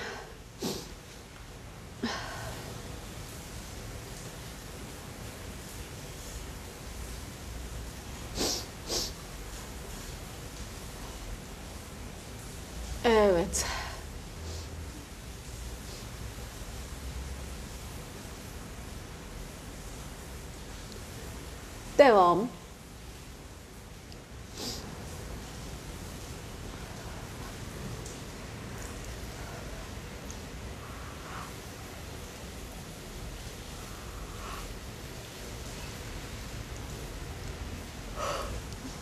Devam. 22.07 22.47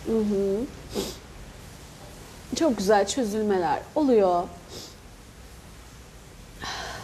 Hı 0.05 0.17
hı. 0.17 0.65
Çok 2.55 2.77
güzel 2.77 3.07
çözülmeler 3.07 3.79
oluyor. 3.95 4.43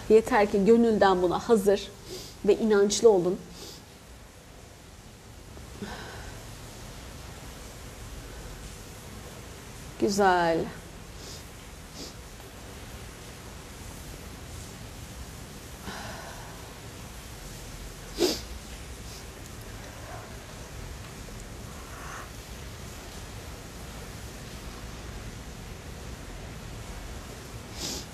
Yeter 0.09 0.51
ki 0.51 0.65
gönülden 0.65 1.21
buna 1.21 1.39
hazır 1.39 1.91
ve 2.45 2.55
inançlı 2.55 3.09
olun. 3.09 3.39
Güzel. 10.01 10.57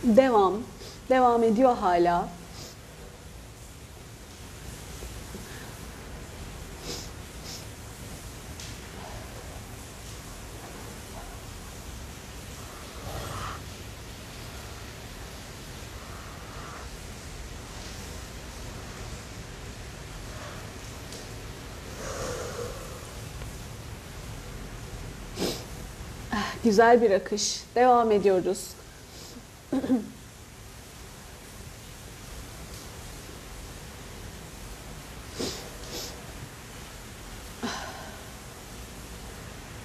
Devam. 0.04 0.54
Devam 1.10 1.44
ediyor 1.44 1.78
hala. 1.78 2.30
Güzel 26.68 27.02
bir 27.02 27.12
akış. 27.12 27.64
Devam 27.76 28.12
ediyoruz. 28.12 28.68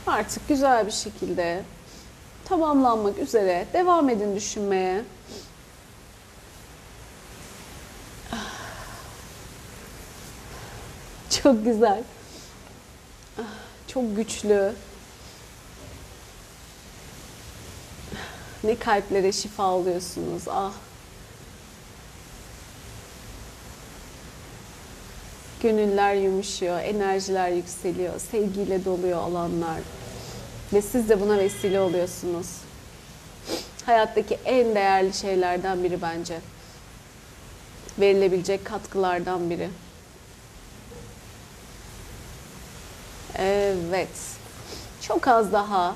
Artık 0.07 0.49
güzel 0.49 0.87
bir 0.87 0.93
şekilde 0.93 1.63
tamamlanmak 2.45 3.19
üzere 3.19 3.67
devam 3.73 4.09
edin 4.09 4.37
düşünmeye. 4.37 5.05
Çok 11.43 11.65
güzel. 11.65 12.03
Çok 13.89 14.17
güçlü. 14.17 14.73
Ne 18.65 18.79
kalplere 18.79 19.33
şifa 19.33 19.65
alıyorsunuz. 19.65 20.43
Ah. 20.49 20.73
Gönüller 25.63 26.15
yumuşuyor, 26.15 26.81
enerjiler 26.81 27.49
yükseliyor, 27.49 28.21
sevgiyle 28.21 28.85
doluyor 28.85 29.19
alanlar. 29.19 29.81
Ve 30.73 30.83
siz 30.83 31.09
de 31.09 31.21
buna 31.21 31.39
vesile 31.39 31.81
oluyorsunuz. 31.81 32.47
Hayattaki 33.87 34.39
en 34.45 34.75
değerli 34.75 35.13
şeylerden 35.13 35.85
biri 35.85 36.03
bence. 36.03 36.41
Verilebilecek 37.99 38.65
katkılardan 38.65 39.51
biri. 39.51 39.69
Evet. 43.39 44.09
Çok 45.01 45.29
az 45.29 45.53
daha. 45.53 45.95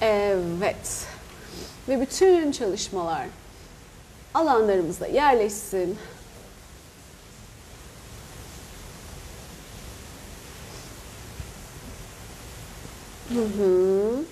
Evet. 0.00 1.06
Bütün 2.00 2.52
çalışmalar 2.52 3.26
alanlarımızda 4.34 5.06
yerleşsin. 5.06 5.98
Hı 13.28 13.40
hı. 13.44 14.24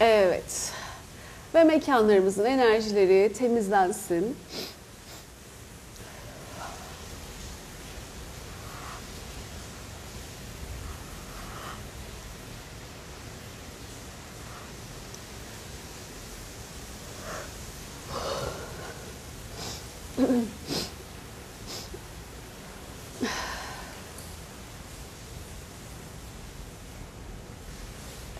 Evet. 0.00 0.72
Ve 1.54 1.64
mekanlarımızın 1.64 2.44
enerjileri 2.44 3.32
temizlensin. 3.32 4.36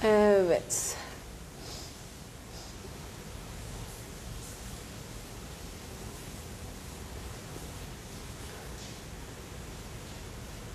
Evet. 0.03 0.97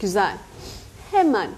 Güzel. 0.01 0.33
Hemen 1.11 1.49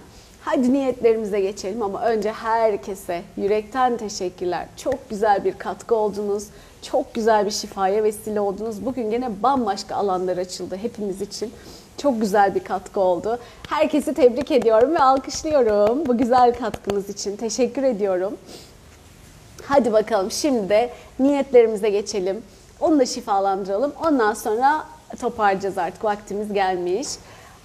hadi 0.42 0.74
niyetlerimize 0.74 1.40
geçelim 1.42 1.82
ama 1.82 2.02
önce 2.02 2.32
herkese 2.32 3.22
yürekten 3.38 3.98
teşekkürler. 3.98 4.68
Çok 4.78 5.10
güzel 5.10 5.46
bir 5.46 5.58
katkı 5.58 5.96
oldunuz. 5.96 6.48
Çok 6.82 7.14
güzel 7.14 7.46
bir 7.46 7.52
şifaya 7.52 8.04
vesile 8.04 8.40
oldunuz. 8.40 8.86
Bugün 8.86 9.12
gene 9.12 9.44
bambaşka 9.44 9.96
alanlar 9.96 10.38
açıldı 10.38 10.76
hepimiz 10.76 11.22
için. 11.22 11.54
Çok 11.98 12.22
güzel 12.22 12.56
bir 12.56 12.64
katkı 12.64 13.00
oldu. 13.00 13.40
Herkesi 13.70 14.14
tebrik 14.14 14.52
ediyorum 14.52 14.96
ve 14.96 15.00
alkışlıyorum 15.00 16.06
bu 16.06 16.18
güzel 16.18 16.58
katkınız 16.60 17.10
için. 17.10 17.36
Teşekkür 17.36 17.84
ediyorum. 17.84 18.38
Hadi 19.66 19.94
bakalım 19.94 20.32
şimdi 20.32 20.70
de 20.70 20.90
niyetlerimize 21.20 21.90
geçelim. 21.90 22.42
Onu 22.80 23.00
da 23.00 23.06
şifalandıralım. 23.06 23.94
Ondan 24.06 24.34
sonra 24.34 24.86
toparlayacağız 25.22 25.78
artık 25.78 26.04
vaktimiz 26.04 26.54
gelmiş. 26.54 27.08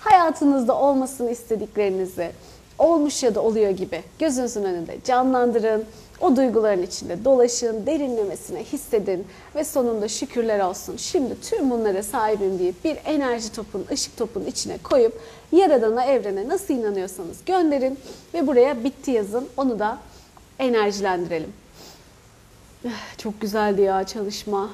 Hayatınızda 0.00 0.78
olmasını 0.78 1.30
istediklerinizi 1.30 2.30
olmuş 2.78 3.22
ya 3.22 3.34
da 3.34 3.42
oluyor 3.42 3.70
gibi 3.70 4.02
gözünüzün 4.18 4.64
önünde 4.64 4.98
canlandırın. 5.04 5.84
O 6.20 6.36
duyguların 6.36 6.82
içinde 6.82 7.24
dolaşın, 7.24 7.86
derinlemesine 7.86 8.64
hissedin 8.64 9.26
ve 9.54 9.64
sonunda 9.64 10.08
şükürler 10.08 10.60
olsun. 10.60 10.96
Şimdi 10.96 11.40
tüm 11.40 11.70
bunlara 11.70 12.02
sahibim 12.02 12.58
deyip 12.58 12.84
bir 12.84 12.98
enerji 13.04 13.52
topun, 13.52 13.86
ışık 13.92 14.16
topun 14.16 14.44
içine 14.44 14.78
koyup 14.78 15.20
Yaradan'a, 15.52 16.04
evrene 16.04 16.48
nasıl 16.48 16.74
inanıyorsanız 16.74 17.44
gönderin 17.46 17.98
ve 18.34 18.46
buraya 18.46 18.84
bitti 18.84 19.10
yazın. 19.10 19.48
Onu 19.56 19.78
da 19.78 19.98
enerjilendirelim. 20.58 21.52
Çok 23.18 23.40
güzeldi 23.40 23.82
ya 23.82 24.04
çalışma. 24.04 24.70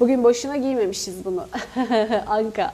Bugün 0.00 0.24
boşuna 0.24 0.56
giymemişiz 0.56 1.24
bunu. 1.24 1.46
Anka. 2.26 2.72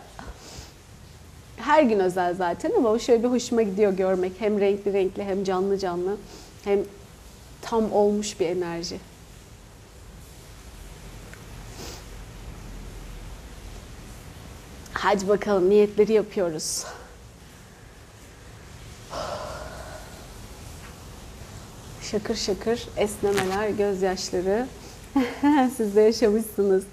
Her 1.65 1.83
gün 1.83 1.99
özel 1.99 2.35
zaten 2.35 2.73
ama 2.77 2.99
şöyle 2.99 3.23
bir 3.23 3.29
hoşuma 3.29 3.63
gidiyor 3.63 3.93
görmek. 3.93 4.33
Hem 4.39 4.61
renkli 4.61 4.93
renkli 4.93 5.25
hem 5.25 5.45
canlı 5.45 5.79
canlı 5.79 6.17
hem 6.65 6.79
tam 7.63 7.93
olmuş 7.93 8.41
bir 8.41 8.47
enerji. 8.47 8.99
Hadi 14.93 15.29
bakalım 15.29 15.71
niyetleri 15.71 16.13
yapıyoruz. 16.13 16.85
Şakır 22.03 22.37
şakır 22.37 22.89
esnemeler, 22.97 23.69
gözyaşları. 23.69 24.67
Siz 25.77 25.97
de 25.97 26.01
yaşamışsınız. 26.01 26.85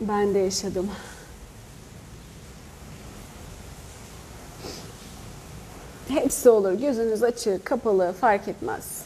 Ben 0.00 0.34
de 0.34 0.38
yaşadım. 0.38 0.90
Hepsi 6.08 6.50
olur. 6.50 6.72
Gözünüz 6.72 7.22
açık, 7.22 7.64
kapalı 7.64 8.14
fark 8.20 8.48
etmez. 8.48 9.02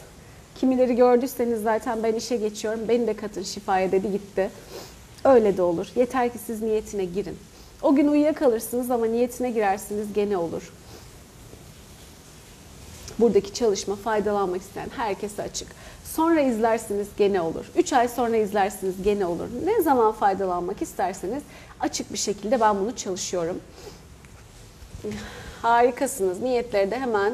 Kimileri 0.55 0.95
gördüyseniz 0.95 1.61
zaten 1.61 2.03
ben 2.03 2.13
işe 2.13 2.35
geçiyorum. 2.35 2.79
Beni 2.87 3.07
de 3.07 3.15
katın 3.15 3.43
şifaya 3.43 3.91
dedi 3.91 4.11
gitti. 4.11 4.49
Öyle 5.23 5.57
de 5.57 5.61
olur. 5.61 5.87
Yeter 5.95 6.33
ki 6.33 6.37
siz 6.45 6.61
niyetine 6.61 7.05
girin. 7.05 7.37
O 7.81 7.95
gün 7.95 8.07
uyuyakalırsınız 8.07 8.91
ama 8.91 9.05
niyetine 9.05 9.51
girersiniz 9.51 10.13
gene 10.13 10.37
olur. 10.37 10.73
Buradaki 13.19 13.53
çalışma 13.53 13.95
faydalanmak 13.95 14.61
isteyen 14.61 14.89
herkese 14.95 15.43
açık. 15.43 15.67
Sonra 16.03 16.41
izlersiniz 16.41 17.07
gene 17.17 17.41
olur. 17.41 17.65
3 17.75 17.93
ay 17.93 18.07
sonra 18.07 18.37
izlersiniz 18.37 18.95
gene 19.03 19.25
olur. 19.25 19.47
Ne 19.65 19.81
zaman 19.81 20.11
faydalanmak 20.11 20.81
isterseniz 20.81 21.43
açık 21.79 22.13
bir 22.13 22.17
şekilde 22.17 22.59
ben 22.61 22.79
bunu 22.79 22.95
çalışıyorum. 22.95 23.59
Harikasınız. 25.61 26.41
Niyetleri 26.41 26.91
de 26.91 26.99
hemen 26.99 27.33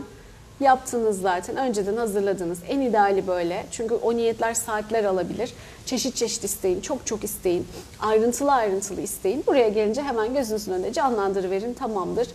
yaptınız 0.60 1.22
zaten. 1.22 1.58
Önceden 1.58 1.98
hazırladınız. 1.98 2.60
En 2.70 2.82
ideali 2.82 3.28
böyle. 3.28 3.66
Çünkü 3.72 3.96
o 3.96 4.16
niyetler 4.16 4.54
saatler 4.54 5.04
alabilir. 5.04 5.54
Çeşit 5.86 6.16
çeşit 6.16 6.44
isteyin. 6.44 6.82
Çok 6.82 7.06
çok 7.06 7.24
isteyin. 7.24 7.68
Ayrıntılı 8.00 8.52
ayrıntılı 8.52 9.02
isteyin. 9.02 9.44
Buraya 9.48 9.70
gelince 9.70 10.02
hemen 10.02 10.34
gözünüzün 10.34 10.74
önünde 10.74 10.94
canlandırıverin. 10.94 11.74
Tamamdır. 11.74 12.28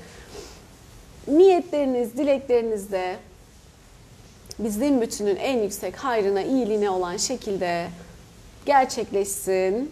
Niyetleriniz, 1.28 2.16
dilekleriniz 2.16 2.92
de 2.92 3.16
bizim 4.58 5.00
bütünün 5.00 5.36
en 5.36 5.58
yüksek 5.58 5.96
hayrına, 5.96 6.42
iyiliğine 6.42 6.90
olan 6.90 7.16
şekilde 7.16 7.86
gerçekleşsin. 8.66 9.90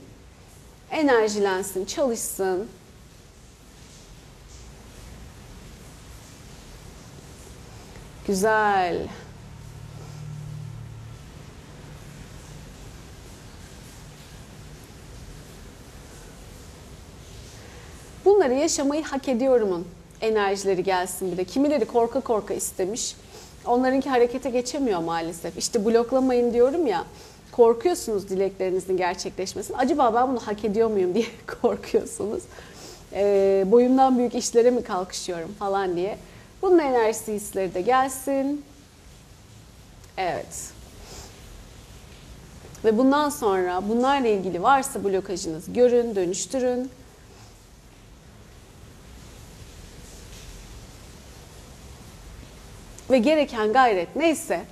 Enerjilensin, 0.91 1.85
çalışsın. 1.85 2.69
Güzel. 8.31 8.97
Bunları 18.24 18.55
yaşamayı 18.55 19.05
hak 19.05 19.28
ediyorumun 19.28 19.87
enerjileri 20.20 20.83
gelsin 20.83 21.33
bir 21.33 21.37
de. 21.37 21.45
Kimileri 21.45 21.85
korka 21.85 22.20
korka 22.20 22.55
istemiş. 22.55 23.16
Onlarınki 23.64 24.11
harekete 24.11 24.51
geçemiyor 24.51 25.01
maalesef. 25.01 25.59
İşte 25.59 25.85
bloklamayın 25.85 26.53
diyorum 26.53 26.87
ya. 26.87 27.05
Korkuyorsunuz 27.53 28.28
dileklerinizin 28.28 28.97
gerçekleşmesini. 28.97 29.76
Acaba 29.76 30.14
ben 30.14 30.28
bunu 30.28 30.41
hak 30.41 30.64
ediyor 30.64 30.91
muyum 30.91 31.14
diye 31.14 31.26
korkuyorsunuz. 31.62 32.43
Ee, 33.12 33.64
boyumdan 33.66 34.18
büyük 34.18 34.35
işlere 34.35 34.70
mi 34.70 34.83
kalkışıyorum 34.83 35.55
falan 35.59 35.97
diye. 35.97 36.18
Bunun 36.63 36.79
enerjisi 36.79 37.33
hisleri 37.33 37.75
de 37.75 37.81
gelsin. 37.81 38.65
Evet. 40.17 40.73
Ve 42.85 42.99
bundan 42.99 43.29
sonra 43.29 43.89
bunlarla 43.89 44.29
ilgili 44.29 44.63
varsa 44.63 45.05
blokajınız 45.05 45.73
görün, 45.73 46.15
dönüştürün. 46.15 46.91
Ve 53.11 53.19
gereken 53.19 53.73
gayret 53.73 54.17
neyse 54.17 54.65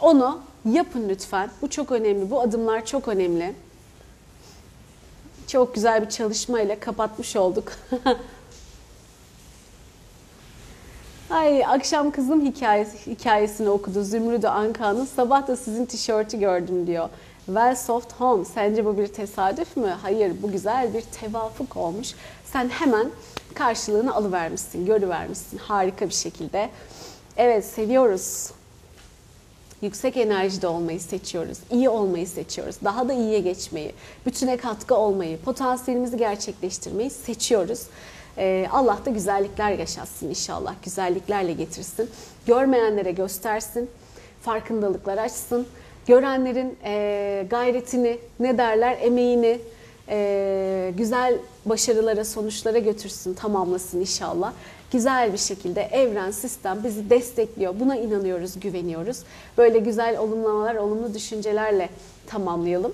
onu 0.00 0.40
yapın 0.64 1.08
lütfen. 1.08 1.50
Bu 1.62 1.70
çok 1.70 1.92
önemli. 1.92 2.30
Bu 2.30 2.40
adımlar 2.40 2.86
çok 2.86 3.08
önemli. 3.08 3.54
Çok 5.46 5.74
güzel 5.74 6.02
bir 6.02 6.08
çalışmayla 6.08 6.80
kapatmış 6.80 7.36
olduk. 7.36 7.72
Ay 11.38 11.64
akşam 11.64 12.10
kızım 12.10 12.44
hikayesi, 12.44 13.10
hikayesini 13.10 13.68
okudu 13.68 14.02
Zümrüdü 14.02 14.46
Anka'nın. 14.46 15.04
Sabah 15.04 15.48
da 15.48 15.56
sizin 15.56 15.86
tişörtü 15.86 16.38
gördüm 16.38 16.86
diyor. 16.86 17.08
Well 17.46 17.74
Soft 17.76 18.12
Home. 18.12 18.44
Sence 18.44 18.84
bu 18.84 18.98
bir 18.98 19.06
tesadüf 19.06 19.76
mü? 19.76 19.96
Hayır 20.02 20.32
bu 20.42 20.52
güzel 20.52 20.94
bir 20.94 21.00
tevafuk 21.00 21.76
olmuş. 21.76 22.08
Sen 22.44 22.68
hemen 22.68 23.10
karşılığını 23.54 24.14
alıvermişsin, 24.14 24.86
görüvermişsin 24.86 25.58
harika 25.58 26.08
bir 26.08 26.14
şekilde. 26.14 26.70
Evet 27.36 27.64
seviyoruz. 27.64 28.50
Yüksek 29.82 30.16
enerjide 30.16 30.66
olmayı 30.66 31.00
seçiyoruz. 31.00 31.58
iyi 31.70 31.88
olmayı 31.88 32.28
seçiyoruz. 32.28 32.76
Daha 32.84 33.08
da 33.08 33.12
iyiye 33.12 33.40
geçmeyi, 33.40 33.94
bütüne 34.26 34.56
katkı 34.56 34.94
olmayı, 34.94 35.40
potansiyelimizi 35.40 36.16
gerçekleştirmeyi 36.16 37.10
seçiyoruz. 37.10 37.82
Ee, 38.38 38.66
Allah 38.72 38.98
da 39.04 39.10
güzellikler 39.10 39.70
yaşatsın 39.70 40.28
inşallah. 40.28 40.74
Güzelliklerle 40.84 41.52
getirsin. 41.52 42.10
Görmeyenlere 42.46 43.12
göstersin. 43.12 43.90
Farkındalıklar 44.42 45.18
açsın. 45.18 45.66
Görenlerin 46.06 46.78
e, 46.84 47.46
gayretini, 47.50 48.18
ne 48.40 48.58
derler, 48.58 48.98
emeğini, 49.00 49.60
e, 50.08 50.92
güzel 50.96 51.38
başarılara, 51.66 52.24
sonuçlara 52.24 52.78
götürsün, 52.78 53.34
tamamlasın 53.34 54.00
inşallah. 54.00 54.52
Güzel 54.92 55.32
bir 55.32 55.38
şekilde 55.38 55.82
evren, 55.82 56.30
sistem 56.30 56.84
bizi 56.84 57.10
destekliyor. 57.10 57.74
Buna 57.80 57.96
inanıyoruz, 57.96 58.60
güveniyoruz. 58.60 59.18
Böyle 59.58 59.78
güzel 59.78 60.18
olumlamalar, 60.18 60.74
olumlu 60.74 61.14
düşüncelerle 61.14 61.88
tamamlayalım. 62.26 62.92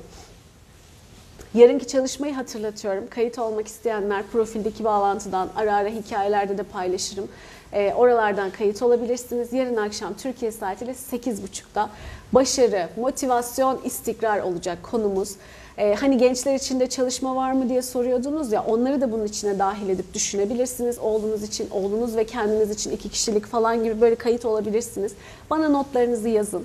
Yarınki 1.54 1.86
çalışmayı 1.86 2.34
hatırlatıyorum. 2.34 3.04
Kayıt 3.10 3.38
olmak 3.38 3.68
isteyenler 3.68 4.22
profildeki 4.32 4.84
bağlantıdan 4.84 5.48
ara 5.56 5.76
ara 5.76 5.88
hikayelerde 5.88 6.58
de 6.58 6.62
paylaşırım. 6.62 7.28
E, 7.72 7.94
oralardan 7.94 8.50
kayıt 8.50 8.82
olabilirsiniz. 8.82 9.52
Yarın 9.52 9.76
akşam 9.76 10.14
Türkiye 10.14 10.52
saatiyle 10.52 10.92
8.30'da 10.92 11.90
başarı, 12.32 12.88
motivasyon, 12.96 13.80
istikrar 13.84 14.40
olacak 14.40 14.78
konumuz. 14.82 15.30
E, 15.78 15.94
hani 15.94 16.18
gençler 16.18 16.54
için 16.54 16.80
de 16.80 16.86
çalışma 16.86 17.36
var 17.36 17.52
mı 17.52 17.68
diye 17.68 17.82
soruyordunuz 17.82 18.52
ya 18.52 18.64
onları 18.64 19.00
da 19.00 19.12
bunun 19.12 19.24
içine 19.24 19.58
dahil 19.58 19.88
edip 19.88 20.14
düşünebilirsiniz. 20.14 20.98
Oğlunuz 20.98 21.42
için, 21.42 21.70
oğlunuz 21.70 22.16
ve 22.16 22.24
kendiniz 22.24 22.70
için 22.70 22.90
iki 22.90 23.08
kişilik 23.08 23.46
falan 23.46 23.84
gibi 23.84 24.00
böyle 24.00 24.14
kayıt 24.14 24.44
olabilirsiniz. 24.44 25.12
Bana 25.50 25.68
notlarınızı 25.68 26.28
yazın. 26.28 26.64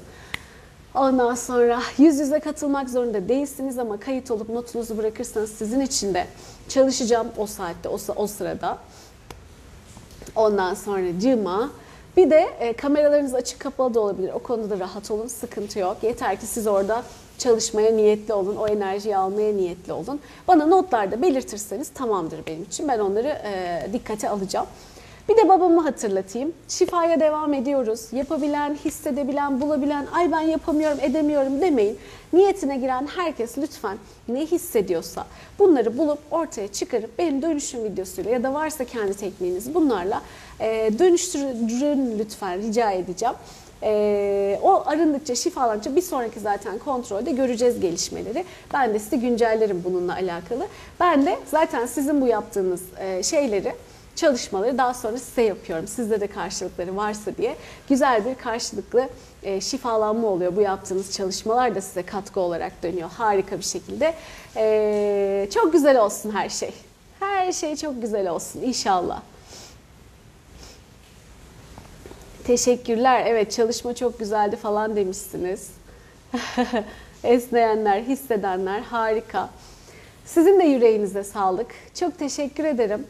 Ondan 1.00 1.36
sonra 1.36 1.82
yüz 1.98 2.20
yüze 2.20 2.40
katılmak 2.40 2.90
zorunda 2.90 3.30
değilsiniz 3.30 3.80
ama 3.80 4.00
kayıt 4.00 4.32
olup 4.32 4.50
notunuzu 4.50 4.98
bırakırsanız 4.98 5.52
sizin 5.52 5.80
için 5.80 6.14
de 6.14 6.28
çalışacağım 6.70 7.28
o 7.38 7.46
saatte, 7.46 7.90
o, 7.90 7.98
o 8.16 8.28
sırada. 8.28 8.78
Ondan 10.36 10.74
sonra 10.74 11.20
cıma. 11.20 11.70
Bir 12.18 12.30
de 12.30 12.50
e, 12.60 12.74
kameralarınız 12.74 13.36
açık 13.36 13.60
kapalı 13.60 13.94
da 13.94 14.00
olabilir. 14.00 14.32
O 14.34 14.40
konuda 14.40 14.70
da 14.70 14.80
rahat 14.80 15.12
olun, 15.12 15.28
sıkıntı 15.28 15.80
yok. 15.80 15.98
Yeter 16.02 16.40
ki 16.40 16.46
siz 16.46 16.68
orada 16.68 17.04
çalışmaya 17.38 17.92
niyetli 17.92 18.34
olun, 18.34 18.56
o 18.56 18.68
enerjiyi 18.68 19.18
almaya 19.18 19.54
niyetli 19.54 19.94
olun. 19.94 20.20
Bana 20.48 20.66
notlarda 20.66 21.22
belirtirseniz 21.22 21.90
tamamdır 21.90 22.46
benim 22.48 22.64
için. 22.64 22.88
Ben 22.88 23.00
onları 23.00 23.28
e, 23.28 23.88
dikkate 23.94 24.30
alacağım. 24.30 24.68
Bir 25.30 25.38
de 25.38 25.50
babamı 25.50 25.82
hatırlatayım. 25.82 26.54
Şifaya 26.68 27.20
devam 27.20 27.54
ediyoruz. 27.54 28.02
Yapabilen, 28.12 28.76
hissedebilen, 28.76 29.62
bulabilen, 29.62 30.08
ay 30.14 30.32
ben 30.32 30.42
yapamıyorum, 30.42 30.98
edemiyorum 31.02 31.62
demeyin. 31.62 31.98
Niyetine 32.34 32.78
giren 32.78 33.08
herkes 33.16 33.58
lütfen 33.58 33.98
ne 34.28 34.46
hissediyorsa 34.46 35.26
bunları 35.60 35.98
bulup 35.98 36.20
ortaya 36.32 36.68
çıkarıp 36.68 37.18
benim 37.18 37.42
dönüşüm 37.42 37.84
videosuyla 37.84 38.32
ya 38.32 38.44
da 38.44 38.54
varsa 38.54 38.86
kendi 38.86 39.14
tekniğiniz 39.14 39.74
bunlarla 39.74 40.22
e, 40.60 40.92
dönüştürün 41.00 42.20
lütfen 42.20 42.62
rica 42.62 42.92
edeceğim. 42.92 43.36
E, 43.84 44.60
o 44.64 44.84
arındıkça, 44.86 45.36
şifalandıkça 45.36 45.96
bir 45.96 46.02
sonraki 46.02 46.40
zaten 46.40 46.78
kontrolde 46.78 47.32
göreceğiz 47.32 47.80
gelişmeleri. 47.80 48.46
Ben 48.74 48.94
de 48.94 49.00
size 49.00 49.18
güncellerim 49.18 49.82
bununla 49.86 50.14
alakalı. 50.14 50.68
Ben 51.00 51.26
de 51.26 51.38
zaten 51.52 51.86
sizin 51.86 52.22
bu 52.22 52.28
yaptığınız 52.28 52.82
e, 53.00 53.24
şeyleri 53.24 53.74
çalışmaları 54.20 54.78
daha 54.78 54.94
sonra 54.94 55.18
size 55.18 55.42
yapıyorum. 55.42 55.88
Sizde 55.88 56.22
de 56.22 56.28
karşılıkları 56.28 56.96
varsa 56.96 57.38
diye 57.38 57.56
güzel 57.90 58.26
bir 58.26 58.36
karşılıklı 58.36 59.10
e, 59.44 59.62
şifalanma 59.62 60.28
oluyor. 60.28 60.56
Bu 60.56 60.62
yaptığınız 60.62 61.12
çalışmalar 61.12 61.76
da 61.76 61.82
size 61.82 62.04
katkı 62.04 62.40
olarak 62.40 62.84
dönüyor. 62.84 63.10
Harika 63.10 63.58
bir 63.58 63.64
şekilde. 63.64 64.16
E, 64.56 65.50
çok 65.54 65.74
güzel 65.74 66.02
olsun 66.02 66.32
her 66.32 66.50
şey. 66.50 66.74
Her 67.20 67.52
şey 67.52 67.76
çok 67.76 68.02
güzel 68.02 68.30
olsun 68.30 68.62
inşallah. 68.62 69.22
Teşekkürler. 72.44 73.24
Evet 73.26 73.52
çalışma 73.52 73.96
çok 73.96 74.20
güzeldi 74.20 74.56
falan 74.56 74.96
demişsiniz. 74.96 75.70
Esneyenler, 77.24 78.02
hissedenler 78.02 78.80
harika. 78.80 79.50
Sizin 80.26 80.60
de 80.60 80.64
yüreğinize 80.64 81.24
sağlık. 81.24 81.68
Çok 81.94 82.20
teşekkür 82.20 82.64
ederim. 82.64 83.08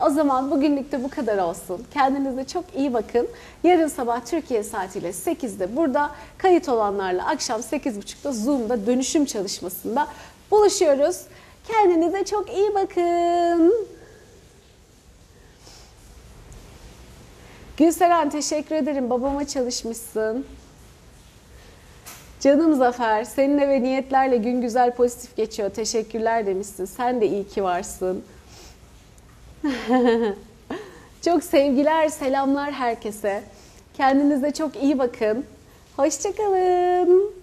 O 0.00 0.10
zaman 0.10 0.50
bugünlük 0.50 0.92
de 0.92 1.04
bu 1.04 1.10
kadar 1.10 1.38
olsun. 1.38 1.86
Kendinize 1.94 2.44
çok 2.44 2.64
iyi 2.76 2.94
bakın. 2.94 3.28
Yarın 3.64 3.88
sabah 3.88 4.26
Türkiye 4.26 4.62
saatiyle 4.62 5.08
8'de 5.08 5.76
burada 5.76 6.10
kayıt 6.38 6.68
olanlarla 6.68 7.26
akşam 7.26 7.60
8.30'da 7.60 8.32
Zoom'da 8.32 8.86
dönüşüm 8.86 9.24
çalışmasında 9.24 10.06
buluşuyoruz. 10.50 11.20
Kendinize 11.68 12.24
çok 12.24 12.52
iyi 12.52 12.74
bakın. 12.74 13.74
Gülseren 17.76 18.30
teşekkür 18.30 18.74
ederim. 18.74 19.10
Babama 19.10 19.46
çalışmışsın. 19.46 20.46
Canım 22.40 22.74
Zafer, 22.74 23.24
seninle 23.24 23.68
ve 23.68 23.82
niyetlerle 23.82 24.36
gün 24.36 24.60
güzel 24.60 24.94
pozitif 24.94 25.36
geçiyor. 25.36 25.70
Teşekkürler 25.70 26.46
demişsin. 26.46 26.84
Sen 26.84 27.20
de 27.20 27.26
iyi 27.28 27.48
ki 27.48 27.64
varsın. 27.64 28.24
çok 31.24 31.44
sevgiler, 31.44 32.08
selamlar 32.08 32.72
herkese. 32.72 33.42
Kendinize 33.96 34.50
çok 34.50 34.82
iyi 34.82 34.98
bakın. 34.98 35.44
Hoşçakalın. 35.96 37.39